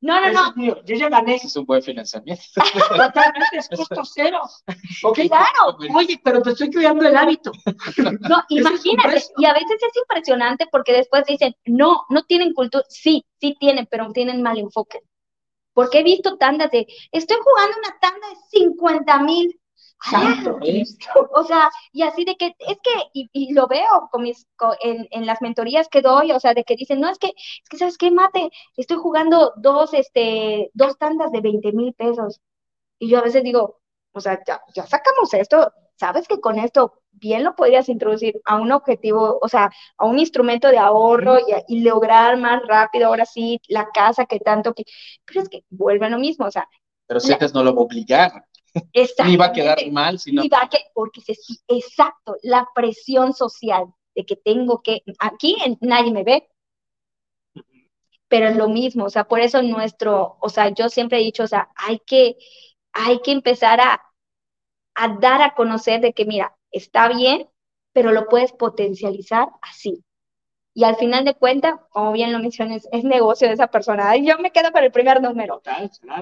No, 0.00 0.20
no, 0.20 0.52
no. 0.56 0.84
Yo 0.84 0.96
ya 0.96 1.08
gané. 1.08 1.36
Es 1.36 1.56
un 1.56 1.66
buen 1.66 1.82
financiamiento. 1.82 2.42
Totalmente, 2.88 3.58
es 3.58 3.68
costo 3.68 4.02
cero. 4.04 4.40
Okay. 5.02 5.28
Claro. 5.38 5.76
Oye, 5.94 6.20
pero 6.22 6.42
te 6.42 6.50
estoy 6.50 6.70
creando 6.70 7.06
el 7.06 7.16
hábito. 7.16 7.52
No, 8.28 8.42
imagínate. 8.48 9.22
y 9.36 9.44
a 9.44 9.52
veces 9.52 9.76
es 9.82 9.96
impresionante 9.96 10.66
porque 10.70 10.92
después 10.92 11.24
dicen, 11.26 11.54
no, 11.66 12.04
no 12.08 12.22
tienen 12.24 12.54
cultura. 12.54 12.84
Sí, 12.88 13.24
sí 13.40 13.56
tienen, 13.60 13.86
pero 13.90 14.10
tienen 14.12 14.42
mal 14.42 14.58
enfoque. 14.58 15.00
Porque 15.78 16.00
he 16.00 16.02
visto 16.02 16.36
tandas 16.38 16.72
de, 16.72 16.88
estoy 17.12 17.36
jugando 17.40 17.76
una 17.78 17.96
tanda 18.00 18.28
de 18.30 18.36
50 18.50 19.22
mil 19.22 19.60
o 21.34 21.44
sea, 21.44 21.70
y 21.92 22.02
así 22.02 22.24
de 22.24 22.34
que, 22.34 22.56
es 22.58 22.78
que, 22.82 22.90
y, 23.12 23.52
lo 23.52 23.68
veo 23.68 24.08
con 24.10 24.22
mis, 24.22 24.44
en, 24.82 25.06
en, 25.12 25.24
las 25.24 25.40
mentorías 25.40 25.88
que 25.88 26.02
doy, 26.02 26.32
o 26.32 26.40
sea, 26.40 26.52
de 26.52 26.64
que 26.64 26.74
dicen, 26.74 27.00
no, 27.00 27.08
es 27.08 27.18
que, 27.18 27.28
es 27.28 27.68
que, 27.70 27.76
¿sabes 27.76 27.96
qué, 27.96 28.10
mate? 28.10 28.50
Estoy 28.76 28.96
jugando 28.96 29.52
dos, 29.56 29.94
este, 29.94 30.72
dos 30.74 30.98
tandas 30.98 31.30
de 31.30 31.42
20 31.42 31.70
mil 31.70 31.94
pesos. 31.94 32.40
Y 32.98 33.08
yo 33.08 33.18
a 33.18 33.22
veces 33.22 33.44
digo, 33.44 33.80
o 34.12 34.20
sea, 34.20 34.42
ya, 34.44 34.60
ya 34.74 34.84
sacamos 34.84 35.32
esto, 35.32 35.72
sabes 35.98 36.28
que 36.28 36.40
con 36.40 36.58
esto 36.58 37.02
bien 37.10 37.44
lo 37.44 37.54
podrías 37.54 37.88
introducir 37.88 38.40
a 38.44 38.56
un 38.56 38.70
objetivo, 38.72 39.38
o 39.40 39.48
sea, 39.48 39.70
a 39.96 40.06
un 40.06 40.18
instrumento 40.18 40.68
de 40.68 40.78
ahorro 40.78 41.36
y, 41.66 41.80
lograr 41.80 42.36
más 42.36 42.62
rápido, 42.66 43.06
ahora 43.06 43.24
sí, 43.24 43.60
la 43.68 43.88
casa 43.92 44.26
que 44.26 44.38
tanto 44.38 44.74
que, 44.74 44.84
pero 45.24 45.42
es 45.42 45.48
que 45.48 45.64
vuelve 45.70 46.06
a 46.06 46.10
lo 46.10 46.18
mismo, 46.18 46.46
o 46.46 46.50
sea. 46.50 46.68
Pero 47.06 47.20
si 47.20 47.32
no 47.54 47.64
lo 47.64 47.74
va 47.74 47.80
a 47.80 47.84
obligar. 47.84 48.44
Ni 49.24 49.36
va 49.36 49.46
a 49.46 49.52
quedar 49.52 49.78
mal, 49.90 50.18
sino. 50.18 50.42
Ni 50.42 50.48
va 50.48 50.68
que, 50.70 50.78
porque 50.94 51.20
se, 51.20 51.34
exacto, 51.66 52.36
la 52.42 52.68
presión 52.74 53.32
social 53.32 53.86
de 54.14 54.24
que 54.24 54.36
tengo 54.36 54.82
que, 54.82 55.02
aquí 55.18 55.56
nadie 55.80 56.12
me 56.12 56.22
ve, 56.22 56.48
pero 58.28 58.48
es 58.48 58.56
lo 58.56 58.68
mismo, 58.68 59.06
o 59.06 59.10
sea, 59.10 59.24
por 59.24 59.40
eso 59.40 59.62
nuestro, 59.62 60.36
o 60.40 60.48
sea, 60.50 60.68
yo 60.68 60.90
siempre 60.90 61.18
he 61.18 61.24
dicho, 61.24 61.44
o 61.44 61.46
sea, 61.46 61.70
hay 61.76 61.98
que, 62.00 62.36
hay 62.92 63.20
que 63.20 63.32
empezar 63.32 63.80
a, 63.80 64.02
a 64.98 65.16
dar 65.20 65.42
a 65.42 65.54
conocer 65.54 66.00
de 66.00 66.12
que, 66.12 66.24
mira, 66.24 66.56
está 66.70 67.08
bien, 67.08 67.48
pero 67.92 68.12
lo 68.12 68.26
puedes 68.28 68.52
potencializar 68.52 69.48
así. 69.62 70.04
Y 70.74 70.84
al 70.84 70.96
final 70.96 71.24
de 71.24 71.34
cuentas, 71.34 71.74
como 71.90 72.12
bien 72.12 72.32
lo 72.32 72.38
mencionas, 72.38 72.88
es 72.92 73.02
negocio 73.02 73.48
de 73.48 73.54
esa 73.54 73.66
persona. 73.68 74.16
Y 74.16 74.26
yo 74.26 74.38
me 74.38 74.52
quedo 74.52 74.70
con 74.70 74.84
el 74.84 74.92
primer 74.92 75.20
número. 75.20 75.60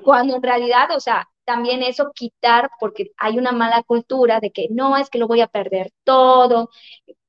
Cuando 0.03 0.37
en 0.37 0.43
realidad, 0.43 0.91
o 0.97 1.01
sea, 1.01 1.29
también 1.45 1.83
eso 1.83 2.13
quitar, 2.15 2.71
porque 2.81 3.13
hay 3.19 3.39
una 3.39 3.53
mala 3.53 3.83
cultura 3.83 4.41
de 4.41 4.53
que 4.53 4.69
no, 4.71 4.97
es 4.97 5.11
que 5.11 5.19
lo 5.19 5.29
voy 5.29 5.43
a 5.43 5.47
perder 5.49 5.93
todo, 6.05 6.71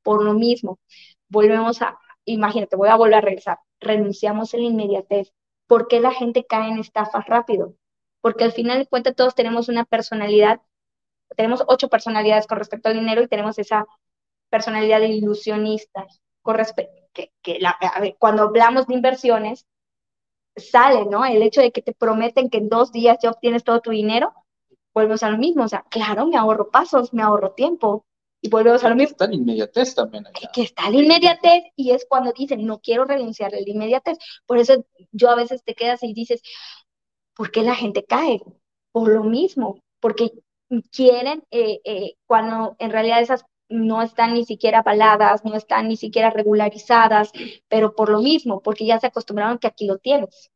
por 0.04 0.24
lo 0.24 0.34
mismo. 0.34 0.80
Volvemos 1.28 1.82
a, 1.82 2.00
imagínate, 2.24 2.78
voy 2.78 2.89
a 2.89 2.95
volver 2.95 3.16
a 3.16 3.22
regresar, 3.22 3.60
renunciamos 3.80 4.54
en 4.54 4.62
la 4.62 4.68
inmediatez. 4.68 5.34
¿Por 5.68 5.88
qué 5.88 6.00
la 6.00 6.14
gente 6.14 6.45
cae 6.45 6.70
en 6.70 6.80
estafas 6.80 7.26
rápido? 7.26 7.76
Porque 8.22 8.45
al 8.45 8.54
final 8.54 8.80
de 8.80 8.88
cuentas 8.88 9.16
todos 9.16 9.36
tenemos 9.36 9.68
una 9.68 9.84
personalidad, 9.84 10.62
tenemos 11.36 11.64
ocho 11.68 11.90
personalidades 11.90 12.48
con 12.48 12.58
respecto 12.58 12.90
al 12.90 12.96
dinero 12.96 13.22
y 13.22 13.28
tenemos 13.28 13.60
esa 13.60 13.86
personalidad 14.50 15.00
de 15.00 15.10
ilusionista 15.10 16.08
con 16.42 16.58
que, 17.14 17.32
que 17.42 17.60
la, 17.60 17.72
a 17.72 18.00
ver, 18.00 18.16
cuando 18.20 18.44
hablamos 18.44 18.88
de 18.88 18.94
inversiones, 18.94 19.66
sale, 20.56 21.06
¿no? 21.06 21.26
El 21.26 21.42
hecho 21.42 21.62
de 21.62 21.72
que 21.72 21.82
te 21.82 21.94
prometen 21.94 22.50
que 22.50 22.60
en 22.60 22.70
dos 22.70 22.92
días 22.92 23.18
ya 23.22 23.32
obtienes 23.32 23.64
todo 23.64 23.82
tu 23.82 23.92
dinero, 23.92 24.34
volvemos 24.94 25.24
a 25.24 25.30
lo 25.30 25.38
mismo. 25.38 25.64
O 25.64 25.68
sea, 25.68 25.84
claro, 25.90 26.26
me 26.28 26.38
ahorro 26.38 26.70
pasos, 26.70 27.14
me 27.14 27.22
ahorro 27.22 27.52
tiempo. 27.52 28.06
Y 28.40 28.50
volvemos 28.50 28.84
a 28.84 28.90
lo 28.90 28.96
mismo. 28.96 29.12
Está 29.12 29.28
la 29.28 29.36
inmediatez 29.36 29.96
también. 29.96 30.26
Que 30.54 30.62
está 30.62 30.90
la 30.90 30.98
inmediatez 30.98 31.64
y 31.76 31.92
es 31.92 32.06
cuando 32.08 32.32
dicen, 32.32 32.66
no 32.66 32.80
quiero 32.80 33.06
renunciar 33.06 33.54
a 33.54 33.60
la 33.60 33.70
inmediatez. 33.70 34.18
Por 34.46 34.60
eso 34.60 34.86
yo 35.12 35.30
a 35.30 35.36
veces 35.36 35.64
te 35.64 35.74
quedas 35.74 36.04
y 36.04 36.14
dices, 36.14 36.42
¿por 37.36 37.52
qué 37.52 37.64
la 37.64 37.76
gente 37.76 38.06
cae? 38.06 38.42
Por 38.92 39.10
lo 39.10 39.24
mismo, 39.24 39.82
porque 40.00 40.32
quieren, 40.91 41.43
eh, 41.51 41.80
eh, 41.84 42.15
cuando 42.26 42.76
en 42.80 42.91
realidad 42.91 43.22
esas 43.22 43.45
no 43.70 44.01
están 44.01 44.34
ni 44.34 44.45
siquiera 44.45 44.80
avaladas, 44.80 45.43
no 45.43 45.55
están 45.55 45.88
ni 45.88 45.97
siquiera 45.97 46.30
regularizadas, 46.30 47.32
pero 47.68 47.95
por 47.95 48.09
lo 48.09 48.22
mismo, 48.22 48.61
porque 48.61 48.86
ya 48.86 48.99
se 48.99 49.07
acostumbraron 49.07 49.57
que 49.59 49.68
aquí 49.68 49.86
lo 49.86 49.97
tienes. 49.97 50.51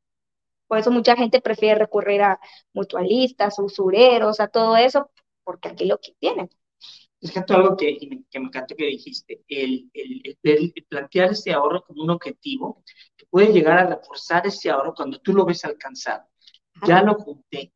Por 0.67 0.77
eso 0.77 0.91
mucha 0.91 1.15
gente 1.17 1.41
prefiere 1.41 1.79
recurrir 1.79 2.21
a 2.21 2.39
mutualistas, 2.73 3.59
usureros, 3.59 4.39
a 4.39 4.47
todo 4.47 4.77
eso, 4.77 5.11
porque 5.43 5.69
aquí 5.69 5.85
lo 5.85 5.97
que 5.99 6.13
tienen. 6.19 6.49
Es 7.19 7.31
que 7.31 7.43
algo 7.53 7.77
que, 7.77 7.97
que, 8.31 8.39
me 8.39 8.47
encantó 8.47 8.75
que 8.75 8.85
dijiste, 8.85 9.43
el, 9.47 9.91
el, 9.93 10.37
el, 10.41 10.73
plantear 10.89 11.31
ese 11.31 11.53
ahorro 11.53 11.83
como 11.83 12.03
un 12.03 12.09
objetivo, 12.09 12.83
que 13.15 13.25
puede 13.27 13.51
llegar 13.51 13.77
a 13.77 13.95
reforzar 13.95 14.47
ese 14.47 14.71
ahorro 14.71 14.95
cuando 14.95 15.19
tú 15.19 15.33
lo 15.33 15.45
ves 15.45 15.63
alcanzado. 15.65 16.27
Ya 16.87 17.03
lo 17.03 17.15
junté, 17.15 17.73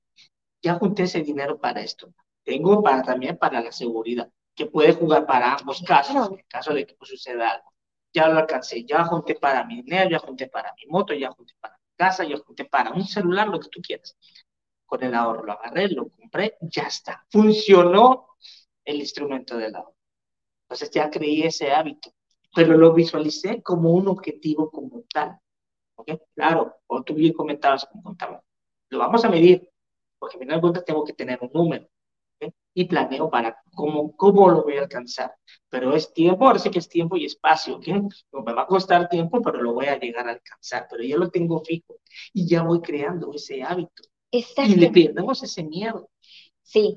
ya 0.63 0.75
junté 0.75 1.03
ese 1.03 1.21
dinero 1.21 1.59
para 1.59 1.81
esto. 1.81 2.11
Tengo 2.45 2.83
para, 2.83 3.01
también 3.01 3.37
para 3.37 3.59
la 3.59 3.71
seguridad 3.71 4.31
que 4.53 4.67
puede 4.67 4.93
jugar 4.93 5.25
para 5.25 5.55
ambos 5.55 5.83
casos, 5.85 6.29
en 6.31 6.45
caso 6.47 6.73
de 6.73 6.85
que 6.85 6.93
pues, 6.93 7.09
suceda 7.09 7.49
algo. 7.49 7.73
Ya 8.13 8.29
lo 8.29 8.39
alcancé, 8.39 8.85
ya 8.85 9.03
junté 9.03 9.35
para 9.35 9.65
mi 9.65 9.81
dinero, 9.81 10.11
ya 10.11 10.19
junté 10.19 10.47
para 10.47 10.73
mi 10.77 10.85
moto, 10.87 11.13
ya 11.13 11.31
junté 11.31 11.53
para 11.59 11.75
mi 11.75 11.95
casa, 11.97 12.23
ya 12.23 12.37
junté 12.37 12.63
para 12.65 12.91
un 12.91 13.03
celular, 13.03 13.49
lo 13.49 13.59
que 13.59 13.67
tú 13.67 13.81
quieras. 13.81 14.15
Con 14.85 15.03
el 15.03 15.13
ahorro 15.13 15.43
lo 15.43 15.53
agarré, 15.53 15.89
lo 15.89 16.07
compré, 16.07 16.55
ya 16.61 16.83
está. 16.83 17.25
Funcionó 17.29 18.27
el 18.85 18.97
instrumento 18.97 19.57
del 19.57 19.75
ahorro. 19.75 19.95
Entonces 20.65 20.91
ya 20.91 21.09
creí 21.09 21.41
ese 21.41 21.71
hábito, 21.73 22.13
pero 22.53 22.77
lo 22.77 22.93
visualicé 22.93 23.61
como 23.63 23.91
un 23.91 24.07
objetivo 24.07 24.69
como 24.69 25.03
tal. 25.11 25.37
Claro, 26.35 26.77
o 26.87 27.03
tú 27.03 27.15
bien 27.15 27.33
comentabas, 27.33 27.85
como 27.85 28.03
contaba, 28.03 28.41
lo 28.89 28.99
vamos 28.99 29.25
a 29.25 29.29
medir, 29.29 29.69
porque 30.19 30.37
al 30.37 30.39
final 30.41 30.57
de 30.57 30.61
cuentas 30.61 30.85
tengo 30.85 31.03
que 31.03 31.13
tener 31.13 31.39
un 31.41 31.49
número 31.51 31.87
y 32.75 32.85
planeo 32.85 33.29
para 33.29 33.57
cómo, 33.73 34.15
cómo 34.15 34.49
lo 34.49 34.63
voy 34.63 34.77
a 34.77 34.81
alcanzar. 34.81 35.33
Pero 35.69 35.95
es 35.95 36.13
tiempo, 36.13 36.45
ahora 36.45 36.59
sí 36.59 36.69
que 36.69 36.79
es 36.79 36.89
tiempo 36.89 37.15
y 37.15 37.25
espacio, 37.25 37.77
¿ok? 37.77 37.87
me 38.45 38.53
va 38.53 38.63
a 38.63 38.67
costar 38.67 39.07
tiempo, 39.09 39.41
pero 39.41 39.61
lo 39.61 39.73
voy 39.73 39.87
a 39.87 39.97
llegar 39.97 40.27
a 40.27 40.33
alcanzar, 40.33 40.85
pero 40.89 41.01
ya 41.01 41.17
lo 41.17 41.29
tengo 41.29 41.61
fijo 41.61 41.95
y 42.33 42.47
ya 42.47 42.61
voy 42.63 42.81
creando 42.81 43.31
ese 43.33 43.63
hábito. 43.63 44.03
Exacto. 44.29 44.71
Y 44.71 44.75
le 44.75 44.91
perdemos 44.91 45.41
ese 45.41 45.63
miedo. 45.63 46.09
Sí, 46.61 46.95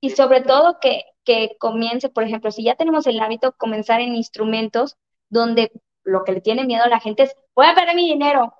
y, 0.00 0.10
sobre 0.10 0.40
todo 0.40 0.78
que, 0.80 1.02
que 1.24 1.56
comience, 1.58 2.08
por 2.08 2.24
ejemplo, 2.24 2.50
si 2.50 2.64
ya 2.64 2.76
tenemos 2.76 3.06
el 3.06 3.20
hábito, 3.20 3.52
comenzar 3.58 4.00
en 4.00 4.14
instrumentos 4.14 4.96
donde 5.28 5.70
lo 6.04 6.24
que 6.24 6.32
le 6.32 6.40
tiene 6.40 6.64
miedo 6.64 6.84
a 6.84 6.88
la 6.88 7.00
gente 7.00 7.24
es, 7.24 7.34
voy 7.54 7.66
a 7.66 7.74
perder 7.74 7.94
mi 7.94 8.08
dinero, 8.08 8.54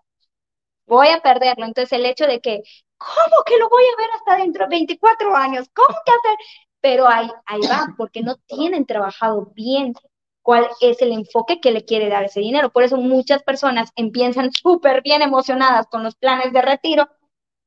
voy 0.87 1.09
a 1.09 1.21
perderlo. 1.21 1.65
Entonces 1.65 1.93
el 1.93 2.05
hecho 2.05 2.27
de 2.27 2.41
que 2.41 2.63
¿cómo 3.01 3.43
que 3.47 3.57
lo 3.59 3.69
voy 3.69 3.83
a 3.83 4.01
ver 4.01 4.11
hasta 4.15 4.37
dentro 4.37 4.65
de 4.65 4.71
24 4.71 5.35
años? 5.35 5.69
¿Cómo 5.75 5.97
que 6.05 6.13
hacer? 6.13 6.39
Pero 6.81 7.09
ahí, 7.09 7.31
ahí 7.47 7.61
va, 7.63 7.95
porque 7.97 8.23
no 8.23 8.37
tienen 8.47 8.87
trabajado 8.87 9.51
bien 9.55 9.95
cuál 10.43 10.69
es 10.81 11.01
el 11.03 11.13
enfoque 11.13 11.61
que 11.61 11.73
le 11.73 11.85
quiere 11.85 12.09
dar 12.09 12.25
ese 12.25 12.41
dinero. 12.41 12.71
Por 12.71 12.83
eso 12.83 12.97
muchas 12.97 13.43
personas 13.43 13.91
empiezan 13.97 14.53
súper 14.53 15.03
bien 15.03 15.23
emocionadas 15.23 15.87
con 15.91 16.03
los 16.03 16.15
planes 16.15 16.53
de 16.53 16.63
retiro, 16.63 17.09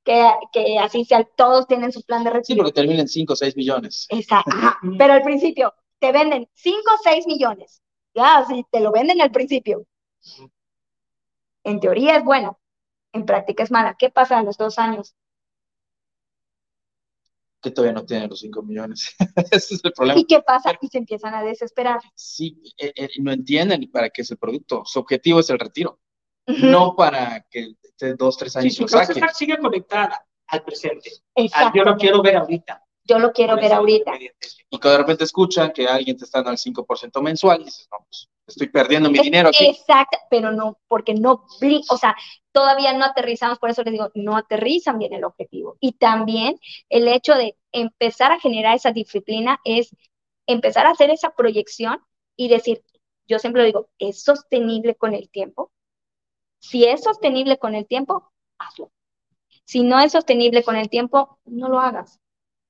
que, 0.04 0.30
que 0.52 0.78
así 0.80 1.06
sea, 1.06 1.24
todos 1.24 1.68
tienen 1.68 1.92
su 1.92 2.04
plan 2.04 2.24
de 2.24 2.30
retiro. 2.30 2.56
Sí, 2.56 2.56
porque 2.56 2.74
terminan 2.74 3.08
5 3.08 3.34
o 3.34 3.36
6 3.36 3.56
millones. 3.56 4.08
Exacto. 4.10 4.52
Pero 4.98 5.14
al 5.14 5.24
principio 5.24 5.74
te 6.00 6.12
venden 6.12 6.48
5 6.54 6.78
o 6.78 6.98
6 7.04 7.28
millones. 7.28 7.82
Ya, 8.14 8.46
sí, 8.48 8.66
te 8.72 8.80
lo 8.80 8.92
venden 8.92 9.22
al 9.22 9.32
principio. 9.32 9.86
En 11.64 11.80
teoría 11.80 12.18
es 12.18 12.24
bueno, 12.24 12.60
en 13.14 13.26
práctica 13.26 13.64
es 13.64 13.72
mala. 13.72 13.96
¿Qué 13.98 14.10
pasa 14.10 14.38
a 14.38 14.44
los 14.44 14.58
dos 14.58 14.78
años? 14.78 15.16
Que 17.64 17.72
todavía 17.72 17.94
no 17.94 18.06
tienen 18.06 18.30
los 18.30 18.42
5 18.42 18.62
millones. 18.62 19.16
Ese 19.52 19.76
es 19.76 19.82
el 19.84 19.94
problema. 19.94 20.20
¿Y 20.20 20.26
qué 20.26 20.42
pasa? 20.42 20.78
Y 20.80 20.88
se 20.88 21.00
empiezan 21.00 21.34
a 21.34 21.42
desesperar. 21.42 22.00
Sí, 22.14 22.62
eh, 22.78 22.94
eh, 22.96 23.10
no 23.20 23.32
entienden 23.32 23.90
para 23.90 24.10
qué 24.10 24.22
es 24.22 24.32
el 24.32 24.38
producto. 24.38 24.84
Su 24.86 25.00
objetivo 25.00 25.40
es 25.40 25.50
el 25.50 25.58
retiro, 25.58 26.00
no 26.46 26.96
para 26.96 27.46
que 27.50 27.76
esté 27.82 28.14
dos, 28.16 28.38
tres 28.38 28.56
años. 28.58 28.76
Sí, 28.76 28.86
su 28.88 29.34
sigue 29.34 29.58
conectada 29.58 30.26
al 30.48 30.64
presente. 30.64 31.10
Exacto. 31.36 31.78
yo 31.78 31.84
lo 31.84 31.98
quiero 31.98 32.22
ver 32.22 32.36
ahorita. 32.36 32.84
Yo 33.06 33.20
lo 33.20 33.32
quiero 33.32 33.56
ver 33.56 33.74
ahorita. 33.74 34.14
Y 34.70 34.80
cuando 34.80 34.92
de 34.92 34.98
repente 35.00 35.24
escuchan 35.26 35.72
que 35.74 35.88
alguien 35.88 36.18
te 36.18 36.26
está 36.26 36.40
dando 36.40 36.52
el 36.52 36.58
5% 36.58 37.22
mensual, 37.22 37.64
dices, 37.64 37.88
no, 37.92 38.06
pues 38.06 38.30
estoy 38.48 38.70
perdiendo 38.70 39.10
mi 39.10 39.20
dinero 39.20 39.50
aquí. 39.50 39.66
Exacto, 39.66 40.18
pero 40.30 40.52
no, 40.52 40.78
porque 40.88 41.14
no, 41.14 41.46
o 41.90 41.98
sea, 41.98 42.16
todavía 42.54 42.94
no 42.94 43.06
aterrizamos, 43.06 43.60
por 43.60 43.70
eso 43.70 43.84
les 43.84 43.94
digo, 43.94 44.12
no 44.16 44.38
aterrizan 44.38 45.00
bien 45.00 45.14
el 45.14 45.26
objetivo. 45.26 45.78
Y 45.82 45.94
también 45.94 46.60
el 46.90 47.08
hecho 47.10 47.36
de 47.36 47.58
empezar 47.74 48.32
a 48.32 48.40
generar 48.40 48.76
esa 48.76 48.92
disciplina 48.94 49.60
es 49.66 49.96
empezar 50.48 50.86
a 50.86 50.92
hacer 50.92 51.10
esa 51.10 51.32
proyección 51.32 52.00
y 52.38 52.48
decir, 52.50 52.84
yo 53.28 53.40
siempre 53.40 53.66
digo, 53.66 53.90
¿es 54.00 54.24
sostenible 54.24 54.96
con 54.96 55.14
el 55.14 55.30
tiempo? 55.30 55.72
Si 56.60 56.86
es 56.86 57.04
sostenible 57.04 57.58
con 57.58 57.76
el 57.76 57.88
tiempo, 57.88 58.32
hazlo. 58.58 58.92
Si 59.66 59.84
no 59.84 60.00
es 60.00 60.12
sostenible 60.14 60.64
con 60.64 60.76
el 60.76 60.90
tiempo, 60.90 61.40
no 61.46 61.70
lo 61.70 61.80
hagas. 61.80 62.20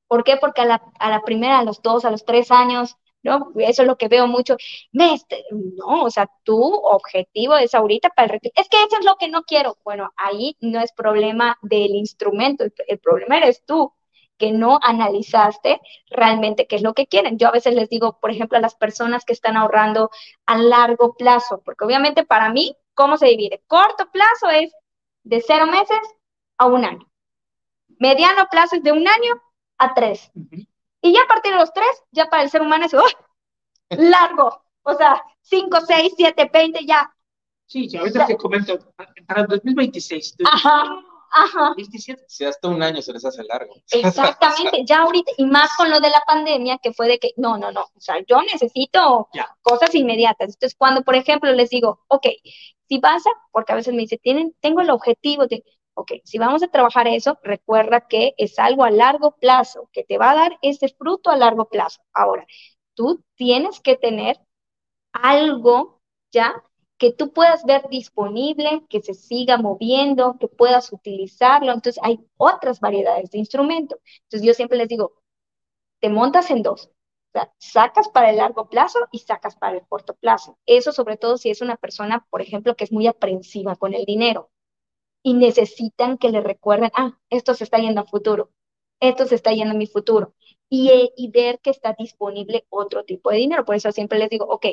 ¿Por 0.07 0.23
qué? 0.23 0.37
Porque 0.37 0.61
a 0.61 0.65
la, 0.65 0.83
a 0.99 1.09
la 1.09 1.21
primera, 1.23 1.59
a 1.59 1.63
los 1.63 1.81
dos, 1.81 2.05
a 2.05 2.11
los 2.11 2.25
tres 2.25 2.51
años, 2.51 2.97
¿no? 3.23 3.51
Eso 3.57 3.81
es 3.83 3.87
lo 3.87 3.97
que 3.97 4.07
veo 4.09 4.27
mucho. 4.27 4.57
no, 4.91 6.03
o 6.03 6.09
sea, 6.09 6.29
tu 6.43 6.61
objetivo 6.61 7.55
es 7.55 7.73
ahorita 7.73 8.09
para 8.09 8.25
el 8.25 8.31
retiro. 8.31 8.53
Es 8.55 8.69
que 8.69 8.77
eso 8.77 8.97
es 8.99 9.05
lo 9.05 9.15
que 9.15 9.29
no 9.29 9.43
quiero. 9.43 9.77
Bueno, 9.83 10.11
ahí 10.17 10.57
no 10.61 10.79
es 10.81 10.91
problema 10.93 11.57
del 11.61 11.95
instrumento, 11.95 12.65
el, 12.87 12.99
problema 12.99 13.37
eres 13.37 13.63
tú 13.65 13.93
que 14.37 14.51
no 14.51 14.79
analizaste 14.81 15.79
realmente 16.09 16.67
qué 16.67 16.75
es 16.77 16.81
lo 16.81 16.93
que 16.93 17.07
quieren. 17.07 17.37
Yo 17.37 17.47
a 17.47 17.51
veces 17.51 17.75
les 17.75 17.89
digo, 17.89 18.19
por 18.19 18.31
ejemplo, 18.31 18.57
a 18.57 18.61
las 18.61 18.75
personas 18.75 19.25
que 19.25 19.33
están 19.33 19.57
ahorrando 19.57 20.09
a 20.45 20.57
largo 20.57 21.15
plazo, 21.15 21.61
porque 21.63 21.85
obviamente 21.85 22.25
para 22.25 22.51
mí, 22.51 22.75
¿cómo 22.93 23.17
se 23.17 23.27
divide? 23.27 23.63
Corto 23.67 24.09
plazo 24.11 24.49
es 24.49 24.73
de 25.23 25.41
cero 25.45 25.67
meses 25.67 25.99
a 26.57 26.65
un 26.65 26.83
año. 26.83 27.07
Mediano 27.99 28.47
plazo 28.49 28.75
es 28.75 28.83
de 28.83 28.91
un 28.91 29.07
año 29.07 29.41
a 29.77 29.93
tres. 29.93 30.31
Y 31.03 31.13
ya 31.13 31.21
a 31.21 31.27
partir 31.27 31.51
de 31.51 31.59
los 31.59 31.73
tres, 31.73 32.03
ya 32.11 32.29
para 32.29 32.43
el 32.43 32.49
ser 32.49 32.61
humano 32.61 32.85
es 32.85 32.93
¡oh! 32.93 33.03
largo. 33.89 34.63
O 34.83 34.95
sea, 34.95 35.21
5, 35.41 35.81
6, 35.85 36.13
7, 36.17 36.49
20, 36.51 36.85
ya. 36.85 37.13
Sí, 37.65 37.89
sí, 37.89 37.97
ahorita 37.97 38.25
te 38.25 38.37
comento, 38.37 38.79
para 39.27 39.41
el 39.41 39.47
2026. 39.47 40.35
Ajá. 40.45 40.83
Ajá. 41.35 41.73
Si 42.27 42.45
hasta 42.45 42.67
un 42.67 42.83
año 42.83 43.01
se 43.01 43.11
les 43.11 43.25
hace 43.25 43.43
largo. 43.43 43.73
Exactamente, 43.91 44.85
ya 44.85 44.99
ahorita, 44.99 45.31
y 45.37 45.45
más 45.45 45.71
con 45.75 45.89
lo 45.89 45.99
de 45.99 46.11
la 46.11 46.21
pandemia, 46.27 46.77
que 46.77 46.93
fue 46.93 47.07
de 47.07 47.17
que, 47.17 47.31
no, 47.37 47.57
no, 47.57 47.71
no, 47.71 47.81
o 47.81 47.99
sea, 47.99 48.17
yo 48.27 48.39
necesito 48.43 49.27
cosas 49.63 49.95
inmediatas. 49.95 50.49
Entonces, 50.53 50.75
cuando, 50.77 51.01
por 51.01 51.15
ejemplo, 51.15 51.51
les 51.51 51.71
digo, 51.71 52.01
ok, 52.07 52.27
si 52.87 52.99
vas 52.99 53.25
a, 53.25 53.31
porque 53.51 53.73
a 53.73 53.75
veces 53.75 53.95
me 53.95 54.01
dicen, 54.01 54.19
tienen, 54.21 54.55
tengo 54.61 54.81
el 54.81 54.91
objetivo 54.91 55.47
de, 55.47 55.63
Ok, 55.95 56.11
si 56.23 56.37
vamos 56.39 56.63
a 56.63 56.67
trabajar 56.69 57.07
eso, 57.07 57.37
recuerda 57.43 58.07
que 58.07 58.33
es 58.37 58.57
algo 58.59 58.83
a 58.83 58.89
largo 58.91 59.35
plazo, 59.37 59.89
que 59.91 60.03
te 60.03 60.17
va 60.17 60.31
a 60.31 60.35
dar 60.35 60.57
ese 60.61 60.87
fruto 60.89 61.29
a 61.29 61.37
largo 61.37 61.69
plazo. 61.69 62.01
Ahora, 62.13 62.45
tú 62.95 63.23
tienes 63.35 63.79
que 63.79 63.95
tener 63.95 64.39
algo 65.13 66.01
ya 66.31 66.63
que 66.99 67.13
tú 67.13 67.33
puedas 67.33 67.65
ver 67.65 67.89
disponible, 67.89 68.85
que 68.89 69.01
se 69.01 69.13
siga 69.15 69.57
moviendo, 69.57 70.37
que 70.39 70.47
puedas 70.47 70.93
utilizarlo. 70.93 71.73
Entonces, 71.73 72.01
hay 72.03 72.19
otras 72.37 72.79
variedades 72.79 73.31
de 73.31 73.39
instrumentos. 73.39 73.99
Entonces, 74.23 74.47
yo 74.47 74.53
siempre 74.53 74.77
les 74.77 74.87
digo, 74.89 75.13
te 76.01 76.09
montas 76.09 76.51
en 76.51 76.63
dos. 76.63 76.87
O 77.35 77.39
sea, 77.39 77.53
sacas 77.59 78.09
para 78.09 78.31
el 78.31 78.37
largo 78.37 78.69
plazo 78.69 78.99
y 79.11 79.19
sacas 79.19 79.55
para 79.57 79.77
el 79.77 79.87
corto 79.87 80.15
plazo. 80.15 80.59
Eso 80.67 80.91
sobre 80.93 81.17
todo 81.17 81.37
si 81.37 81.51
es 81.51 81.61
una 81.61 81.77
persona, 81.77 82.27
por 82.31 82.41
ejemplo, 82.43 82.75
que 82.77 82.85
es 82.85 82.93
muy 82.93 83.07
aprensiva 83.07 83.75
con 83.77 83.93
el 83.95 84.05
dinero 84.05 84.51
y 85.23 85.33
necesitan 85.33 86.17
que 86.17 86.29
le 86.29 86.41
recuerden, 86.41 86.91
ah, 86.95 87.17
esto 87.29 87.53
se 87.53 87.63
está 87.63 87.79
yendo 87.79 88.01
a 88.01 88.05
futuro, 88.05 88.51
esto 88.99 89.25
se 89.25 89.35
está 89.35 89.51
yendo 89.53 89.73
a 89.73 89.77
mi 89.77 89.87
futuro. 89.87 90.35
Y, 90.69 90.89
eh, 90.89 91.11
y, 91.15 91.29
ver 91.29 91.59
que 91.59 91.69
está 91.69 91.95
disponible 91.97 92.65
otro 92.69 93.03
tipo 93.03 93.29
de 93.29 93.37
dinero. 93.37 93.63
Por 93.63 93.75
eso 93.75 93.91
siempre 93.91 94.17
les 94.17 94.29
digo, 94.29 94.45
ok, 94.45 94.65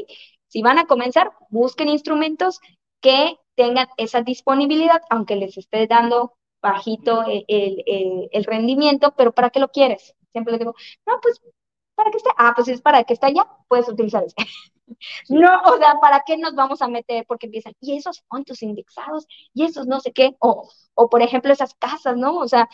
si 0.48 0.62
van 0.62 0.78
a 0.78 0.86
comenzar, 0.86 1.32
busquen 1.50 1.88
instrumentos 1.88 2.60
que 3.02 3.36
tengan 3.54 3.88
esa 3.98 4.22
disponibilidad, 4.22 5.02
aunque 5.10 5.36
les 5.36 5.58
esté 5.58 5.86
dando 5.86 6.34
bajito 6.62 7.24
el, 7.26 7.44
el, 7.48 8.28
el 8.32 8.44
rendimiento, 8.44 9.14
pero 9.16 9.32
¿para 9.32 9.50
qué 9.50 9.60
lo 9.60 9.68
quieres? 9.68 10.14
Siempre 10.32 10.52
les 10.52 10.60
digo, 10.60 10.74
no, 11.06 11.20
pues 11.20 11.40
para 11.94 12.10
que 12.10 12.16
esté, 12.18 12.30
ah, 12.38 12.52
pues 12.56 12.68
es 12.68 12.80
para 12.80 13.04
que 13.04 13.12
esté 13.14 13.26
allá, 13.26 13.46
puedes 13.68 13.88
utilizar 13.88 14.24
ese. 14.24 14.36
No, 15.28 15.60
o 15.62 15.76
sea, 15.78 15.94
¿para 16.00 16.22
qué 16.26 16.36
nos 16.36 16.54
vamos 16.54 16.82
a 16.82 16.88
meter? 16.88 17.24
Porque 17.26 17.46
empiezan, 17.46 17.74
y 17.80 17.96
esos 17.96 18.22
fondos 18.28 18.62
indexados, 18.62 19.26
y 19.54 19.64
esos 19.64 19.86
no 19.86 20.00
sé 20.00 20.12
qué, 20.12 20.36
o, 20.40 20.68
o 20.94 21.08
por 21.08 21.22
ejemplo 21.22 21.52
esas 21.52 21.74
casas, 21.74 22.16
¿no? 22.16 22.36
O 22.36 22.48
sea, 22.48 22.68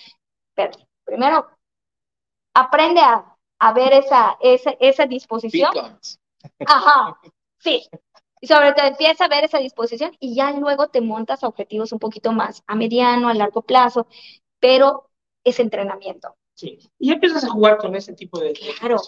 pero 0.54 0.72
primero, 1.04 1.48
aprende 2.54 3.00
a, 3.00 3.36
a 3.58 3.72
ver 3.72 3.92
esa, 3.92 4.36
esa, 4.40 4.70
esa 4.80 5.06
disposición. 5.06 5.98
Ajá, 6.66 7.18
sí. 7.58 7.86
Y 8.40 8.46
sobre 8.46 8.72
todo 8.74 8.86
empieza 8.86 9.24
a 9.24 9.28
ver 9.28 9.44
esa 9.44 9.58
disposición 9.58 10.12
y 10.20 10.34
ya 10.34 10.52
luego 10.52 10.88
te 10.88 11.00
montas 11.00 11.42
a 11.42 11.48
objetivos 11.48 11.92
un 11.92 11.98
poquito 11.98 12.32
más 12.32 12.62
a 12.66 12.74
mediano, 12.74 13.28
a 13.28 13.34
largo 13.34 13.62
plazo, 13.62 14.06
pero 14.60 15.10
es 15.44 15.58
entrenamiento. 15.58 16.36
Sí, 16.54 16.78
y 16.98 17.12
empiezas 17.12 17.44
a 17.44 17.50
jugar 17.50 17.76
con 17.78 17.94
ese 17.94 18.14
tipo 18.14 18.40
de, 18.40 18.52
claro 18.52 18.98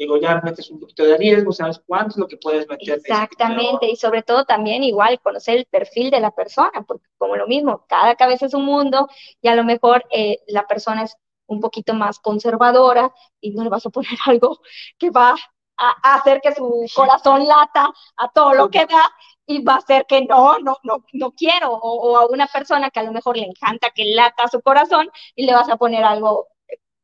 digo, 0.00 0.16
ya 0.16 0.40
metes 0.42 0.70
un 0.70 0.80
poquito 0.80 1.04
de 1.04 1.18
riesgo, 1.18 1.52
sabes 1.52 1.78
cuánto 1.86 2.12
es 2.12 2.16
lo 2.16 2.26
que 2.26 2.38
puedes 2.38 2.66
meter. 2.66 2.96
Exactamente, 2.96 3.86
y 3.86 3.96
sobre 3.96 4.22
todo 4.22 4.46
también 4.46 4.82
igual 4.82 5.20
conocer 5.20 5.58
el 5.58 5.66
perfil 5.66 6.10
de 6.10 6.20
la 6.20 6.30
persona, 6.30 6.82
porque 6.88 7.06
como 7.18 7.36
lo 7.36 7.46
mismo, 7.46 7.84
cada 7.86 8.14
cabeza 8.14 8.46
es 8.46 8.54
un 8.54 8.64
mundo 8.64 9.10
y 9.42 9.48
a 9.48 9.54
lo 9.54 9.62
mejor 9.62 10.02
eh, 10.10 10.38
la 10.46 10.66
persona 10.66 11.02
es 11.02 11.14
un 11.46 11.60
poquito 11.60 11.92
más 11.92 12.18
conservadora 12.18 13.12
y 13.42 13.50
no 13.50 13.62
le 13.62 13.68
vas 13.68 13.84
a 13.84 13.90
poner 13.90 14.10
algo 14.26 14.60
que 14.98 15.10
va 15.10 15.36
a, 15.76 16.14
hacer 16.14 16.40
que 16.40 16.54
su 16.54 16.86
corazón 16.94 17.46
lata 17.46 17.92
a 18.16 18.30
todo 18.32 18.54
lo 18.54 18.70
que 18.70 18.86
da 18.86 19.12
y 19.46 19.62
va 19.62 19.74
a 19.74 19.78
hacer 19.78 20.06
que 20.06 20.24
no, 20.24 20.60
no, 20.60 20.78
no, 20.82 21.04
no 21.12 21.32
quiero, 21.32 21.72
o, 21.74 22.10
o 22.10 22.16
a 22.16 22.26
una 22.26 22.46
persona 22.46 22.88
que 22.88 23.00
a 23.00 23.02
lo 23.02 23.12
mejor 23.12 23.36
le 23.36 23.44
encanta 23.44 23.90
que 23.90 24.06
lata 24.06 24.48
su 24.48 24.62
corazón 24.62 25.10
y 25.34 25.44
le 25.44 25.52
vas 25.52 25.68
a 25.68 25.76
poner 25.76 26.04
algo 26.04 26.48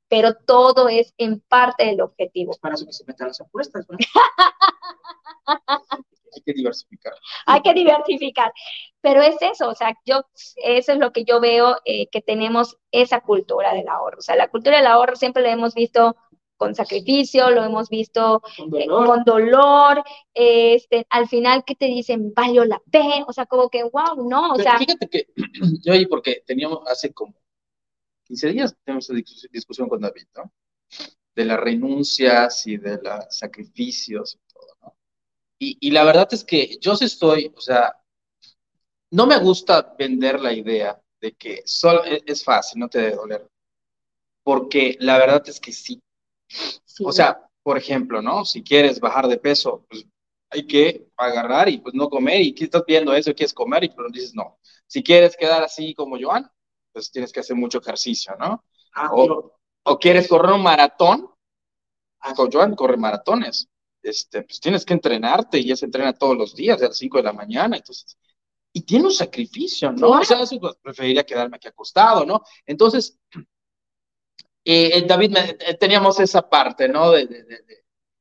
pero 0.09 0.35
todo 0.35 0.89
es 0.89 1.15
en 1.19 1.41
parte 1.41 1.85
del 1.85 2.01
objetivo. 2.01 2.53
Es 2.53 2.59
para 2.59 2.75
eso 2.75 2.87
que 2.87 2.93
se 2.93 3.05
metan 3.05 3.29
las 3.29 3.41
apuestas, 3.41 3.87
¿no? 3.89 3.99
Hay 6.37 6.43
que 6.45 6.53
diversificar. 6.53 7.15
Hay 7.47 7.63
que 7.63 7.73
diversificar. 7.73 8.53
Pero 9.01 9.23
es 9.23 9.37
eso, 9.41 9.71
o 9.71 9.75
sea, 9.75 9.97
yo, 10.05 10.27
eso 10.57 10.93
es 10.93 10.99
lo 10.99 11.13
que 11.13 11.25
yo 11.25 11.41
veo, 11.41 11.77
eh, 11.85 12.09
que 12.09 12.21
tenemos 12.21 12.77
esa 12.91 13.21
cultura 13.21 13.73
del 13.73 13.89
ahorro. 13.89 14.19
O 14.19 14.23
sea, 14.23 14.37
la 14.37 14.49
cultura 14.49 14.77
del 14.77 14.87
ahorro 14.87 15.17
siempre 15.17 15.43
la 15.43 15.53
hemos 15.53 15.75
visto 15.75 16.17
con 16.57 16.75
sacrificio, 16.75 17.51
lo 17.51 17.65
hemos 17.65 17.89
visto 17.89 18.43
con 18.89 19.25
dolor, 19.25 20.03
eh, 20.35 20.75
este, 20.75 21.07
al 21.11 21.29
final 21.29 21.65
que 21.65 21.75
te 21.75 21.87
dicen, 21.87 22.33
valió 22.35 22.65
la 22.65 22.81
pena, 22.91 23.25
o 23.27 23.33
sea, 23.33 23.47
como 23.47 23.69
que, 23.69 23.85
wow, 23.85 24.29
no, 24.29 24.53
o 24.53 24.57
sea. 24.57 24.79
Fíjate 24.79 25.09
que 25.09 25.27
yo 25.85 25.93
ahí, 25.93 26.07
porque 26.07 26.43
teníamos 26.47 26.81
hace 26.87 27.13
como 27.13 27.35
15 28.27 28.49
días 28.49 28.77
tenemos 28.85 29.09
esa 29.09 29.49
discusión 29.51 29.89
con 29.89 30.01
David, 30.01 30.27
¿no? 30.37 30.53
De 31.35 31.45
las 31.45 31.61
renuncias 31.61 32.67
y 32.67 32.77
de 32.77 33.01
los 33.03 33.25
sacrificios 33.31 34.35
y 34.35 34.53
todo, 34.53 34.77
¿no? 34.83 34.97
Y, 35.59 35.91
la 35.91 36.05
verdad 36.05 36.29
es 36.33 36.45
que 36.45 36.79
yo 36.81 36.97
sí 36.97 37.07
estoy, 37.07 37.51
o 37.57 37.61
sea, 37.61 37.95
no 39.11 39.27
me 39.27 39.39
gusta 39.39 39.95
vender 39.99 40.39
la 40.41 40.53
idea 40.53 41.01
de 41.21 41.33
que 41.33 41.63
solo 41.65 42.05
e, 42.05 42.23
es 42.27 42.45
fácil, 42.45 42.81
no 42.81 42.89
te 42.89 42.99
debe 42.99 43.17
doler. 43.17 43.49
Porque 44.43 44.97
la 45.01 45.19
verdad 45.19 45.43
es 45.49 45.59
que 45.59 45.73
sí. 45.73 46.03
O 47.03 47.13
sea, 47.13 47.49
por 47.63 47.79
ejemplo, 47.79 48.21
¿no? 48.21 48.45
Si 48.45 48.63
quieres 48.63 49.01
bajar 49.01 49.29
de 49.29 49.39
peso, 49.39 49.87
pues 49.89 50.07
hay 50.51 50.67
que 50.67 51.09
agarrar 51.17 51.69
y 51.69 51.79
pues 51.79 51.95
no 51.95 52.09
comer 52.09 52.41
y 52.43 52.55
que 52.55 52.65
estás 52.65 52.85
viendo 52.87 53.15
eso 53.15 53.31
y 53.31 53.35
quieres 53.35 53.55
comer 53.55 53.85
y 53.85 53.89
pero 53.89 54.11
dices 54.11 54.35
no. 54.35 54.59
Si 54.87 55.03
quieres 55.03 55.37
quedar 55.37 55.63
así 55.63 55.95
como 55.95 56.19
Joan, 56.21 56.51
pues 56.97 57.11
tienes 57.11 57.31
que 57.31 57.41
hacer 57.41 57.55
mucho 57.55 57.77
ejercicio, 57.77 58.35
¿no? 58.39 58.65
Ah, 58.95 59.11
o, 59.13 59.99
quieres 59.99 60.27
correr 60.29 60.55
un 60.55 60.63
maratón, 60.63 61.29
ah, 62.21 62.33
Joan 62.51 62.75
corre 62.75 62.97
maratones, 62.97 63.69
este, 64.03 64.45
pues 64.45 64.59
tienes 64.61 64.87
que 64.87 64.95
entrenarte 64.95 65.59
y 65.59 65.67
ya 65.67 65.77
se 65.77 65.85
entrena 65.85 66.15
todos 66.15 66.35
los 66.35 66.57
días, 66.57 66.81
a 66.81 66.87
las 66.87 66.97
5 66.97 67.19
de 67.19 67.23
la 67.25 67.35
mañana, 67.35 67.77
entonces, 67.77 68.17
y 68.73 68.81
tiene 68.81 69.05
un 69.05 69.13
sacrificio, 69.13 69.93
¿no? 69.93 70.13
O 70.13 70.25
sea, 70.25 70.39
pues, 70.39 70.77
preferiría 70.81 71.27
quedarme 71.27 71.57
aquí 71.57 71.69
acostado, 71.69 72.25
¿no? 72.25 72.41
Entonces, 72.65 73.19
eh, 74.65 75.05
David, 75.07 75.37
eh, 75.37 75.75
teníamos 75.75 76.19
esa 76.19 76.49
parte, 76.49 76.89
¿no? 76.89 77.11
De, 77.11 77.29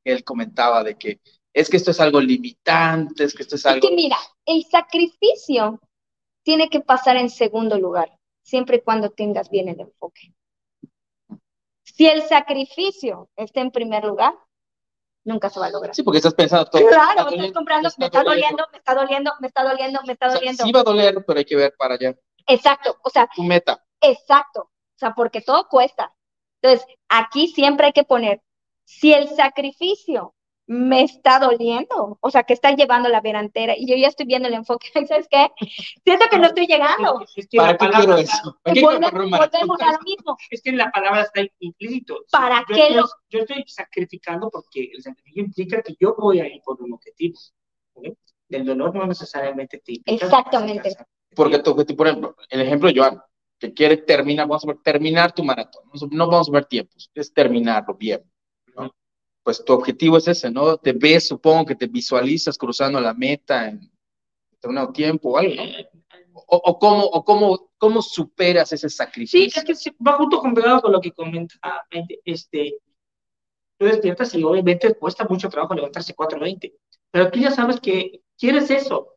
él 0.04 0.26
comentaba 0.26 0.84
de 0.84 0.98
que 0.98 1.22
es 1.54 1.70
que 1.70 1.78
esto 1.78 1.92
es 1.92 2.02
algo 2.02 2.20
limitante, 2.20 3.24
es 3.24 3.34
que 3.34 3.44
esto 3.44 3.56
es 3.56 3.66
algo... 3.66 3.86
Es 3.86 3.90
que 3.90 3.96
mira, 3.96 4.18
el 4.46 4.66
sacrificio 4.66 5.80
tiene 6.44 6.70
que 6.70 6.82
pasar 6.82 7.16
en 7.16 7.30
segundo 7.30 7.80
lugar 7.80 8.12
siempre 8.46 8.78
y 8.78 8.82
cuando 8.82 9.10
tengas 9.10 9.50
bien 9.50 9.68
el 9.68 9.80
enfoque. 9.80 10.34
Si 11.84 12.08
el 12.08 12.22
sacrificio 12.24 13.30
está 13.36 13.62
en 13.62 13.72
primer 13.72 14.06
lugar, 14.06 14.34
nunca 15.24 15.50
se 15.50 15.60
va 15.60 15.68
a 15.68 15.72
lograr. 15.72 15.96
Sí, 15.96 16.04
porque 16.04 16.18
estás 16.18 16.36
pensando 16.36 16.66
todo. 16.70 16.88
Claro, 16.88 17.30
estás 17.30 17.52
comprando, 17.52 17.90
me 17.98 18.06
está, 18.06 18.24
doliendo, 18.24 18.64
me 18.72 18.78
está 18.78 18.94
doliendo, 18.94 19.32
me 19.40 19.48
está 19.48 19.64
doliendo, 19.64 20.00
me 20.06 20.14
está 20.14 20.28
doliendo. 20.30 20.64
sí 20.64 20.72
va 20.72 20.82
a 20.82 20.84
doler, 20.84 21.26
pero 21.26 21.40
hay 21.40 21.46
que 21.46 21.56
ver 21.56 21.76
para 21.78 21.96
allá. 21.96 22.16
Exacto, 22.48 22.98
o 23.04 23.10
sea. 23.10 23.28
Tu 23.36 23.44
meta. 23.44 23.84
Exacto, 24.00 24.62
o 24.62 24.98
sea, 24.98 25.16
porque 25.16 25.42
todo 25.42 25.68
cuesta. 25.68 26.14
Entonces, 26.62 26.88
aquí 27.10 27.48
siempre 27.48 27.88
hay 27.88 27.94
que 27.94 28.04
poner, 28.04 28.42
si 28.84 29.14
el 29.14 29.28
sacrificio 29.30 30.35
me 30.68 31.04
está 31.04 31.40
doliendo, 31.40 32.18
o 32.20 32.32
sea, 32.32 32.44
que 32.44 32.54
está 32.54 32.72
llevando 32.72 33.08
la 33.10 33.22
verantera 33.22 33.76
y 33.78 33.88
yo 33.88 33.96
ya 33.96 34.08
estoy 34.08 34.26
viendo 34.26 34.48
el 34.48 34.56
enfoque, 34.56 34.88
¿sabes 35.08 35.28
qué? 35.30 35.50
Siento 36.04 36.26
que 36.30 36.40
no 36.40 36.48
estoy 36.48 36.66
llegando. 36.66 37.22
Es 37.36 37.48
que 37.48 37.58
¿Para 37.58 37.78
qué 37.78 37.90
quiero 37.90 38.18
eso? 38.18 38.60
volvemos 38.64 39.82
a 39.82 39.92
lo 39.92 40.00
mismo. 40.02 40.38
Es 40.50 40.62
que 40.62 40.72
la 40.72 40.92
palabra 40.92 41.22
está 41.22 41.42
implícito. 41.60 42.26
¿Para 42.32 42.64
qué 42.68 42.92
lo...? 42.92 43.06
Yo 43.30 43.40
estoy 43.40 43.64
sacrificando 43.68 44.50
porque 44.50 44.90
el 44.94 45.02
sacrificio 45.02 45.44
implica 45.44 45.82
que 45.82 45.96
yo 46.00 46.16
voy 46.18 46.40
a 46.40 46.48
ir 46.48 46.62
por 46.64 46.82
un 46.82 46.94
objetivo. 46.94 47.38
Del 48.48 48.66
dolor 48.66 48.96
no 48.96 49.06
necesariamente 49.08 49.80
te 49.80 50.02
Exactamente. 50.06 50.96
Porque 51.36 51.60
tu 51.60 51.72
objetivo, 51.72 51.98
por 51.98 52.08
ejemplo, 52.08 52.36
el 52.50 52.62
ejemplo 52.62 52.90
de 52.90 53.00
Joan, 53.00 53.22
que 53.60 53.74
quiere 53.74 53.98
terminar, 53.98 54.48
vamos 54.48 54.64
a 54.64 54.68
ver, 54.68 54.78
terminar 54.84 55.34
tu 55.34 55.44
maratón. 55.44 55.84
No 56.12 56.28
vamos 56.28 56.50
a 56.50 56.52
ver 56.52 56.66
tiempos, 56.66 57.10
es 57.14 57.34
terminarlo 57.34 57.96
bien 57.96 58.24
pues 59.46 59.64
tu 59.64 59.74
objetivo 59.74 60.18
es 60.18 60.28
ese, 60.28 60.50
¿no? 60.50 60.76
Te 60.78 60.92
ves, 60.92 61.28
supongo 61.28 61.68
que 61.68 61.76
te 61.76 61.86
visualizas 61.86 62.58
cruzando 62.58 63.00
la 63.00 63.14
meta 63.14 63.70
en 63.70 63.92
determinado 64.50 64.92
tiempo 64.92 65.30
o 65.30 65.38
algo, 65.38 65.62
O, 66.34 66.58
o, 66.58 66.80
cómo, 66.80 67.04
o 67.04 67.24
cómo, 67.24 67.70
cómo 67.78 68.02
superas 68.02 68.74
ese 68.74 68.90
sacrificio. 68.90 69.40
Sí, 69.40 69.72
es 69.72 69.82
que 69.84 69.96
va 70.04 70.14
junto 70.14 70.40
con 70.40 70.56
con 70.56 70.92
lo 70.92 71.00
que 71.00 71.12
comentaba, 71.12 71.86
este, 72.26 72.80
tú 73.78 73.86
despiertas 73.86 74.34
y 74.34 74.44
obviamente 74.44 74.96
cuesta 74.96 75.28
mucho 75.30 75.48
trabajo 75.48 75.76
levantarse 75.76 76.16
4.20, 76.16 76.74
pero 77.12 77.30
tú 77.30 77.38
ya 77.38 77.52
sabes 77.52 77.80
que 77.80 78.22
quieres 78.40 78.72
eso, 78.72 79.15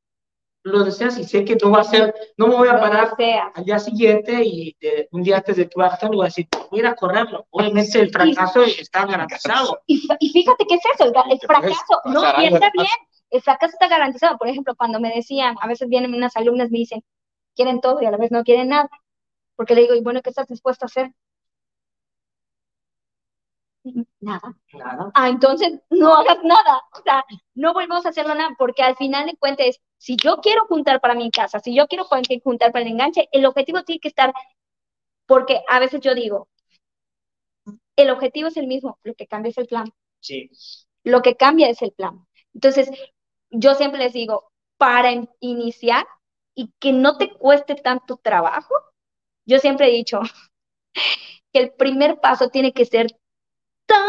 lo 0.69 0.85
deseas 0.85 1.19
y 1.19 1.25
sé 1.25 1.45
que 1.45 1.57
no 1.57 1.71
va 1.71 1.81
a 1.81 1.85
ser, 1.85 2.15
no 2.37 2.47
me 2.47 2.57
voy 2.57 2.69
a 2.69 2.81
parar 2.81 3.15
al 3.55 3.65
día 3.65 3.79
siguiente 3.79 4.43
y 4.45 4.77
un 5.11 5.23
día 5.23 5.39
antes 5.39 5.57
de 5.57 5.69
que 5.69 5.75
vaya 5.77 5.93
a 5.93 5.95
estar, 5.95 6.11
voy 6.11 6.23
a 6.23 6.25
decir, 6.27 6.49
voy 6.71 6.81
a 6.81 6.83
ir 6.83 6.87
a 6.87 6.95
correrlo. 6.95 7.47
Obviamente 7.51 8.01
el 8.01 8.11
fracaso 8.11 8.63
está 8.63 9.07
garantizado. 9.07 9.81
Y, 9.87 9.99
fíjate 10.31 10.65
qué 10.67 10.75
es 10.75 10.83
eso, 10.95 11.05
el, 11.05 11.41
fracaso, 11.41 12.01
no, 12.05 12.23
piensa 12.37 12.71
bien, 12.73 12.87
el 13.31 13.43
fracaso 13.43 13.73
está 13.73 13.89
garantizado. 13.89 14.39
Por 14.39 14.49
ejemplo, 14.49 14.75
cuando 14.77 15.01
me 15.01 15.13
decían, 15.15 15.57
a 15.61 15.67
veces 15.67 15.89
vienen 15.89 16.15
unas 16.15 16.37
alumnas 16.37 16.71
me 16.71 16.79
dicen, 16.79 17.03
quieren 17.55 17.81
todo 17.81 18.01
y 18.03 18.07
a 18.07 18.11
la 18.11 18.17
vez 18.17 18.31
no 18.31 18.45
quieren 18.45 18.69
nada. 18.69 18.89
Porque 19.57 19.75
le 19.75 19.83
digo, 19.83 19.95
y 19.95 20.03
bueno, 20.03 20.23
¿qué 20.23 20.31
estás 20.31 20.47
dispuesto 20.47 20.85
a 20.85 20.87
hacer? 20.87 21.13
Nada. 24.21 24.55
Nada. 24.73 25.11
Ah, 25.15 25.29
entonces 25.29 25.81
no 25.91 26.15
hagas 26.15 26.39
nada. 26.43 26.83
O 26.93 27.03
sea, 27.03 27.25
no 27.55 27.73
volvemos 27.73 28.05
a 28.07 28.11
hacerlo 28.11 28.35
nada, 28.35 28.55
porque 28.59 28.83
al 28.83 28.97
final 28.97 29.27
de 29.27 29.37
cuentas, 29.37 29.81
si 29.99 30.17
yo 30.17 30.39
quiero 30.39 30.65
juntar 30.67 31.01
para 31.01 31.15
mi 31.15 31.31
casa, 31.31 31.61
si 31.61 31.75
yo 31.75 31.87
quiero 31.89 32.05
juntar 32.05 32.73
para 32.73 32.85
el 32.85 32.93
enganche, 32.93 33.29
el 33.33 33.45
objetivo 33.47 33.83
tiene 33.83 34.01
que 34.01 34.09
estar, 34.09 34.33
porque 35.27 35.63
a 35.69 35.81
veces 35.81 36.01
yo 36.01 36.15
digo, 36.15 36.49
el 37.97 38.11
objetivo 38.11 38.49
es 38.49 38.57
el 38.57 38.67
mismo, 38.67 38.99
lo 39.03 39.15
que 39.15 39.27
cambia 39.27 39.51
es 39.51 39.59
el 39.59 39.67
plan. 39.67 39.93
Sí. 40.21 40.51
Lo 41.05 41.21
que 41.23 41.37
cambia 41.37 41.69
es 41.69 41.83
el 41.83 41.93
plan. 41.93 42.27
Entonces, 42.55 42.91
yo 43.51 43.75
siempre 43.75 43.99
les 43.99 44.13
digo, 44.13 44.51
para 44.77 45.11
iniciar 45.41 46.07
y 46.55 46.73
que 46.79 46.93
no 46.93 47.19
te 47.19 47.31
cueste 47.31 47.75
tanto 47.75 48.17
trabajo, 48.17 48.75
yo 49.45 49.59
siempre 49.59 49.89
he 49.89 49.93
dicho 49.93 50.21
que 51.53 51.59
el 51.59 51.73
primer 51.73 52.21
paso 52.21 52.49
tiene 52.49 52.73
que 52.73 52.85
ser 52.85 53.09
tan 53.87 54.07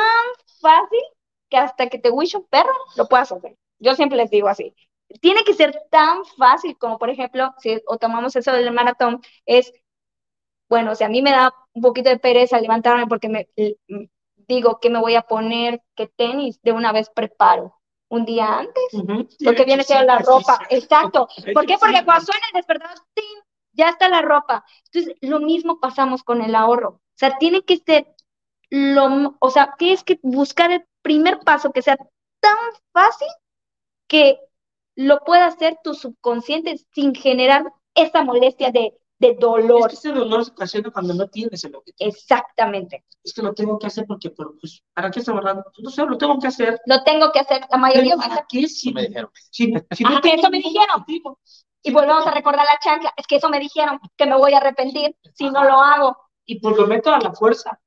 fácil 0.62 1.00
que 1.50 1.58
hasta 1.58 1.90
que 1.90 2.00
te 2.00 2.12
wish 2.12 2.36
un 2.36 2.46
perro 2.46 2.74
lo 2.96 3.08
puedas 3.08 3.32
hacer. 3.32 3.58
Yo 3.80 3.96
siempre 3.96 4.18
les 4.18 4.30
digo 4.30 4.50
así. 4.50 4.76
Tiene 5.22 5.43
que 5.43 5.53
ser 5.53 5.84
tan 5.89 6.24
fácil 6.38 6.78
como, 6.78 6.97
por 6.97 7.10
ejemplo, 7.10 7.53
si 7.60 7.82
o 7.88 7.97
tomamos 7.97 8.36
eso 8.36 8.51
del 8.51 8.72
maratón, 8.72 9.22
es, 9.45 9.74
bueno, 10.70 10.95
si 10.95 11.03
a 11.03 11.10
mí 11.10 11.22
me 11.22 11.32
da 11.32 11.53
un 11.74 11.82
poquito 11.82 12.10
de 12.10 12.20
pereza 12.20 12.60
levantarme 12.60 13.07
porque 13.07 13.30
me 13.30 13.49
digo 14.47 14.80
que 14.80 14.89
me 14.89 14.99
voy 14.99 15.16
a 15.16 15.24
poner, 15.24 15.82
que 15.95 16.07
tenis, 16.07 16.62
de 16.62 16.72
una 16.72 16.91
vez 16.91 17.10
preparo 17.10 17.76
un 18.10 18.26
día 18.26 18.60
antes, 18.60 18.84
porque 19.43 19.66
viene 19.66 19.84
siendo 19.84 20.05
la 20.05 20.20
ropa, 20.20 20.60
exacto. 20.70 21.28
¿Por 21.53 21.66
qué? 21.66 21.78
Porque 21.78 22.03
cuando 22.03 22.26
suena 22.26 22.45
el 22.51 22.57
despertador, 22.57 22.97
ya 23.74 23.89
está 23.89 24.10
la 24.10 24.22
ropa. 24.22 24.66
Entonces, 24.86 25.16
lo 25.22 25.39
mismo 25.39 25.80
pasamos 25.80 26.24
con 26.24 26.41
el 26.41 26.55
ahorro. 26.55 26.89
O 26.89 27.01
sea, 27.16 27.38
tiene 27.38 27.62
que 27.62 27.78
ser 27.78 28.07
lo, 28.70 29.36
o 29.39 29.49
sea, 29.51 29.76
tienes 29.78 30.03
que 30.03 30.20
buscar 30.24 30.72
el 30.72 30.86
primer 31.01 31.39
paso 31.39 31.72
que 31.72 31.82
sea 31.82 31.97
tan 32.39 32.57
fácil 32.91 33.28
que 34.07 34.39
lo 35.00 35.22
pueda 35.22 35.45
hacer 35.45 35.78
tu 35.82 35.93
subconsciente 35.93 36.78
sin 36.93 37.16
generar 37.16 37.64
esa 37.95 38.22
molestia 38.22 38.70
de, 38.70 38.97
de 39.18 39.36
dolor. 39.36 39.93
ese 39.93 40.12
dolor 40.12 40.43
se 40.43 40.52
ocasiona 40.52 40.91
cuando 40.91 41.14
no 41.14 41.30
tienes 41.30 41.64
el 41.64 41.74
objetivo. 41.74 42.10
Exactamente. 42.10 43.06
Es 43.24 43.34
que 43.34 43.41
lo 43.41 43.54
tengo 43.54 43.80
que 43.80 43.88
hacer 43.88 44.06
porque, 44.06 44.30
pues, 44.32 44.84
¿para 44.93 45.10
qué 45.10 45.22
está 45.22 45.32
borrando? 45.32 45.64
No 45.82 45.89
sé, 45.89 46.06
lo 46.06 46.18
tengo 46.18 46.38
que 46.38 46.47
hacer. 46.47 46.82
Lo 46.86 47.02
tengo 47.04 47.32
que 47.32 47.39
hacer, 47.39 47.62
la 47.72 47.78
mayoría. 47.78 48.18
¿Para 48.18 48.45
qué? 48.50 48.68
Sí, 48.68 48.93
me 48.93 49.08
dijeron. 49.08 49.32
Sí, 49.50 49.74
sí 49.91 50.04
ah, 50.06 50.20
que 50.22 50.34
eso 50.34 50.50
me 50.50 50.58
dijeron. 50.58 51.06
Y 51.82 51.91
volvemos 51.93 52.28
a 52.28 52.32
recordar 52.32 52.66
la 52.66 52.80
chancla. 52.84 53.14
Es 53.16 53.26
que 53.26 53.38
eso 53.38 53.47
me 53.47 53.60
dijeron, 53.62 54.02
que 54.18 54.26
me 54.26 54.36
voy 54.36 54.54
a 54.54 54.58
arrepentir 54.58 55.16
si 55.34 55.50
no 55.50 55.64
lo 55.64 55.80
hago. 55.80 56.18
Y 56.45 56.60
por 56.60 56.78
lo 56.78 56.88
meto 56.88 57.14
a 57.14 57.22
la 57.22 57.32
fuerza. 57.32 57.80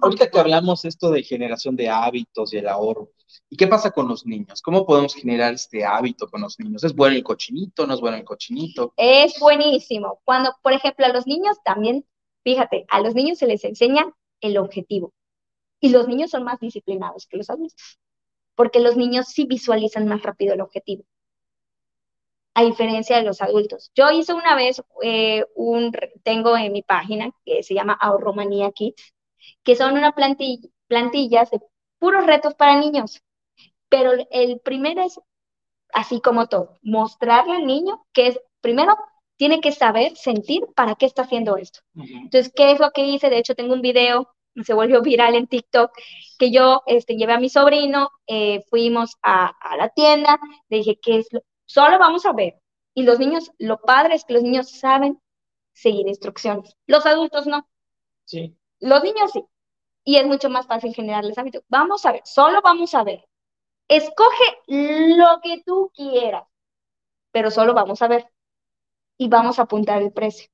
Ahorita 0.00 0.30
que 0.30 0.40
hablamos 0.40 0.86
esto 0.86 1.10
de 1.10 1.22
generación 1.22 1.76
de 1.76 1.90
hábitos 1.90 2.54
y 2.54 2.56
el 2.56 2.68
ahorro, 2.68 3.10
¿y 3.48 3.56
qué 3.56 3.66
pasa 3.66 3.90
con 3.90 4.08
los 4.08 4.26
niños? 4.26 4.62
¿Cómo 4.62 4.86
podemos 4.86 5.14
generar 5.14 5.54
este 5.54 5.84
hábito 5.84 6.28
con 6.28 6.40
los 6.40 6.58
niños? 6.58 6.84
¿Es 6.84 6.94
bueno 6.94 7.16
el 7.16 7.22
cochinito? 7.22 7.86
¿No 7.86 7.94
es 7.94 8.00
bueno 8.00 8.16
el 8.16 8.24
cochinito? 8.24 8.92
Es 8.96 9.38
buenísimo. 9.38 10.20
Cuando, 10.24 10.54
por 10.62 10.72
ejemplo, 10.72 11.06
a 11.06 11.10
los 11.10 11.26
niños 11.26 11.56
también, 11.64 12.04
fíjate, 12.44 12.86
a 12.88 13.00
los 13.00 13.14
niños 13.14 13.38
se 13.38 13.46
les 13.46 13.64
enseña 13.64 14.12
el 14.40 14.58
objetivo. 14.58 15.12
Y 15.80 15.90
los 15.90 16.08
niños 16.08 16.30
son 16.30 16.44
más 16.44 16.60
disciplinados 16.60 17.26
que 17.26 17.36
los 17.36 17.50
adultos, 17.50 17.98
porque 18.54 18.80
los 18.80 18.96
niños 18.96 19.28
sí 19.28 19.46
visualizan 19.46 20.06
más 20.06 20.22
rápido 20.22 20.54
el 20.54 20.60
objetivo 20.60 21.04
a 22.54 22.64
diferencia 22.64 23.16
de 23.16 23.22
los 23.22 23.40
adultos. 23.40 23.90
Yo 23.94 24.10
hice 24.10 24.34
una 24.34 24.54
vez 24.54 24.82
eh, 25.02 25.44
un, 25.54 25.92
tengo 26.22 26.56
en 26.56 26.72
mi 26.72 26.82
página 26.82 27.30
que 27.44 27.62
se 27.62 27.74
llama 27.74 27.94
Ahorromanía 27.94 28.72
Kids, 28.72 29.14
que 29.62 29.76
son 29.76 29.94
una 29.94 30.12
plantilla, 30.14 30.68
plantillas 30.86 31.50
de 31.50 31.60
puros 32.02 32.26
retos 32.26 32.54
para 32.54 32.80
niños. 32.80 33.22
Pero 33.88 34.10
el 34.32 34.58
primero 34.58 35.04
es, 35.04 35.20
así 35.94 36.20
como 36.20 36.48
todo, 36.48 36.80
mostrarle 36.82 37.54
al 37.54 37.64
niño 37.64 38.04
que 38.12 38.26
es, 38.26 38.40
primero, 38.60 38.96
tiene 39.36 39.60
que 39.60 39.70
saber, 39.70 40.16
sentir 40.16 40.62
para 40.74 40.96
qué 40.96 41.06
está 41.06 41.22
haciendo 41.22 41.56
esto. 41.56 41.78
Entonces, 41.94 42.52
¿qué 42.54 42.72
es 42.72 42.80
lo 42.80 42.90
que 42.90 43.06
hice? 43.06 43.30
De 43.30 43.38
hecho, 43.38 43.54
tengo 43.54 43.74
un 43.74 43.82
video, 43.82 44.34
se 44.64 44.74
volvió 44.74 45.00
viral 45.00 45.36
en 45.36 45.46
TikTok, 45.46 45.92
que 46.38 46.50
yo 46.50 46.82
este, 46.86 47.16
llevé 47.16 47.34
a 47.34 47.40
mi 47.40 47.48
sobrino, 47.48 48.10
eh, 48.26 48.64
fuimos 48.68 49.14
a, 49.22 49.52
a, 49.60 49.76
la 49.76 49.88
tienda, 49.90 50.40
le 50.68 50.78
dije, 50.78 50.98
¿qué 51.00 51.18
es 51.18 51.28
lo? 51.30 51.40
Solo 51.66 52.00
vamos 52.00 52.26
a 52.26 52.32
ver. 52.32 52.60
Y 52.94 53.04
los 53.04 53.20
niños, 53.20 53.52
lo 53.58 53.80
padre 53.80 54.16
es 54.16 54.24
que 54.24 54.34
los 54.34 54.42
niños 54.42 54.70
saben 54.70 55.20
seguir 55.72 56.08
instrucciones. 56.08 56.76
Los 56.86 57.06
adultos 57.06 57.46
no. 57.46 57.66
Sí. 58.24 58.56
Los 58.80 59.04
niños 59.04 59.30
sí. 59.32 59.44
Y 60.04 60.16
es 60.16 60.26
mucho 60.26 60.50
más 60.50 60.66
fácil 60.66 60.94
generarles 60.94 61.38
hábitos. 61.38 61.62
Vamos 61.68 62.04
a 62.06 62.12
ver, 62.12 62.22
solo 62.24 62.60
vamos 62.62 62.94
a 62.94 63.04
ver. 63.04 63.24
Escoge 63.88 64.44
lo 64.66 65.40
que 65.42 65.62
tú 65.64 65.90
quieras, 65.94 66.44
pero 67.32 67.50
solo 67.50 67.74
vamos 67.74 68.02
a 68.02 68.08
ver. 68.08 68.26
Y 69.18 69.28
vamos 69.28 69.58
a 69.58 69.62
apuntar 69.62 70.02
el 70.02 70.12
precio. 70.12 70.48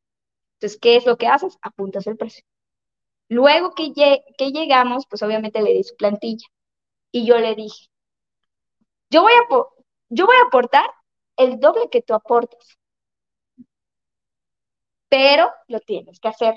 Entonces, 0.57 0.78
¿qué 0.80 0.96
es 0.96 1.07
lo 1.07 1.18
que 1.18 1.28
haces? 1.28 1.59
Apuntas 1.62 2.07
el 2.07 2.16
precio. 2.16 2.44
Luego 3.28 3.74
que, 3.74 3.92
que 4.38 4.51
llegamos, 4.53 5.07
pues 5.09 5.22
obviamente 5.22 5.62
le 5.62 5.72
di 5.74 5.84
su 5.84 5.96
plantilla. 5.96 6.46
Y 7.12 7.26
yo 7.26 7.38
le 7.38 7.55
dije, 7.55 7.88
yo 9.11 9.22
voy 9.22 9.32
a, 9.32 9.46
yo 10.11 10.26
voy 10.26 10.36
a 10.36 10.46
aportar 10.46 10.86
el 11.36 11.61
doble 11.61 11.88
que 11.90 12.03
tú 12.03 12.14
aportas. 12.14 12.78
Pero 15.11 15.51
lo 15.68 15.80
tienes 15.80 16.18
que 16.20 16.28
hacer. 16.28 16.55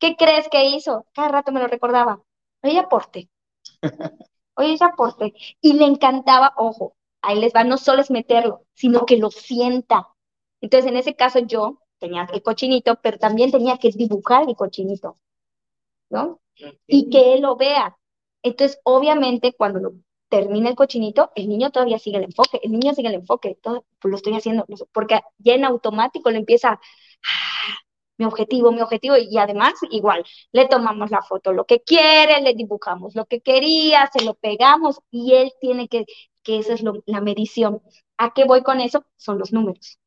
¿Qué 0.00 0.16
crees 0.16 0.48
que 0.48 0.64
hizo? 0.64 1.06
Cada 1.14 1.28
rato 1.28 1.52
me 1.52 1.60
lo 1.60 1.68
recordaba. 1.68 2.22
Oye, 2.62 2.78
aporte. 2.78 3.30
Oye, 4.54 4.76
aporte. 4.80 5.34
Y 5.60 5.74
le 5.74 5.84
encantaba, 5.84 6.54
ojo, 6.56 6.96
ahí 7.22 7.38
les 7.38 7.52
va, 7.54 7.64
no 7.64 7.78
solo 7.78 8.02
es 8.02 8.10
meterlo, 8.10 8.64
sino 8.74 9.06
que 9.06 9.16
lo 9.18 9.30
sienta. 9.30 10.08
Entonces, 10.60 10.90
en 10.90 10.96
ese 10.96 11.14
caso 11.14 11.38
yo 11.40 11.80
tenía 11.98 12.26
el 12.32 12.42
cochinito, 12.42 12.98
pero 13.02 13.18
también 13.18 13.50
tenía 13.50 13.78
que 13.78 13.90
dibujar 13.90 14.48
el 14.48 14.56
cochinito, 14.56 15.16
¿no? 16.10 16.40
Y 16.86 17.10
que 17.10 17.34
él 17.34 17.42
lo 17.42 17.56
vea. 17.56 17.96
Entonces, 18.42 18.80
obviamente, 18.84 19.54
cuando 19.54 19.80
lo 19.80 19.92
termina 20.28 20.70
el 20.70 20.76
cochinito, 20.76 21.30
el 21.34 21.48
niño 21.48 21.70
todavía 21.70 21.98
sigue 21.98 22.18
el 22.18 22.24
enfoque, 22.24 22.60
el 22.62 22.72
niño 22.72 22.94
sigue 22.94 23.08
el 23.08 23.14
enfoque, 23.14 23.58
todo 23.62 23.84
pues 24.00 24.10
lo 24.10 24.16
estoy 24.16 24.34
haciendo, 24.34 24.66
porque 24.92 25.20
ya 25.38 25.54
en 25.54 25.64
automático 25.64 26.30
le 26.30 26.38
empieza, 26.38 26.80
mi 28.20 28.26
objetivo, 28.26 28.70
mi 28.70 28.82
objetivo, 28.82 29.16
y 29.16 29.38
además 29.38 29.74
igual, 29.90 30.24
le 30.52 30.68
tomamos 30.68 31.10
la 31.10 31.22
foto, 31.22 31.52
lo 31.54 31.64
que 31.64 31.80
quiere, 31.80 32.40
le 32.42 32.54
dibujamos 32.54 33.14
lo 33.14 33.24
que 33.24 33.40
quería, 33.40 34.08
se 34.12 34.22
lo 34.24 34.34
pegamos 34.34 35.00
y 35.10 35.32
él 35.34 35.52
tiene 35.60 35.88
que, 35.88 36.04
que 36.42 36.58
esa 36.58 36.74
es 36.74 36.82
la 37.06 37.20
medición. 37.22 37.82
¿A 38.18 38.34
qué 38.34 38.44
voy 38.44 38.62
con 38.62 38.80
eso? 38.80 39.04
Son 39.16 39.38
los 39.38 39.52
números. 39.52 39.98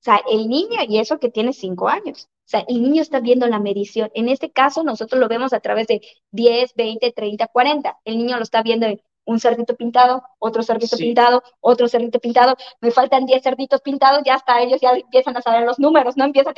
sea, 0.00 0.20
el 0.30 0.48
niño, 0.48 0.80
y 0.86 0.98
eso 0.98 1.18
que 1.18 1.30
tiene 1.30 1.52
cinco 1.54 1.88
años, 1.88 2.28
o 2.46 2.48
sea, 2.52 2.64
el 2.68 2.82
niño 2.82 3.00
está 3.00 3.20
viendo 3.20 3.46
la 3.46 3.58
medición. 3.60 4.10
En 4.14 4.28
este 4.28 4.50
caso, 4.50 4.82
nosotros 4.82 5.18
lo 5.20 5.28
vemos 5.28 5.54
a 5.54 5.60
través 5.60 5.86
de 5.86 6.02
10, 6.32 6.74
20, 6.74 7.12
30, 7.12 7.46
40. 7.46 7.98
El 8.04 8.18
niño 8.18 8.36
lo 8.36 8.42
está 8.42 8.62
viendo 8.62 8.86
en 8.86 9.00
un 9.24 9.40
cerdito 9.40 9.76
pintado, 9.76 10.22
otro 10.38 10.62
cerdito 10.62 10.96
pintado, 10.96 11.42
otro 11.60 11.88
cerdito 11.88 12.18
pintado, 12.18 12.56
me 12.80 12.90
faltan 12.90 13.26
10 13.26 13.42
cerditos 13.42 13.80
pintados, 13.80 14.22
ya 14.24 14.34
hasta 14.34 14.60
ellos 14.60 14.80
ya 14.80 14.92
empiezan 14.92 15.36
a 15.36 15.42
saber 15.42 15.64
los 15.64 15.78
números, 15.78 16.16
¿no? 16.16 16.24
Empieza, 16.24 16.52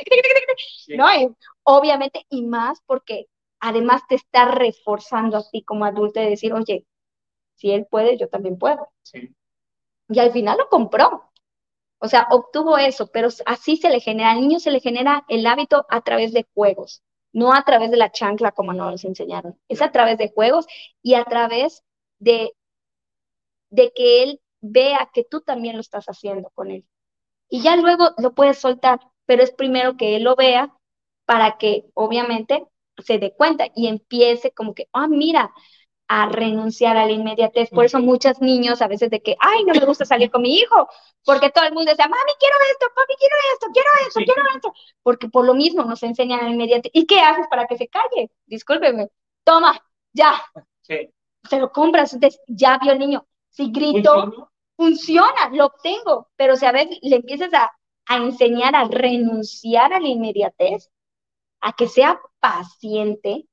¿no? 0.97 1.05
obviamente, 1.63 2.25
y 2.29 2.43
más 2.43 2.79
porque 2.85 3.27
además 3.59 4.01
te 4.07 4.15
está 4.15 4.45
reforzando 4.45 5.37
a 5.37 5.49
ti 5.49 5.63
como 5.63 5.85
adulto 5.85 6.19
de 6.19 6.29
decir, 6.29 6.53
oye, 6.53 6.85
si 7.55 7.71
él 7.71 7.87
puede, 7.89 8.17
yo 8.17 8.27
también 8.27 8.57
puedo. 8.57 8.89
Y 10.09 10.19
al 10.19 10.31
final 10.31 10.57
lo 10.57 10.69
compró. 10.69 11.31
O 11.99 12.07
sea, 12.07 12.27
obtuvo 12.29 12.77
eso, 12.77 13.07
pero 13.07 13.29
así 13.45 13.77
se 13.77 13.89
le 13.89 13.99
genera, 13.99 14.31
al 14.31 14.41
niño 14.41 14.59
se 14.59 14.69
le 14.69 14.79
genera 14.79 15.25
el 15.27 15.45
hábito 15.47 15.85
a 15.89 16.01
través 16.01 16.33
de 16.33 16.45
juegos, 16.53 17.01
no 17.31 17.53
a 17.53 17.63
través 17.63 17.89
de 17.89 17.97
la 17.97 18.11
chancla 18.11 18.51
como 18.51 18.73
nos 18.73 19.05
enseñaron, 19.05 19.57
es 19.69 19.81
a 19.81 19.91
través 19.91 20.17
de 20.17 20.31
juegos 20.31 20.67
y 21.01 21.15
a 21.15 21.23
través 21.23 21.83
de, 22.25 22.51
de 23.69 23.91
que 23.95 24.23
él 24.23 24.41
vea 24.61 25.09
que 25.13 25.23
tú 25.23 25.41
también 25.41 25.75
lo 25.75 25.81
estás 25.81 26.05
haciendo 26.05 26.49
con 26.53 26.71
él. 26.71 26.85
Y 27.49 27.61
ya 27.61 27.77
luego 27.77 28.11
lo 28.17 28.33
puedes 28.35 28.59
soltar, 28.59 28.99
pero 29.25 29.43
es 29.43 29.51
primero 29.51 29.97
que 29.97 30.15
él 30.17 30.23
lo 30.23 30.35
vea 30.35 30.73
para 31.25 31.57
que 31.57 31.85
obviamente 31.95 32.65
se 32.99 33.19
dé 33.19 33.33
cuenta 33.35 33.67
y 33.75 33.87
empiece 33.87 34.51
como 34.51 34.75
que, 34.75 34.87
ah, 34.93 35.07
mira, 35.07 35.53
a 36.09 36.29
renunciar 36.29 36.97
a 36.97 37.05
la 37.05 37.13
inmediatez. 37.13 37.71
Por 37.71 37.85
eso 37.85 37.99
muchos 37.99 38.41
niños 38.41 38.81
a 38.81 38.87
veces 38.89 39.09
de 39.11 39.21
que, 39.21 39.37
ay, 39.39 39.65
no 39.65 39.73
me 39.73 39.85
gusta 39.85 40.05
salir 40.05 40.31
con 40.31 40.43
mi 40.43 40.55
hijo, 40.57 40.89
porque 41.25 41.51
todo 41.51 41.65
el 41.65 41.73
mundo 41.73 41.91
dice, 41.91 42.03
mami, 42.03 42.33
quiero 42.39 42.55
esto, 42.71 42.87
papi, 42.95 43.13
quiero 43.19 43.35
esto, 43.53 43.67
quiero 43.73 43.89
esto, 44.07 44.21
quiero 44.25 44.41
esto, 44.55 44.73
porque 45.03 45.29
por 45.29 45.45
lo 45.45 45.55
mismo 45.55 45.83
nos 45.85 46.03
enseñan 46.03 46.41
a 46.41 46.43
la 46.45 46.51
inmediatez. 46.51 46.91
¿Y 46.95 47.07
qué 47.07 47.21
haces 47.21 47.47
para 47.49 47.67
que 47.67 47.77
se 47.77 47.87
calle? 47.89 48.31
Discúlpeme, 48.47 49.09
toma, 49.45 49.79
ya. 50.13 50.33
Se 51.49 51.59
lo 51.59 51.71
compras, 51.71 52.17
ya 52.47 52.77
vio 52.81 52.91
el 52.91 52.99
niño. 52.99 53.25
Si 53.49 53.71
grito, 53.71 54.51
funciona, 54.75 55.49
lo 55.51 55.67
obtengo, 55.67 56.29
pero 56.35 56.55
si 56.55 56.65
a 56.65 56.71
veces 56.71 56.99
le 57.01 57.17
empiezas 57.17 57.53
a, 57.53 57.71
a 58.07 58.17
enseñar 58.17 58.75
a 58.75 58.85
renunciar 58.85 59.93
a 59.93 59.99
la 59.99 60.07
inmediatez, 60.07 60.89
a 61.61 61.73
que 61.73 61.87
sea 61.87 62.19
paciente, 62.39 63.45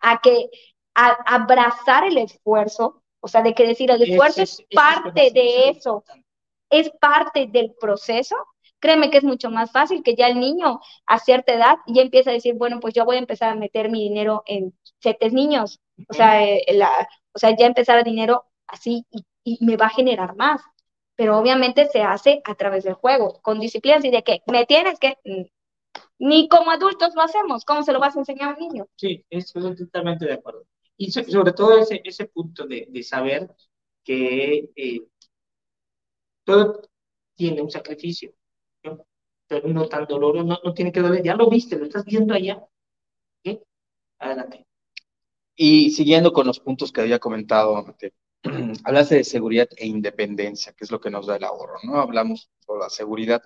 a 0.00 0.20
que 0.20 0.50
a 0.94 1.10
abrazar 1.26 2.04
el 2.04 2.18
esfuerzo, 2.18 3.02
o 3.20 3.28
sea, 3.28 3.42
de 3.42 3.54
que 3.54 3.66
decir, 3.66 3.90
el 3.90 4.02
esfuerzo 4.02 4.42
es, 4.42 4.62
parte 4.72 5.30
de 5.30 5.70
eso, 5.70 6.04
es 6.70 6.90
parte 7.00 7.46
del 7.46 7.74
proceso, 7.78 8.36
créeme 8.78 9.10
que 9.10 9.18
es 9.18 9.24
mucho 9.24 9.50
más 9.50 9.72
fácil 9.72 10.02
que 10.02 10.14
ya 10.14 10.28
el 10.28 10.38
niño 10.38 10.80
a 11.06 11.18
cierta 11.18 11.52
edad 11.52 11.76
ya 11.86 12.02
empieza 12.02 12.30
a 12.30 12.34
decir, 12.34 12.54
bueno, 12.54 12.80
pues 12.80 12.94
yo 12.94 13.04
voy 13.04 13.16
a 13.16 13.20
empezar 13.20 13.50
a 13.50 13.56
meter 13.56 13.90
mi 13.90 14.08
dinero 14.08 14.42
en 14.46 14.78
setes 15.00 15.32
niños, 15.32 15.80
o 16.08 16.14
sea, 16.14 16.44
eh, 16.44 16.64
la, 16.72 17.08
o 17.36 17.38
sea 17.38 17.54
ya 17.54 17.66
empezar 17.66 17.98
a 17.98 18.02
dinero 18.02 18.46
así 18.66 19.04
y, 19.44 19.64
me 19.64 19.76
va 19.76 19.86
a 19.86 19.90
generar 19.90 20.34
más. 20.36 20.62
Pero 21.14 21.38
obviamente 21.38 21.86
se 21.86 22.02
hace 22.02 22.40
a 22.44 22.54
través 22.54 22.84
del 22.84 22.94
juego, 22.94 23.40
con 23.42 23.60
disciplina, 23.60 23.98
y 24.02 24.10
de 24.10 24.22
que 24.22 24.42
me 24.46 24.66
tienes 24.66 24.98
que, 24.98 25.18
mm, 25.24 25.44
ni 26.18 26.48
como 26.48 26.70
adultos 26.70 27.14
lo 27.14 27.22
hacemos, 27.22 27.64
¿cómo 27.64 27.82
se 27.82 27.92
lo 27.92 28.00
vas 28.00 28.16
a 28.16 28.20
enseñar 28.20 28.50
a 28.50 28.52
un 28.54 28.68
niño? 28.68 28.86
Sí, 28.96 29.24
estoy 29.30 29.76
totalmente 29.76 30.26
de 30.26 30.32
acuerdo. 30.32 30.64
Y 30.96 31.10
sobre 31.10 31.52
todo 31.52 31.78
ese, 31.78 32.00
ese 32.04 32.26
punto 32.26 32.66
de, 32.66 32.86
de 32.88 33.02
saber 33.02 33.50
que 34.02 34.70
eh, 34.74 35.02
todo 36.44 36.80
tiene 37.34 37.60
un 37.60 37.70
sacrificio, 37.70 38.32
pero 39.46 39.68
no 39.68 39.88
tan 39.88 40.06
doloroso, 40.06 40.44
no, 40.44 40.58
no, 40.64 40.74
tiene 40.74 40.90
que 40.90 41.00
doler, 41.00 41.22
ya 41.22 41.36
lo 41.36 41.48
viste, 41.50 41.78
lo 41.78 41.84
estás 41.84 42.04
viendo 42.04 42.34
allá. 42.34 42.66
Adelante. 44.18 44.65
Y 45.56 45.90
siguiendo 45.90 46.32
con 46.32 46.46
los 46.46 46.60
puntos 46.60 46.92
que 46.92 47.00
había 47.00 47.18
comentado, 47.18 47.84
hablaste 48.84 49.16
de 49.16 49.24
seguridad 49.24 49.68
e 49.76 49.86
independencia, 49.86 50.72
que 50.72 50.84
es 50.84 50.90
lo 50.90 51.00
que 51.00 51.10
nos 51.10 51.26
da 51.26 51.36
el 51.36 51.44
ahorro, 51.44 51.78
¿no? 51.82 52.00
Hablamos 52.00 52.50
sobre 52.60 52.80
la 52.80 52.90
seguridad, 52.90 53.42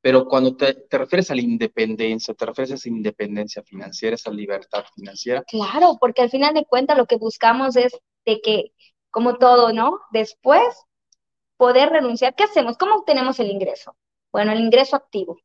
pero 0.00 0.26
cuando 0.26 0.56
te, 0.56 0.74
te, 0.74 0.98
refieres 0.98 1.30
a 1.30 1.34
la 1.34 1.42
independencia, 1.42 2.34
te 2.34 2.46
refieres 2.46 2.72
a 2.72 2.74
esa 2.76 2.88
independencia 2.88 3.62
financiera, 3.62 4.14
esa 4.14 4.30
libertad 4.30 4.84
financiera. 4.94 5.42
Claro, 5.42 5.98
porque 6.00 6.22
al 6.22 6.30
final 6.30 6.54
de 6.54 6.64
cuentas 6.64 6.96
lo 6.96 7.06
que 7.06 7.16
buscamos 7.16 7.76
es 7.76 7.92
de 8.24 8.40
que, 8.40 8.72
como 9.10 9.36
todo, 9.36 9.72
¿no? 9.72 10.00
Después 10.10 10.64
poder 11.60 11.90
renunciar. 11.90 12.34
¿Qué 12.34 12.44
hacemos? 12.44 12.78
¿Cómo 12.78 12.94
obtenemos 12.94 13.38
el 13.38 13.50
ingreso? 13.50 13.94
Bueno, 14.32 14.52
el 14.52 14.60
ingreso 14.60 14.96
activo. 14.96 15.36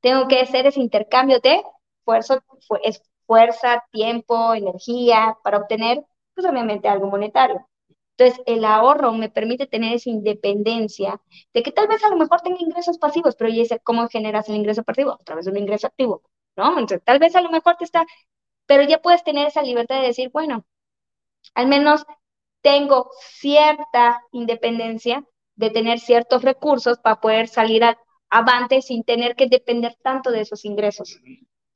Tengo 0.00 0.28
que 0.28 0.40
hacer 0.40 0.66
ese 0.66 0.80
intercambio 0.80 1.40
de 1.40 1.60
fuerza, 2.04 2.40
fuerza, 3.28 3.84
tiempo, 3.92 4.54
energía 4.54 5.38
para 5.44 5.58
obtener, 5.58 6.04
pues 6.34 6.48
obviamente, 6.48 6.88
algo 6.88 7.08
monetario. 7.08 7.68
Entonces, 8.16 8.42
el 8.46 8.64
ahorro 8.64 9.12
me 9.12 9.30
permite 9.30 9.66
tener 9.68 9.94
esa 9.94 10.10
independencia 10.10 11.20
de 11.54 11.62
que 11.62 11.72
tal 11.72 11.88
vez 11.88 12.04
a 12.04 12.10
lo 12.10 12.16
mejor 12.16 12.40
tenga 12.42 12.58
ingresos 12.60 12.98
pasivos, 12.98 13.36
pero 13.36 13.50
ya 13.50 13.64
sé 13.66 13.80
cómo 13.80 14.08
generas 14.08 14.48
el 14.48 14.56
ingreso 14.56 14.84
pasivo 14.84 15.12
a 15.12 15.24
través 15.24 15.44
de 15.46 15.52
un 15.52 15.58
ingreso 15.58 15.86
activo, 15.88 16.22
¿no? 16.56 16.70
Entonces, 16.80 17.02
tal 17.04 17.20
vez 17.20 17.36
a 17.36 17.42
lo 17.42 17.50
mejor 17.50 17.76
te 17.76 17.84
está, 17.84 18.06
pero 18.66 18.84
ya 18.84 19.00
puedes 19.02 19.24
tener 19.24 19.48
esa 19.48 19.62
libertad 19.62 20.00
de 20.00 20.08
decir, 20.08 20.30
bueno, 20.32 20.66
al 21.54 21.66
menos 21.68 22.06
tengo 22.62 23.10
cierta 23.20 24.22
independencia 24.32 25.24
de 25.56 25.70
tener 25.70 26.00
ciertos 26.00 26.42
recursos 26.42 26.98
para 27.00 27.20
poder 27.20 27.48
salir 27.48 27.84
avante 28.30 28.82
sin 28.82 29.04
tener 29.04 29.36
que 29.36 29.48
depender 29.48 29.96
tanto 30.02 30.30
de 30.30 30.42
esos 30.42 30.64
ingresos. 30.64 31.20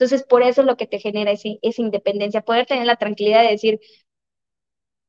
Entonces, 0.02 0.26
por 0.26 0.42
eso 0.42 0.62
es 0.62 0.66
lo 0.66 0.76
que 0.76 0.88
te 0.88 0.98
genera 0.98 1.30
esa 1.30 1.80
independencia, 1.80 2.42
poder 2.42 2.66
tener 2.66 2.86
la 2.86 2.96
tranquilidad 2.96 3.42
de 3.42 3.50
decir, 3.50 3.80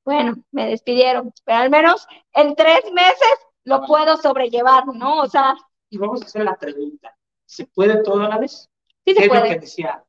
bueno, 0.06 0.36
me 0.52 0.68
despidieron, 0.68 1.34
pero 1.44 1.58
al 1.58 1.72
menos 1.72 2.06
en 2.32 2.56
tres 2.56 2.82
meses 2.94 3.40
lo 3.64 3.82
puedo 3.88 4.18
sobrellevar, 4.18 4.86
¿no? 4.94 5.22
O 5.22 5.28
sea. 5.28 5.56
Y 5.90 5.98
vamos 5.98 6.22
a 6.22 6.26
hacer 6.26 6.44
la 6.44 6.56
pregunta: 6.58 7.18
¿se 7.44 7.66
puede 7.66 8.04
todo 8.04 8.22
a 8.22 8.30
la 8.30 8.38
vez? 8.38 8.70
Sí, 9.04 9.16
se 9.16 9.24
es 9.24 9.28
puede. 9.30 9.42
lo 9.42 9.48
que 9.48 9.60
decía 9.62 10.04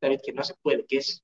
David, 0.00 0.20
que 0.24 0.32
no 0.32 0.42
se 0.42 0.54
puede, 0.62 0.86
que 0.86 0.96
es. 0.96 1.22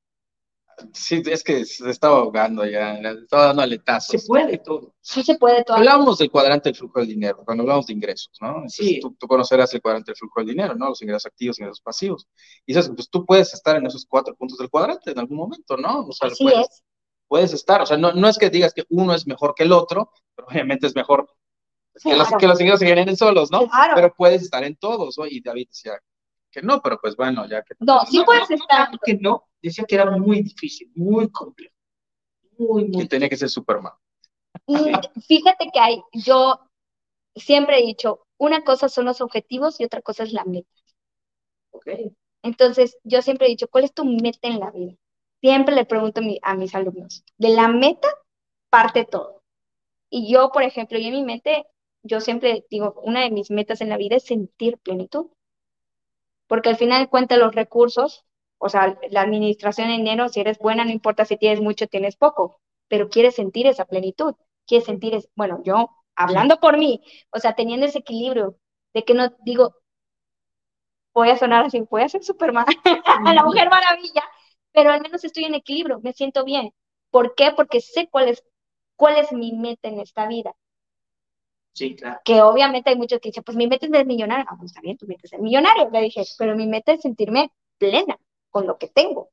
Sí, 0.92 1.22
es 1.26 1.44
que 1.44 1.64
se 1.64 1.90
estaba 1.90 2.18
ahogando 2.18 2.64
ya, 2.64 2.94
estaba 2.94 3.46
dando 3.46 3.62
aletazos. 3.62 4.22
Se 4.22 4.26
puede 4.26 4.58
todo. 4.58 4.94
Sí, 5.00 5.22
se 5.22 5.36
puede 5.36 5.64
todo. 5.64 5.76
Hablábamos 5.76 6.18
del 6.18 6.30
cuadrante 6.30 6.70
del 6.70 6.76
flujo 6.76 7.00
del 7.00 7.08
dinero, 7.08 7.42
cuando 7.44 7.62
hablamos 7.62 7.86
de 7.86 7.92
ingresos, 7.92 8.36
¿no? 8.40 8.48
Entonces, 8.48 8.86
sí. 8.86 9.00
Tú, 9.00 9.16
tú, 9.18 9.26
conocerás 9.26 9.72
el 9.74 9.82
cuadrante 9.82 10.12
del 10.12 10.16
flujo 10.16 10.40
del 10.40 10.48
dinero, 10.48 10.74
¿no? 10.74 10.88
Los 10.88 11.02
ingresos 11.02 11.26
activos, 11.26 11.58
ingresos 11.58 11.80
pasivos. 11.80 12.26
Y 12.66 12.74
dices, 12.74 12.90
pues 12.94 13.08
tú 13.08 13.24
puedes 13.24 13.52
estar 13.54 13.76
en 13.76 13.86
esos 13.86 14.06
cuatro 14.06 14.34
puntos 14.34 14.58
del 14.58 14.70
cuadrante 14.70 15.10
en 15.10 15.18
algún 15.18 15.38
momento, 15.38 15.76
¿no? 15.76 16.06
O 16.06 16.12
sea, 16.12 16.28
Así 16.28 16.44
puedes, 16.44 16.60
es 16.60 16.84
puedes 17.28 17.52
estar, 17.52 17.82
o 17.82 17.86
sea, 17.86 17.96
no, 17.96 18.12
no 18.12 18.28
es 18.28 18.38
que 18.38 18.50
digas 18.50 18.72
que 18.72 18.84
uno 18.90 19.14
es 19.14 19.26
mejor 19.26 19.54
que 19.54 19.64
el 19.64 19.72
otro, 19.72 20.10
pero 20.34 20.48
obviamente 20.48 20.86
es 20.86 20.94
mejor 20.94 21.28
que, 22.02 22.14
los, 22.14 22.28
que 22.38 22.46
los 22.46 22.60
ingresos 22.60 22.80
se 22.80 22.86
generen 22.86 23.16
solos, 23.16 23.50
¿no? 23.50 23.66
Claro. 23.68 23.92
Pero 23.94 24.14
puedes 24.14 24.42
estar 24.42 24.64
en 24.64 24.76
todos, 24.76 25.18
¿no? 25.18 25.26
Y 25.26 25.40
David 25.40 25.68
decía 25.68 25.92
que 26.54 26.62
no, 26.62 26.80
pero 26.80 26.98
pues 27.00 27.16
bueno, 27.16 27.46
ya 27.48 27.62
que... 27.62 27.74
No, 27.80 28.00
sí 28.06 28.18
no, 28.18 28.24
puedes 28.24 28.48
no, 28.48 28.56
estar. 28.56 28.92
No, 28.92 28.98
que 29.04 29.14
no, 29.14 29.48
decía 29.60 29.84
que 29.84 29.96
era 29.96 30.10
muy 30.10 30.42
difícil, 30.42 30.90
muy 30.94 31.30
complejo. 31.30 31.74
Muy, 32.56 32.84
muy 32.84 33.02
Que 33.02 33.08
tenía 33.08 33.28
que 33.28 33.36
ser 33.36 33.50
Superman. 33.50 33.92
Fíjate 35.26 35.68
que 35.72 35.80
hay, 35.80 36.00
yo 36.12 36.60
siempre 37.34 37.78
he 37.78 37.86
dicho, 37.86 38.26
una 38.38 38.62
cosa 38.62 38.88
son 38.88 39.06
los 39.06 39.20
objetivos 39.20 39.80
y 39.80 39.84
otra 39.84 40.00
cosa 40.00 40.22
es 40.22 40.32
la 40.32 40.44
meta. 40.44 40.68
Okay. 41.72 42.16
Entonces, 42.42 42.96
yo 43.02 43.20
siempre 43.20 43.46
he 43.46 43.50
dicho, 43.50 43.68
¿cuál 43.68 43.84
es 43.84 43.92
tu 43.92 44.04
meta 44.04 44.48
en 44.48 44.60
la 44.60 44.70
vida? 44.70 44.94
Siempre 45.40 45.74
le 45.74 45.84
pregunto 45.84 46.20
a, 46.20 46.22
mi, 46.22 46.38
a 46.42 46.54
mis 46.54 46.74
alumnos, 46.74 47.24
de 47.36 47.48
la 47.48 47.68
meta 47.68 48.08
parte 48.70 49.04
todo. 49.04 49.42
Y 50.08 50.32
yo, 50.32 50.50
por 50.52 50.62
ejemplo, 50.62 50.98
yo 50.98 51.08
en 51.08 51.14
mi 51.14 51.24
mente, 51.24 51.66
yo 52.02 52.20
siempre 52.20 52.64
digo, 52.70 53.00
una 53.02 53.22
de 53.22 53.30
mis 53.30 53.50
metas 53.50 53.80
en 53.80 53.88
la 53.88 53.96
vida 53.96 54.16
es 54.16 54.24
sentir 54.24 54.78
plenitud. 54.78 55.26
Porque 56.46 56.68
al 56.70 56.76
final 56.76 57.08
cuenta 57.08 57.36
los 57.36 57.54
recursos, 57.54 58.24
o 58.58 58.68
sea, 58.68 58.98
la 59.10 59.22
administración 59.22 59.88
de 59.88 59.94
dinero, 59.94 60.28
si 60.28 60.40
eres 60.40 60.58
buena, 60.58 60.84
no 60.84 60.90
importa 60.90 61.24
si 61.24 61.36
tienes 61.36 61.60
mucho, 61.60 61.86
tienes 61.86 62.16
poco, 62.16 62.60
pero 62.88 63.08
quieres 63.08 63.34
sentir 63.34 63.66
esa 63.66 63.84
plenitud, 63.84 64.34
quieres 64.66 64.86
sentir, 64.86 65.14
es, 65.14 65.28
bueno, 65.34 65.60
yo 65.64 65.90
hablando 66.16 66.60
por 66.60 66.78
mí, 66.78 67.02
o 67.30 67.38
sea, 67.40 67.54
teniendo 67.54 67.86
ese 67.86 67.98
equilibrio 67.98 68.56
de 68.94 69.04
que 69.04 69.14
no 69.14 69.30
digo, 69.44 69.74
voy 71.14 71.30
a 71.30 71.36
sonar 71.38 71.64
así, 71.64 71.80
voy 71.90 72.02
a 72.02 72.08
ser 72.08 72.22
Superman, 72.24 72.66
la 73.34 73.44
mujer 73.44 73.70
maravilla, 73.70 74.22
pero 74.72 74.90
al 74.90 75.00
menos 75.00 75.24
estoy 75.24 75.44
en 75.44 75.54
equilibrio, 75.54 76.00
me 76.02 76.12
siento 76.12 76.44
bien. 76.44 76.72
¿Por 77.10 77.34
qué? 77.36 77.52
Porque 77.52 77.80
sé 77.80 78.08
cuál 78.10 78.28
es, 78.28 78.44
cuál 78.96 79.16
es 79.16 79.32
mi 79.32 79.52
meta 79.52 79.88
en 79.88 80.00
esta 80.00 80.26
vida. 80.26 80.54
Sí, 81.74 81.96
claro. 81.96 82.20
Que 82.24 82.40
obviamente 82.40 82.90
hay 82.90 82.96
muchos 82.96 83.20
que 83.20 83.28
dicen, 83.30 83.42
pues 83.44 83.56
mi 83.56 83.66
meta 83.66 83.86
es 83.86 83.92
ser 83.92 84.06
millonario. 84.06 84.46
Ah, 84.48 84.56
pues 84.56 84.70
está 84.70 84.80
bien, 84.80 84.96
tu 84.96 85.06
meta 85.06 85.22
es 85.24 85.30
ser 85.30 85.40
millonario. 85.40 85.90
Le 85.90 86.00
dije, 86.02 86.22
pero 86.38 86.56
mi 86.56 86.66
meta 86.66 86.92
es 86.92 87.02
sentirme 87.02 87.50
plena 87.78 88.16
con 88.50 88.66
lo 88.66 88.78
que 88.78 88.88
tengo, 88.88 89.30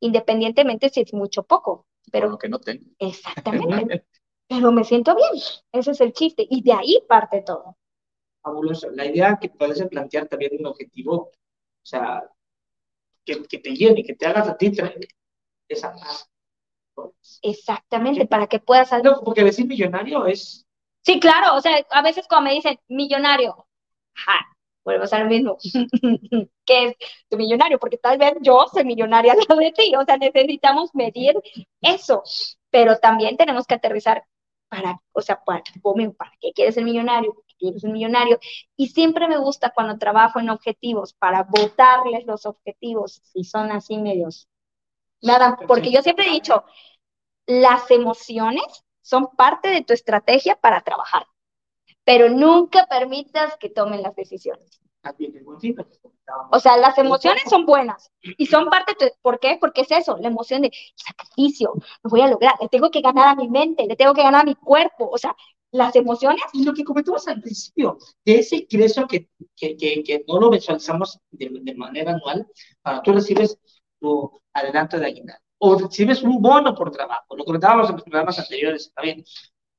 independientemente 0.00 0.90
si 0.90 1.00
es 1.02 1.14
mucho 1.14 1.42
o 1.42 1.44
poco. 1.44 1.86
Pero 2.10 2.26
Con 2.26 2.32
lo 2.32 2.38
que 2.38 2.48
no 2.48 2.60
tengo. 2.60 2.84
Exactamente. 2.98 4.04
pero 4.48 4.72
me 4.72 4.84
siento 4.84 5.14
bien. 5.14 5.42
Ese 5.72 5.92
es 5.92 6.00
el 6.00 6.12
chiste. 6.12 6.46
Y 6.48 6.62
de 6.62 6.72
ahí 6.72 7.02
parte 7.08 7.42
todo. 7.42 7.76
fabuloso. 8.42 8.90
La 8.90 9.06
idea 9.06 9.38
que 9.40 9.48
puedes 9.48 9.82
plantear 9.86 10.28
también 10.28 10.52
un 10.58 10.66
objetivo, 10.66 11.14
o 11.14 11.32
sea, 11.82 12.28
que, 13.24 13.42
que 13.44 13.58
te 13.58 13.70
llene, 13.74 14.04
que 14.04 14.14
te 14.14 14.26
hagas 14.26 14.48
a 14.48 14.56
ti 14.56 14.72
esa 15.68 15.92
paz. 15.92 16.30
Exactamente, 17.42 18.26
para 18.26 18.46
que 18.46 18.58
puedas... 18.58 18.90
No, 19.02 19.20
porque 19.24 19.44
decir 19.44 19.66
millonario 19.66 20.26
es... 20.26 20.66
Sí, 21.04 21.20
claro, 21.20 21.54
o 21.56 21.60
sea, 21.60 21.84
a 21.90 22.02
veces 22.02 22.26
cuando 22.28 22.48
me 22.50 22.54
dicen 22.54 22.78
millonario, 22.88 23.66
ja, 24.14 24.34
vuelvo 24.84 25.04
a 25.04 25.06
ser 25.06 25.20
lo 25.20 25.26
mismo, 25.26 25.58
que 26.64 26.86
es 26.86 26.96
tu 27.28 27.36
millonario, 27.36 27.78
porque 27.78 27.98
tal 27.98 28.16
vez 28.18 28.34
yo 28.40 28.66
soy 28.72 28.84
millonaria 28.84 29.32
al 29.32 29.38
lado 29.48 29.60
de 29.60 29.72
ti, 29.72 29.94
o 29.96 30.04
sea, 30.04 30.16
necesitamos 30.16 30.90
medir 30.94 31.34
eso, 31.82 32.22
pero 32.70 32.98
también 32.98 33.36
tenemos 33.36 33.66
que 33.66 33.74
aterrizar 33.74 34.24
para, 34.68 35.00
o 35.12 35.20
sea, 35.20 35.42
para, 35.44 35.62
para 36.16 36.32
qué 36.40 36.52
quieres 36.54 36.74
ser 36.74 36.84
millonario, 36.84 37.34
quieres 37.58 37.82
ser 37.82 37.90
millonario, 37.90 38.38
y 38.76 38.88
siempre 38.88 39.28
me 39.28 39.36
gusta 39.36 39.72
cuando 39.74 39.98
trabajo 39.98 40.40
en 40.40 40.48
objetivos, 40.50 41.12
para 41.14 41.42
votarles 41.42 42.24
los 42.26 42.46
objetivos, 42.46 43.20
si 43.24 43.44
son 43.44 43.72
así 43.72 43.98
medios, 43.98 44.48
nada, 45.22 45.58
porque 45.68 45.92
yo 45.92 46.02
siempre 46.02 46.26
he 46.28 46.30
dicho, 46.32 46.64
las 47.46 47.90
emociones 47.90 48.84
son 49.04 49.28
parte 49.36 49.68
de 49.68 49.84
tu 49.84 49.92
estrategia 49.92 50.56
para 50.56 50.80
trabajar, 50.80 51.26
pero 52.04 52.30
nunca 52.30 52.86
permitas 52.86 53.56
que 53.58 53.68
tomen 53.68 54.02
las 54.02 54.16
decisiones. 54.16 54.80
O 56.50 56.58
sea, 56.58 56.78
las 56.78 56.96
emociones 56.96 57.42
son 57.50 57.66
buenas 57.66 58.10
y 58.22 58.46
son 58.46 58.70
parte 58.70 58.94
de 58.98 59.10
tu... 59.10 59.16
¿Por 59.20 59.38
qué? 59.38 59.58
Porque 59.60 59.82
es 59.82 59.90
eso, 59.90 60.16
la 60.16 60.28
emoción 60.28 60.62
de 60.62 60.72
sacrificio, 60.96 61.74
lo 62.02 62.10
voy 62.10 62.22
a 62.22 62.28
lograr, 62.28 62.54
le 62.60 62.68
tengo 62.68 62.90
que 62.90 63.02
ganar 63.02 63.28
a 63.28 63.34
mi 63.34 63.48
mente, 63.48 63.86
le 63.86 63.94
tengo 63.94 64.14
que 64.14 64.22
ganar 64.22 64.40
a 64.40 64.44
mi 64.44 64.54
cuerpo, 64.54 65.10
o 65.10 65.18
sea, 65.18 65.36
las 65.70 65.94
emociones. 65.96 66.42
Y 66.54 66.64
lo 66.64 66.72
que 66.72 66.84
comentabas 66.84 67.28
al 67.28 67.42
principio, 67.42 67.98
de 68.24 68.38
ese 68.38 68.66
ingreso 68.70 69.06
que, 69.06 69.28
que, 69.54 69.76
que, 69.76 70.24
no 70.26 70.40
lo 70.40 70.48
visualizamos 70.48 71.20
de, 71.30 71.50
de, 71.60 71.74
manera 71.74 72.12
anual, 72.12 72.46
para 72.80 73.02
tú 73.02 73.12
recibes 73.12 73.58
tu 74.00 74.40
adelanto 74.54 74.98
de 74.98 75.06
aguinaldo 75.06 75.43
o 75.58 75.78
recibes 75.78 76.22
un 76.22 76.40
bono 76.40 76.74
por 76.74 76.90
trabajo. 76.90 77.36
Lo 77.36 77.44
comentábamos 77.44 77.88
en 77.88 77.96
los 77.96 78.04
programas 78.04 78.38
anteriores 78.38 78.92
también, 78.94 79.24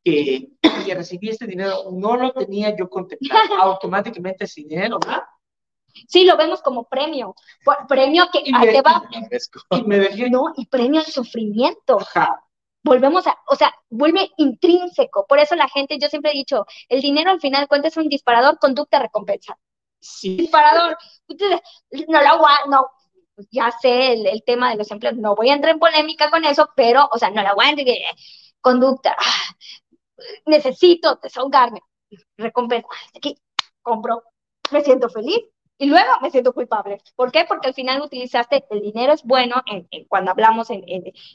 que, 0.03 0.49
que 0.85 0.95
recibí 0.95 1.29
este 1.29 1.47
dinero, 1.47 1.91
no 1.91 2.15
lo 2.15 2.31
tenía 2.31 2.75
yo 2.75 2.89
contemplado, 2.89 3.55
automáticamente 3.61 4.45
ese 4.45 4.61
dinero, 4.61 4.99
¿verdad? 4.99 5.23
Sí, 6.07 6.25
lo 6.25 6.37
vemos 6.37 6.61
como 6.61 6.83
premio. 6.85 7.35
Premio 7.87 8.25
que 8.31 8.39
y 8.43 8.51
te 8.51 8.81
va. 8.81 9.03
Y 9.71 9.83
me 9.83 9.99
dejé... 9.99 10.29
No, 10.29 10.53
y 10.55 10.65
premio 10.65 10.99
al 10.99 11.07
sufrimiento. 11.07 11.97
Volvemos 12.83 13.25
a, 13.25 13.37
o 13.47 13.55
sea, 13.55 13.73
vuelve 13.89 14.29
intrínseco. 14.37 15.25
Por 15.25 15.39
eso 15.39 15.55
la 15.55 15.67
gente, 15.69 15.97
yo 15.99 16.07
siempre 16.07 16.31
he 16.31 16.35
dicho, 16.35 16.65
el 16.87 17.01
dinero 17.01 17.31
al 17.31 17.39
final 17.39 17.67
cuenta 17.67 17.87
es 17.87 17.97
un 17.97 18.09
disparador, 18.09 18.59
conducta, 18.59 18.99
recompensa. 18.99 19.57
Sí. 19.99 20.35
Disparador. 20.35 20.97
No 22.07 22.21
lo 22.21 22.27
aguanto, 22.27 22.91
no, 23.37 23.43
ya 23.51 23.71
sé 23.71 24.13
el, 24.13 24.43
tema 24.43 24.71
de 24.71 24.77
los 24.77 24.91
empleos, 24.91 25.15
no 25.17 25.35
voy 25.35 25.49
a 25.49 25.53
entrar 25.55 25.73
en 25.73 25.79
polémica 25.79 26.29
con 26.29 26.45
eso, 26.45 26.69
pero, 26.75 27.09
o 27.11 27.17
sea, 27.17 27.29
no 27.29 27.41
la 27.41 27.49
aguanto, 27.49 27.83
conducta, 28.61 29.15
ah, 29.17 29.55
necesito 30.45 31.19
desahogarme, 31.21 31.81
recompensa, 32.37 32.87
aquí 33.15 33.37
compro, 33.81 34.23
me 34.71 34.81
siento 34.81 35.09
feliz 35.09 35.39
y 35.77 35.87
luego 35.87 36.09
me 36.21 36.31
siento 36.31 36.53
culpable. 36.53 36.99
¿Por 37.15 37.31
qué? 37.31 37.45
Porque 37.47 37.67
al 37.67 37.73
final 37.73 38.01
utilizaste, 38.01 38.65
el 38.69 38.81
dinero 38.81 39.13
es 39.13 39.23
bueno 39.23 39.61
en, 39.67 39.87
cuando 40.07 40.31
hablamos, 40.31 40.69
en, 40.69 40.83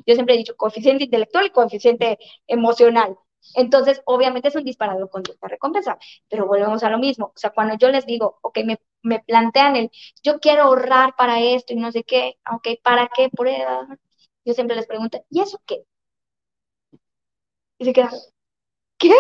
yo 0.07 0.15
siempre 0.15 0.35
he 0.35 0.39
dicho 0.39 0.57
coeficiente 0.57 1.05
intelectual 1.05 1.47
y 1.47 1.51
coeficiente 1.51 2.19
emocional. 2.47 3.17
Entonces, 3.55 4.03
obviamente 4.07 4.49
es 4.49 4.57
un 4.57 4.65
disparador 4.65 5.09
conducta 5.11 5.49
recompensa, 5.49 5.99
pero 6.29 6.47
volvemos 6.47 6.83
a 6.83 6.91
lo 6.91 6.99
mismo. 6.99 7.27
O 7.27 7.33
sea, 7.39 7.51
cuando 7.51 7.77
yo 7.77 7.91
les 7.91 8.07
digo, 8.07 8.39
ok, 8.43 8.59
me, 8.65 8.79
me 9.03 9.21
plantean 9.21 9.77
el, 9.77 9.91
yo 10.23 10.41
quiero 10.41 10.65
ahorrar 10.65 11.15
para 11.17 11.41
esto 11.41 11.73
y 11.73 11.77
no 11.77 11.93
sé 11.93 12.05
qué, 12.05 12.39
ok, 12.53 12.69
¿para 12.83 13.09
qué 13.15 13.29
prueba? 13.31 13.87
Yo 14.45 14.55
siempre 14.55 14.77
les 14.77 14.87
pregunto, 14.87 15.25
¿y 15.31 15.41
eso 15.41 15.59
qué? 15.67 15.85
Y 17.79 17.85
se 17.85 17.93
quedan, 17.93 18.11
¿qué? 18.99 19.13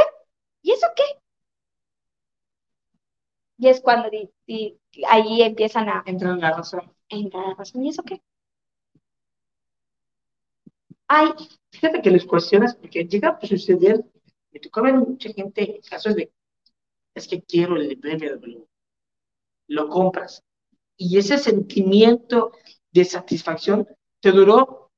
¿Y 0.62 0.72
eso 0.72 0.86
qué? 0.96 1.04
Y 3.58 3.68
es 3.68 3.80
cuando 3.80 4.08
ahí 5.08 5.42
empiezan 5.42 5.88
a... 5.88 6.02
Entrar 6.06 6.32
en 6.32 6.40
la 6.40 6.56
razón. 6.56 6.92
Entrar 7.08 7.44
en 7.44 7.50
la 7.50 7.54
razón, 7.56 7.84
¿y 7.84 7.90
eso 7.90 8.02
qué? 8.02 8.20
Ay, 11.12 11.26
fíjate 11.72 12.02
que 12.02 12.10
les 12.12 12.24
cuestionas, 12.24 12.76
porque 12.76 13.04
llega 13.04 13.30
a 13.30 13.44
suceder, 13.44 14.04
me 14.52 14.60
tocó 14.60 14.80
ver 14.80 14.94
mucha 14.94 15.32
gente, 15.32 15.80
casos 15.90 16.14
de, 16.14 16.32
es 17.12 17.26
que 17.26 17.42
quiero 17.42 17.74
el 17.74 17.96
BMW, 17.96 18.64
lo 19.66 19.88
compras. 19.88 20.44
Y 20.96 21.18
ese 21.18 21.36
sentimiento 21.38 22.52
de 22.92 23.04
satisfacción 23.04 23.88
te 24.20 24.30
duró 24.30 24.92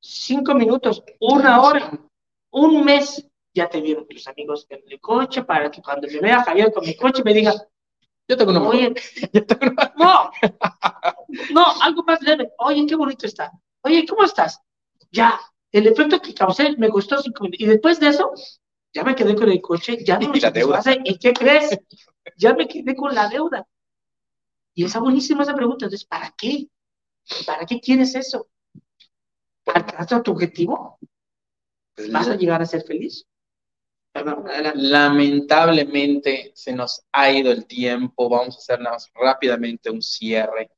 cinco 0.00 0.54
minutos, 0.54 1.02
una 1.18 1.62
hora, 1.62 1.98
un 2.50 2.84
mes. 2.84 3.26
Ya 3.54 3.70
te 3.70 3.80
vieron 3.80 4.06
tus 4.06 4.28
amigos 4.28 4.66
en 4.68 4.82
el 4.86 5.00
coche 5.00 5.44
para 5.44 5.70
que 5.70 5.80
cuando 5.80 6.08
me 6.08 6.20
vea 6.20 6.44
Javier 6.44 6.74
con 6.74 6.84
mi 6.84 6.94
coche 6.94 7.22
me 7.24 7.32
diga, 7.32 7.54
yo 8.28 8.36
tengo 8.36 8.50
una 8.50 8.68
Oye, 8.68 8.92
no, 9.96 10.30
no, 11.54 11.64
algo 11.80 12.02
más 12.02 12.20
leve. 12.20 12.52
Oye, 12.58 12.84
qué 12.86 12.96
bonito 12.96 13.24
está. 13.24 13.50
Oye, 13.82 14.04
¿cómo 14.06 14.24
estás? 14.24 14.60
Ya, 15.10 15.40
el 15.74 15.88
efecto 15.88 16.22
que 16.22 16.32
causé 16.32 16.76
me 16.76 16.88
costó 16.88 17.20
cinco 17.20 17.42
minutos. 17.42 17.60
Y 17.60 17.66
después 17.66 17.98
de 17.98 18.08
eso, 18.08 18.32
ya 18.92 19.02
me 19.02 19.16
quedé 19.16 19.34
con 19.34 19.50
el 19.50 19.60
coche, 19.60 19.98
ya 20.04 20.20
no 20.20 20.30
¿Y 20.34 20.40
la 20.40 20.52
deuda? 20.52 20.80
¿Y 21.04 21.18
qué 21.18 21.32
crees? 21.32 21.76
Ya 22.36 22.54
me 22.54 22.68
quedé 22.68 22.94
con 22.94 23.12
la 23.12 23.28
deuda. 23.28 23.66
Y 24.74 24.84
está 24.84 25.00
buenísima 25.00 25.42
esa 25.42 25.54
pregunta. 25.54 25.86
Entonces, 25.86 26.06
¿para 26.06 26.32
qué? 26.38 26.68
¿Para 27.44 27.66
qué 27.66 27.80
quieres 27.80 28.14
eso? 28.14 28.46
¿Alcanzas 29.66 30.22
tu 30.22 30.30
objetivo? 30.30 30.98
Pues 31.96 32.12
¿Vas 32.12 32.28
a 32.28 32.36
llegar 32.36 32.62
a 32.62 32.66
ser 32.66 32.84
feliz? 32.84 33.26
Lamentablemente 34.76 36.52
se 36.54 36.72
nos 36.72 37.02
ha 37.10 37.32
ido 37.32 37.50
el 37.50 37.66
tiempo. 37.66 38.28
Vamos 38.28 38.54
a 38.54 38.58
hacer 38.58 38.78
rápidamente 39.12 39.90
un 39.90 40.02
cierre. 40.02 40.70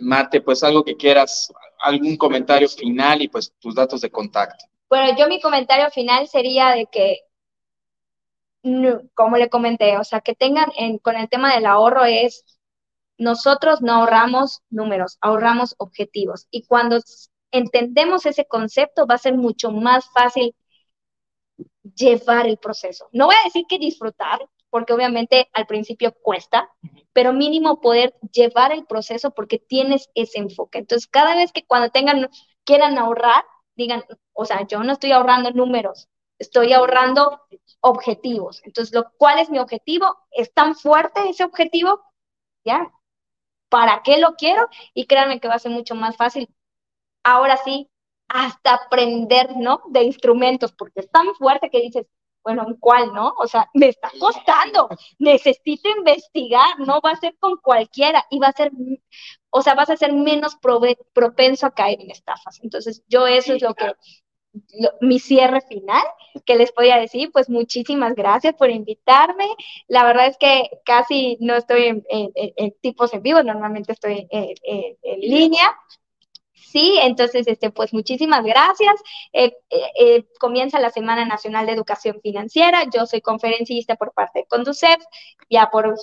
Mate, 0.00 0.40
pues 0.40 0.62
algo 0.62 0.84
que 0.84 0.96
quieras, 0.96 1.52
algún 1.80 2.16
comentario 2.16 2.68
final 2.68 3.22
y 3.22 3.28
pues 3.28 3.52
tus 3.58 3.74
datos 3.74 4.00
de 4.00 4.10
contacto. 4.10 4.64
Bueno, 4.88 5.16
yo 5.18 5.28
mi 5.28 5.40
comentario 5.40 5.90
final 5.90 6.26
sería 6.28 6.70
de 6.70 6.86
que, 6.86 7.20
como 9.14 9.36
le 9.36 9.48
comenté, 9.48 9.98
o 9.98 10.04
sea, 10.04 10.20
que 10.20 10.34
tengan 10.34 10.70
con 11.02 11.16
el 11.16 11.28
tema 11.28 11.54
del 11.54 11.66
ahorro 11.66 12.04
es, 12.04 12.44
nosotros 13.18 13.82
no 13.82 13.92
ahorramos 13.92 14.62
números, 14.70 15.18
ahorramos 15.20 15.74
objetivos. 15.78 16.46
Y 16.50 16.64
cuando 16.66 16.98
entendemos 17.50 18.26
ese 18.26 18.46
concepto, 18.46 19.06
va 19.06 19.16
a 19.16 19.18
ser 19.18 19.34
mucho 19.34 19.70
más 19.72 20.10
fácil 20.12 20.54
llevar 21.94 22.46
el 22.46 22.58
proceso. 22.58 23.08
No 23.12 23.26
voy 23.26 23.34
a 23.34 23.44
decir 23.44 23.64
que 23.68 23.78
disfrutar, 23.78 24.40
porque 24.70 24.92
obviamente 24.92 25.48
al 25.52 25.66
principio 25.66 26.12
cuesta, 26.12 26.70
pero 27.12 27.32
mínimo 27.32 27.80
poder 27.80 28.14
llevar 28.32 28.72
el 28.72 28.84
proceso 28.86 29.30
porque 29.32 29.58
tienes 29.58 30.10
ese 30.14 30.38
enfoque. 30.38 30.78
Entonces, 30.78 31.08
cada 31.08 31.34
vez 31.34 31.52
que 31.52 31.64
cuando 31.66 31.90
tengan, 31.90 32.28
quieran 32.64 32.98
ahorrar, 32.98 33.44
digan, 33.76 34.04
o 34.32 34.44
sea, 34.44 34.66
yo 34.66 34.82
no 34.82 34.92
estoy 34.92 35.12
ahorrando 35.12 35.50
números, 35.52 36.08
estoy 36.38 36.72
ahorrando 36.72 37.40
objetivos. 37.80 38.60
Entonces, 38.64 38.94
lo, 38.94 39.10
¿cuál 39.18 39.38
es 39.38 39.50
mi 39.50 39.58
objetivo? 39.58 40.16
¿Es 40.30 40.52
tan 40.52 40.74
fuerte 40.74 41.28
ese 41.28 41.44
objetivo? 41.44 42.02
¿Ya? 42.64 42.92
¿Para 43.68 44.02
qué 44.02 44.18
lo 44.18 44.34
quiero? 44.36 44.68
Y 44.94 45.06
créanme 45.06 45.40
que 45.40 45.48
va 45.48 45.54
a 45.54 45.58
ser 45.58 45.72
mucho 45.72 45.94
más 45.94 46.16
fácil. 46.16 46.48
Ahora 47.24 47.56
sí, 47.58 47.90
hasta 48.28 48.74
aprender, 48.74 49.56
¿no? 49.56 49.82
De 49.88 50.02
instrumentos, 50.02 50.72
porque 50.72 51.00
es 51.00 51.10
tan 51.10 51.34
fuerte 51.34 51.70
que 51.70 51.80
dices, 51.80 52.06
bueno, 52.48 52.64
¿en 52.66 52.76
cuál, 52.76 53.12
no? 53.12 53.34
O 53.36 53.46
sea, 53.46 53.68
me 53.74 53.88
está 53.88 54.10
costando, 54.18 54.88
necesito 55.18 55.90
investigar, 55.90 56.80
no 56.80 56.98
va 57.02 57.10
a 57.10 57.16
ser 57.16 57.36
con 57.38 57.58
cualquiera 57.58 58.24
y 58.30 58.38
va 58.38 58.46
a 58.46 58.52
ser, 58.52 58.72
o 59.50 59.60
sea, 59.60 59.74
vas 59.74 59.90
a 59.90 59.98
ser 59.98 60.14
menos 60.14 60.56
propenso 61.12 61.66
a 61.66 61.74
caer 61.74 62.00
en 62.00 62.10
estafas. 62.10 62.58
Entonces, 62.62 63.02
yo 63.06 63.26
eso 63.26 63.52
es 63.52 63.60
lo 63.60 63.74
que, 63.74 63.92
mi 65.02 65.18
cierre 65.18 65.60
final 65.60 66.02
que 66.46 66.56
les 66.56 66.72
podía 66.72 66.96
decir, 66.96 67.30
pues 67.32 67.50
muchísimas 67.50 68.14
gracias 68.14 68.54
por 68.54 68.70
invitarme. 68.70 69.44
La 69.86 70.04
verdad 70.04 70.28
es 70.28 70.38
que 70.38 70.70
casi 70.86 71.36
no 71.40 71.54
estoy 71.54 72.02
en, 72.08 72.74
tipos 72.80 73.12
en 73.12 73.22
vivo, 73.22 73.42
normalmente 73.42 73.92
estoy 73.92 74.26
en 74.30 75.20
línea, 75.20 75.70
Sí, 76.60 76.98
entonces, 77.02 77.46
este, 77.46 77.70
pues 77.70 77.94
muchísimas 77.94 78.44
gracias. 78.44 78.94
Eh, 79.32 79.52
eh, 79.70 79.80
eh, 80.00 80.24
comienza 80.38 80.78
la 80.78 80.90
Semana 80.90 81.24
Nacional 81.24 81.66
de 81.66 81.72
Educación 81.72 82.20
Financiera. 82.22 82.84
Yo 82.94 83.06
soy 83.06 83.20
conferencista 83.20 83.96
por 83.96 84.12
parte 84.12 84.40
de 84.40 84.46
Conducef, 84.46 85.02
ya 85.48 85.70
por, 85.70 85.94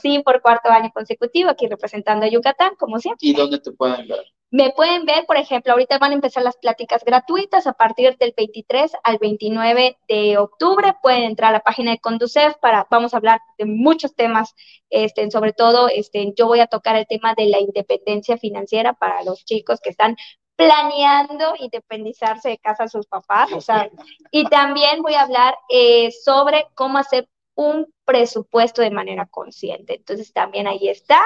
sí, 0.00 0.20
por 0.24 0.42
cuarto 0.42 0.70
año 0.70 0.90
consecutivo, 0.92 1.50
aquí 1.50 1.68
representando 1.68 2.26
a 2.26 2.28
Yucatán, 2.28 2.74
como 2.78 2.98
siempre. 2.98 3.28
¿Y 3.28 3.34
dónde 3.34 3.60
te 3.60 3.72
pueden 3.72 4.08
ver? 4.08 4.24
Me 4.52 4.70
pueden 4.70 5.06
ver, 5.06 5.24
por 5.24 5.38
ejemplo, 5.38 5.72
ahorita 5.72 5.96
van 5.96 6.10
a 6.10 6.14
empezar 6.14 6.42
las 6.42 6.58
pláticas 6.58 7.02
gratuitas 7.06 7.66
a 7.66 7.72
partir 7.72 8.18
del 8.18 8.34
23 8.36 8.92
al 9.02 9.16
29 9.16 9.96
de 10.06 10.36
octubre. 10.36 10.94
Pueden 11.00 11.22
entrar 11.22 11.48
a 11.48 11.52
la 11.54 11.60
página 11.60 11.92
de 11.92 11.98
Conducef 11.98 12.56
para, 12.60 12.86
vamos 12.90 13.14
a 13.14 13.16
hablar 13.16 13.40
de 13.56 13.64
muchos 13.64 14.14
temas, 14.14 14.54
este, 14.90 15.30
sobre 15.30 15.54
todo, 15.54 15.88
este, 15.88 16.34
yo 16.36 16.48
voy 16.48 16.60
a 16.60 16.66
tocar 16.66 16.96
el 16.96 17.06
tema 17.06 17.32
de 17.34 17.46
la 17.46 17.60
independencia 17.60 18.36
financiera 18.36 18.92
para 18.92 19.24
los 19.24 19.42
chicos 19.46 19.80
que 19.80 19.88
están 19.88 20.16
planeando 20.54 21.54
independizarse 21.58 22.50
de 22.50 22.58
casa 22.58 22.82
de 22.82 22.90
sus 22.90 23.06
papás, 23.06 23.50
o 23.54 23.60
sea, 23.62 23.88
y 24.30 24.44
también 24.44 25.00
voy 25.00 25.14
a 25.14 25.22
hablar 25.22 25.56
eh, 25.70 26.10
sobre 26.12 26.66
cómo 26.74 26.98
hacer 26.98 27.26
un 27.54 27.86
presupuesto 28.04 28.82
de 28.82 28.90
manera 28.90 29.26
consciente. 29.26 29.96
Entonces 29.96 30.32
también 30.32 30.66
ahí 30.66 30.88
está. 30.88 31.20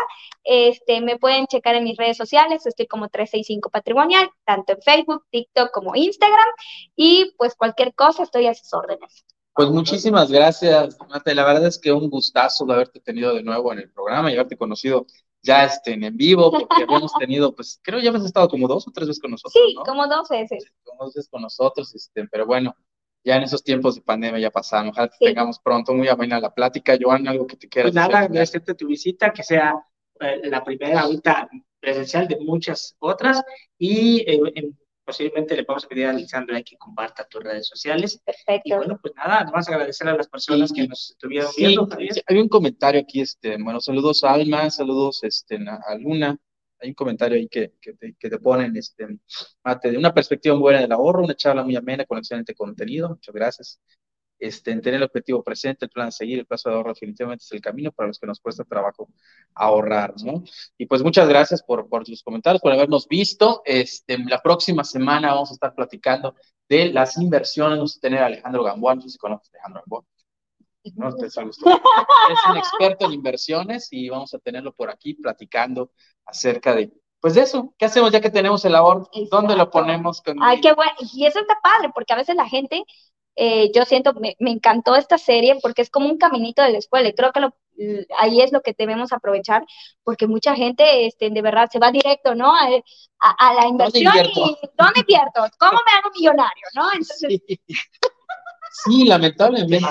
Este, 0.45 1.01
me 1.01 1.19
pueden 1.19 1.47
checar 1.47 1.75
en 1.75 1.85
mis 1.85 1.97
redes 1.97 2.17
sociales, 2.17 2.67
estoy 2.67 2.87
como 2.87 3.09
365 3.09 3.71
Patrimonial, 3.71 4.31
tanto 4.45 4.73
en 4.73 4.83
Facebook, 4.83 5.25
TikTok 5.31 5.71
como 5.73 5.95
Instagram. 5.95 6.49
Y 6.95 7.33
pues 7.39 7.55
cualquier 7.55 7.95
cosa, 7.95 8.23
estoy 8.23 8.47
a 8.47 8.55
sus 8.55 8.73
órdenes. 8.75 9.25
Pues 9.55 9.71
muchísimas 9.71 10.31
gracias, 10.31 10.99
Mate. 11.09 11.35
La 11.35 11.45
verdad 11.45 11.67
es 11.67 11.79
que 11.79 11.91
un 11.91 12.11
gustazo 12.11 12.67
de 12.67 12.75
haberte 12.75 13.01
tenido 13.01 13.35
de 13.35 13.43
nuevo 13.43 13.73
en 13.73 13.79
el 13.79 13.91
programa 13.91 14.31
y 14.31 14.35
haberte 14.35 14.57
conocido 14.57 15.07
ya 15.43 15.65
este, 15.65 15.93
en 15.95 16.17
vivo, 16.17 16.51
porque 16.51 16.67
hemos 16.89 17.13
tenido, 17.15 17.55
pues 17.55 17.81
creo 17.83 18.01
ya 18.01 18.11
has 18.11 18.25
estado 18.25 18.49
como 18.49 18.69
dos 18.69 18.87
o 18.87 18.91
tres 18.91 19.09
veces 19.09 19.23
con 19.23 19.31
nosotros. 19.31 19.55
Sí, 19.55 19.75
como 19.87 20.07
dos 20.09 20.29
veces. 20.29 20.71
como 20.85 21.05
dos 21.05 21.15
veces 21.15 21.31
con 21.31 21.41
nosotros, 21.41 21.95
este, 21.95 22.29
pero 22.29 22.45
bueno, 22.45 22.75
ya 23.27 23.37
en 23.37 23.43
esos 23.43 23.65
tiempos 23.65 23.97
de 23.97 24.03
pandemia 24.03 24.39
ya 24.39 24.51
pasaron. 24.51 24.91
Ojalá 24.91 25.09
que 25.09 25.27
tengamos 25.27 25.59
pronto 25.59 25.93
muy 25.93 26.09
buena 26.17 26.39
la 26.39 26.55
plática. 26.55 26.97
Joan, 26.99 27.27
algo 27.27 27.45
que 27.47 27.57
te 27.57 27.69
quieras 27.69 27.91
pues 27.91 27.95
nada, 27.97 28.21
agradecerte 28.21 28.75
tu 28.75 28.87
visita, 28.87 29.33
que 29.33 29.43
sea 29.43 29.75
eh, 30.21 30.43
la 30.45 30.63
primera 30.63 31.01
ahorita 31.01 31.49
presencial 31.81 32.29
de 32.29 32.39
muchas 32.39 32.95
otras 33.01 33.43
y 33.77 34.25
eh, 34.31 34.71
posiblemente 35.05 35.57
le 35.57 35.65
vamos 35.65 35.85
a 35.85 35.89
pedir 35.89 36.07
a 36.07 36.11
Alexandra 36.11 36.63
que 36.63 36.77
comparta 36.77 37.27
tus 37.27 37.43
redes 37.43 37.67
sociales. 37.67 38.23
Perfecto. 38.25 38.63
Y 38.65 38.73
bueno, 38.75 38.99
pues 39.03 39.13
nada, 39.17 39.43
vamos 39.45 39.69
a 39.69 39.73
agradecer 39.73 40.09
a 40.09 40.17
las 40.17 40.29
personas 40.29 40.73
que 40.73 40.87
nos 40.87 41.11
estuvieron 41.11 41.51
viendo. 41.57 41.89
hay 42.27 42.39
un 42.39 42.49
comentario 42.49 43.01
aquí, 43.01 43.23
este, 43.23 43.57
bueno, 43.61 43.81
saludos 43.81 44.23
a 44.23 44.35
Alma, 44.35 44.71
saludos 44.71 45.25
este, 45.25 45.57
a 45.57 45.95
Luna, 45.97 46.39
hay 46.81 46.89
un 46.91 46.95
comentario 46.95 47.37
ahí 47.37 47.49
que, 47.49 47.73
que, 47.81 47.95
te, 47.95 48.15
que 48.19 48.31
te 48.31 48.39
ponen, 48.39 48.77
este, 48.77 49.07
Mate, 49.65 49.91
de 49.91 49.99
una 49.99 50.13
perspectiva 50.15 50.55
buena 50.57 50.81
del 50.81 50.93
ahorro, 50.93 51.25
una 51.25 51.35
charla 51.35 51.65
muy 51.65 51.77
amena 51.77 52.05
con 52.05 52.19
excelente 52.19 52.55
contenido, 52.55 53.09
muchas 53.11 53.35
gracias. 53.35 53.81
Este, 54.39 54.71
en 54.71 54.83
tener 54.83 54.99
el 54.99 55.05
objetivo 55.05 55.43
presente, 55.43 55.87
el 55.87 55.91
plan 55.91 56.09
a 56.09 56.11
seguir, 56.11 56.39
el 56.39 56.47
plazo 56.47 56.69
de 56.69 56.75
ahorro 56.75 56.91
definitivamente 56.91 57.45
es 57.45 57.53
el 57.53 57.63
camino 57.63 57.91
para 57.91 58.09
los 58.09 58.19
que 58.19 58.27
nos 58.27 58.39
cuesta 58.39 58.65
trabajo 58.65 59.09
ahorrar, 59.55 60.13
¿no? 60.23 60.45
Y 60.77 60.85
pues 60.85 61.03
muchas 61.03 61.27
gracias 61.27 61.63
por, 61.63 61.89
por 61.89 62.05
sus 62.05 62.23
comentarios, 62.23 62.61
por 62.61 62.73
habernos 62.73 63.09
visto. 63.09 63.63
Este, 63.65 64.19
la 64.19 64.43
próxima 64.43 64.85
semana 64.85 65.33
vamos 65.33 65.51
a 65.51 65.55
estar 65.55 65.75
platicando 65.75 66.35
de 66.69 66.93
las 66.93 67.17
inversiones. 67.17 67.79
Vamos 67.79 67.97
a 67.97 68.01
tener 68.01 68.21
a 68.23 68.27
Alejandro 68.27 68.63
Gamboa, 68.63 68.97
no 68.97 69.01
sé 69.01 69.09
si 69.09 69.19
conoces 69.19 69.49
a 69.55 69.57
Alejandro 69.57 69.83
Gamboa. 69.87 70.05
No, 70.95 71.09
es 71.09 71.37
un 71.37 72.57
experto 72.57 73.07
en 73.07 73.13
inversiones 73.13 73.89
y 73.91 74.09
vamos 74.09 74.33
a 74.35 74.39
tenerlo 74.39 74.73
por 74.73 74.91
aquí 74.91 75.15
platicando 75.15 75.91
acerca 76.25 76.75
de, 76.75 76.93
pues 77.21 77.35
de 77.35 77.43
eso, 77.43 77.75
¿qué 77.79 77.87
hacemos 77.87 78.13
ya 78.13 78.21
que 78.21 78.31
tenemos 78.31 78.65
el 78.65 78.75
ahorro? 78.75 79.09
¿Dónde 79.31 79.57
lo 79.57 79.71
ponemos? 79.71 80.23
Ay, 80.41 80.61
qué 80.61 80.73
bueno. 80.73 80.93
Y 81.15 81.27
eso 81.27 81.41
está 81.41 81.59
padre, 81.63 81.91
porque 81.95 82.13
a 82.13 82.17
veces 82.17 82.37
la 82.37 82.49
gente, 82.49 82.85
eh, 83.35 83.71
yo 83.75 83.85
siento, 83.85 84.13
me, 84.15 84.37
me, 84.39 84.51
encantó 84.51 84.95
esta 84.95 85.19
serie 85.19 85.59
porque 85.61 85.83
es 85.83 85.91
como 85.91 86.07
un 86.07 86.19
caminito 86.19 86.63
de 86.63 86.71
la 86.71 86.79
escuela 86.79 87.09
y 87.09 87.15
creo 87.15 87.33
que 87.33 87.41
lo, 87.41 87.55
ahí 88.19 88.41
es 88.41 88.53
lo 88.53 88.63
que 88.63 88.75
debemos 88.77 89.13
aprovechar, 89.13 89.65
porque 90.03 90.27
mucha 90.27 90.55
gente 90.55 91.07
este, 91.07 91.31
de 91.31 91.43
verdad 91.43 91.69
se 91.71 91.79
va 91.79 91.91
directo, 91.91 92.35
¿no? 92.35 92.55
A, 92.55 92.69
a, 93.19 93.55
la 93.55 93.67
inversión 93.67 94.15
y 94.17 94.57
¿dónde 94.77 95.01
invierto? 95.01 95.43
¿Cómo 95.59 95.73
me 95.73 95.99
hago 95.99 96.11
millonario? 96.15 96.67
¿no? 96.75 96.89
Entonces... 96.93 97.41
Sí, 97.47 97.61
lamentablemente. 99.07 99.87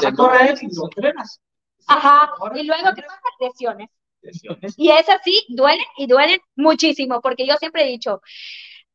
Ajá, 1.88 2.32
y 2.56 2.64
luego 2.64 2.90
que 2.96 3.04
lesiones. 3.40 3.90
lesiones. 4.22 4.74
Y 4.78 4.90
es 4.90 5.08
así, 5.10 5.46
duelen 5.50 5.86
y 5.98 6.08
duelen 6.08 6.40
muchísimo, 6.56 7.22
porque 7.22 7.46
yo 7.46 7.56
siempre 7.58 7.84
he 7.84 7.88
dicho, 7.88 8.22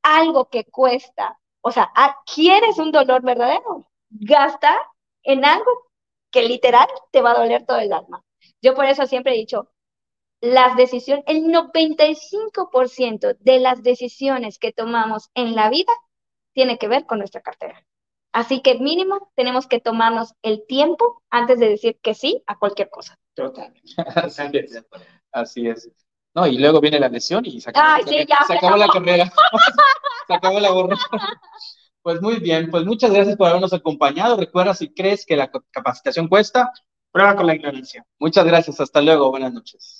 algo 0.03 0.49
que 0.49 0.65
cuesta, 0.65 1.39
o 1.61 1.71
sea, 1.71 1.93
¿quieres 2.35 2.79
un 2.79 2.91
dolor 2.91 3.23
verdadero? 3.23 3.89
Gasta 4.09 4.77
en 5.23 5.45
algo 5.45 5.71
que 6.31 6.43
literal 6.43 6.89
te 7.11 7.23
va 7.23 7.33
a 7.33 7.39
doler 7.39 7.65
todo 7.67 7.79
el 7.79 7.93
alma. 7.93 8.25
Yo 8.63 8.75
por 8.75 8.87
eso 8.87 9.07
siempre 9.07 9.35
he 9.35 9.39
dicho, 9.39 9.71
las 10.41 10.77
decisiones, 10.77 11.25
el 11.27 11.45
95% 11.45 13.37
de 13.39 13.61
las 13.61 13.83
decisiones 13.83 14.59
que 14.59 14.73
tomamos 14.73 15.31
en 15.35 15.55
la 15.55 15.69
vida 15.69 15.93
tiene 16.55 16.79
que 16.79 16.89
ver 16.89 17.07
con 17.07 17.19
nuestra 17.19 17.43
cartera. 17.43 17.85
Así 18.33 18.63
que 18.63 18.79
mínimo 18.79 19.31
tenemos 19.35 19.67
que 19.67 19.81
tomarnos 19.81 20.35
el 20.43 20.65
tiempo 20.67 21.23
antes 21.31 21.59
de 21.59 21.69
decir 21.69 21.99
que 22.03 22.15
sí 22.15 22.43
a 22.47 22.59
cualquier 22.59 22.91
cosa. 22.91 23.19
Totalmente. 23.35 23.81
Así 25.33 25.67
es. 25.67 25.91
No, 26.35 26.47
y 26.47 26.59
luego 26.59 26.81
viene 26.81 27.01
la 27.01 27.09
lesión 27.09 27.45
y 27.45 27.61
se 27.61 27.71
acabó, 27.71 28.07
se 28.07 28.55
acabó 28.55 28.77
la 28.77 28.89
carrera. 28.89 29.33
se 30.29 30.35
acabó 30.35 30.61
la 30.61 30.71
borra. 30.71 30.97
Pues 32.03 32.23
muy 32.23 32.39
bien, 32.39 32.71
pues 32.71 32.85
muchas 32.85 33.11
gracias 33.11 33.37
por 33.37 33.49
habernos 33.49 33.73
acompañado. 33.73 34.37
Recuerda, 34.37 34.75
si 34.75 34.95
crees 34.95 35.27
que 35.27 35.37
la 35.37 35.51
capacitación 35.71 36.29
cuesta, 36.29 36.71
prueba 37.11 37.35
con 37.35 37.47
la 37.47 37.55
ignorancia. 37.55 38.07
Muchas 38.19 38.47
gracias, 38.47 38.81
hasta 38.81 39.03
luego, 39.03 39.31
buenas 39.31 39.53
noches. 39.53 40.00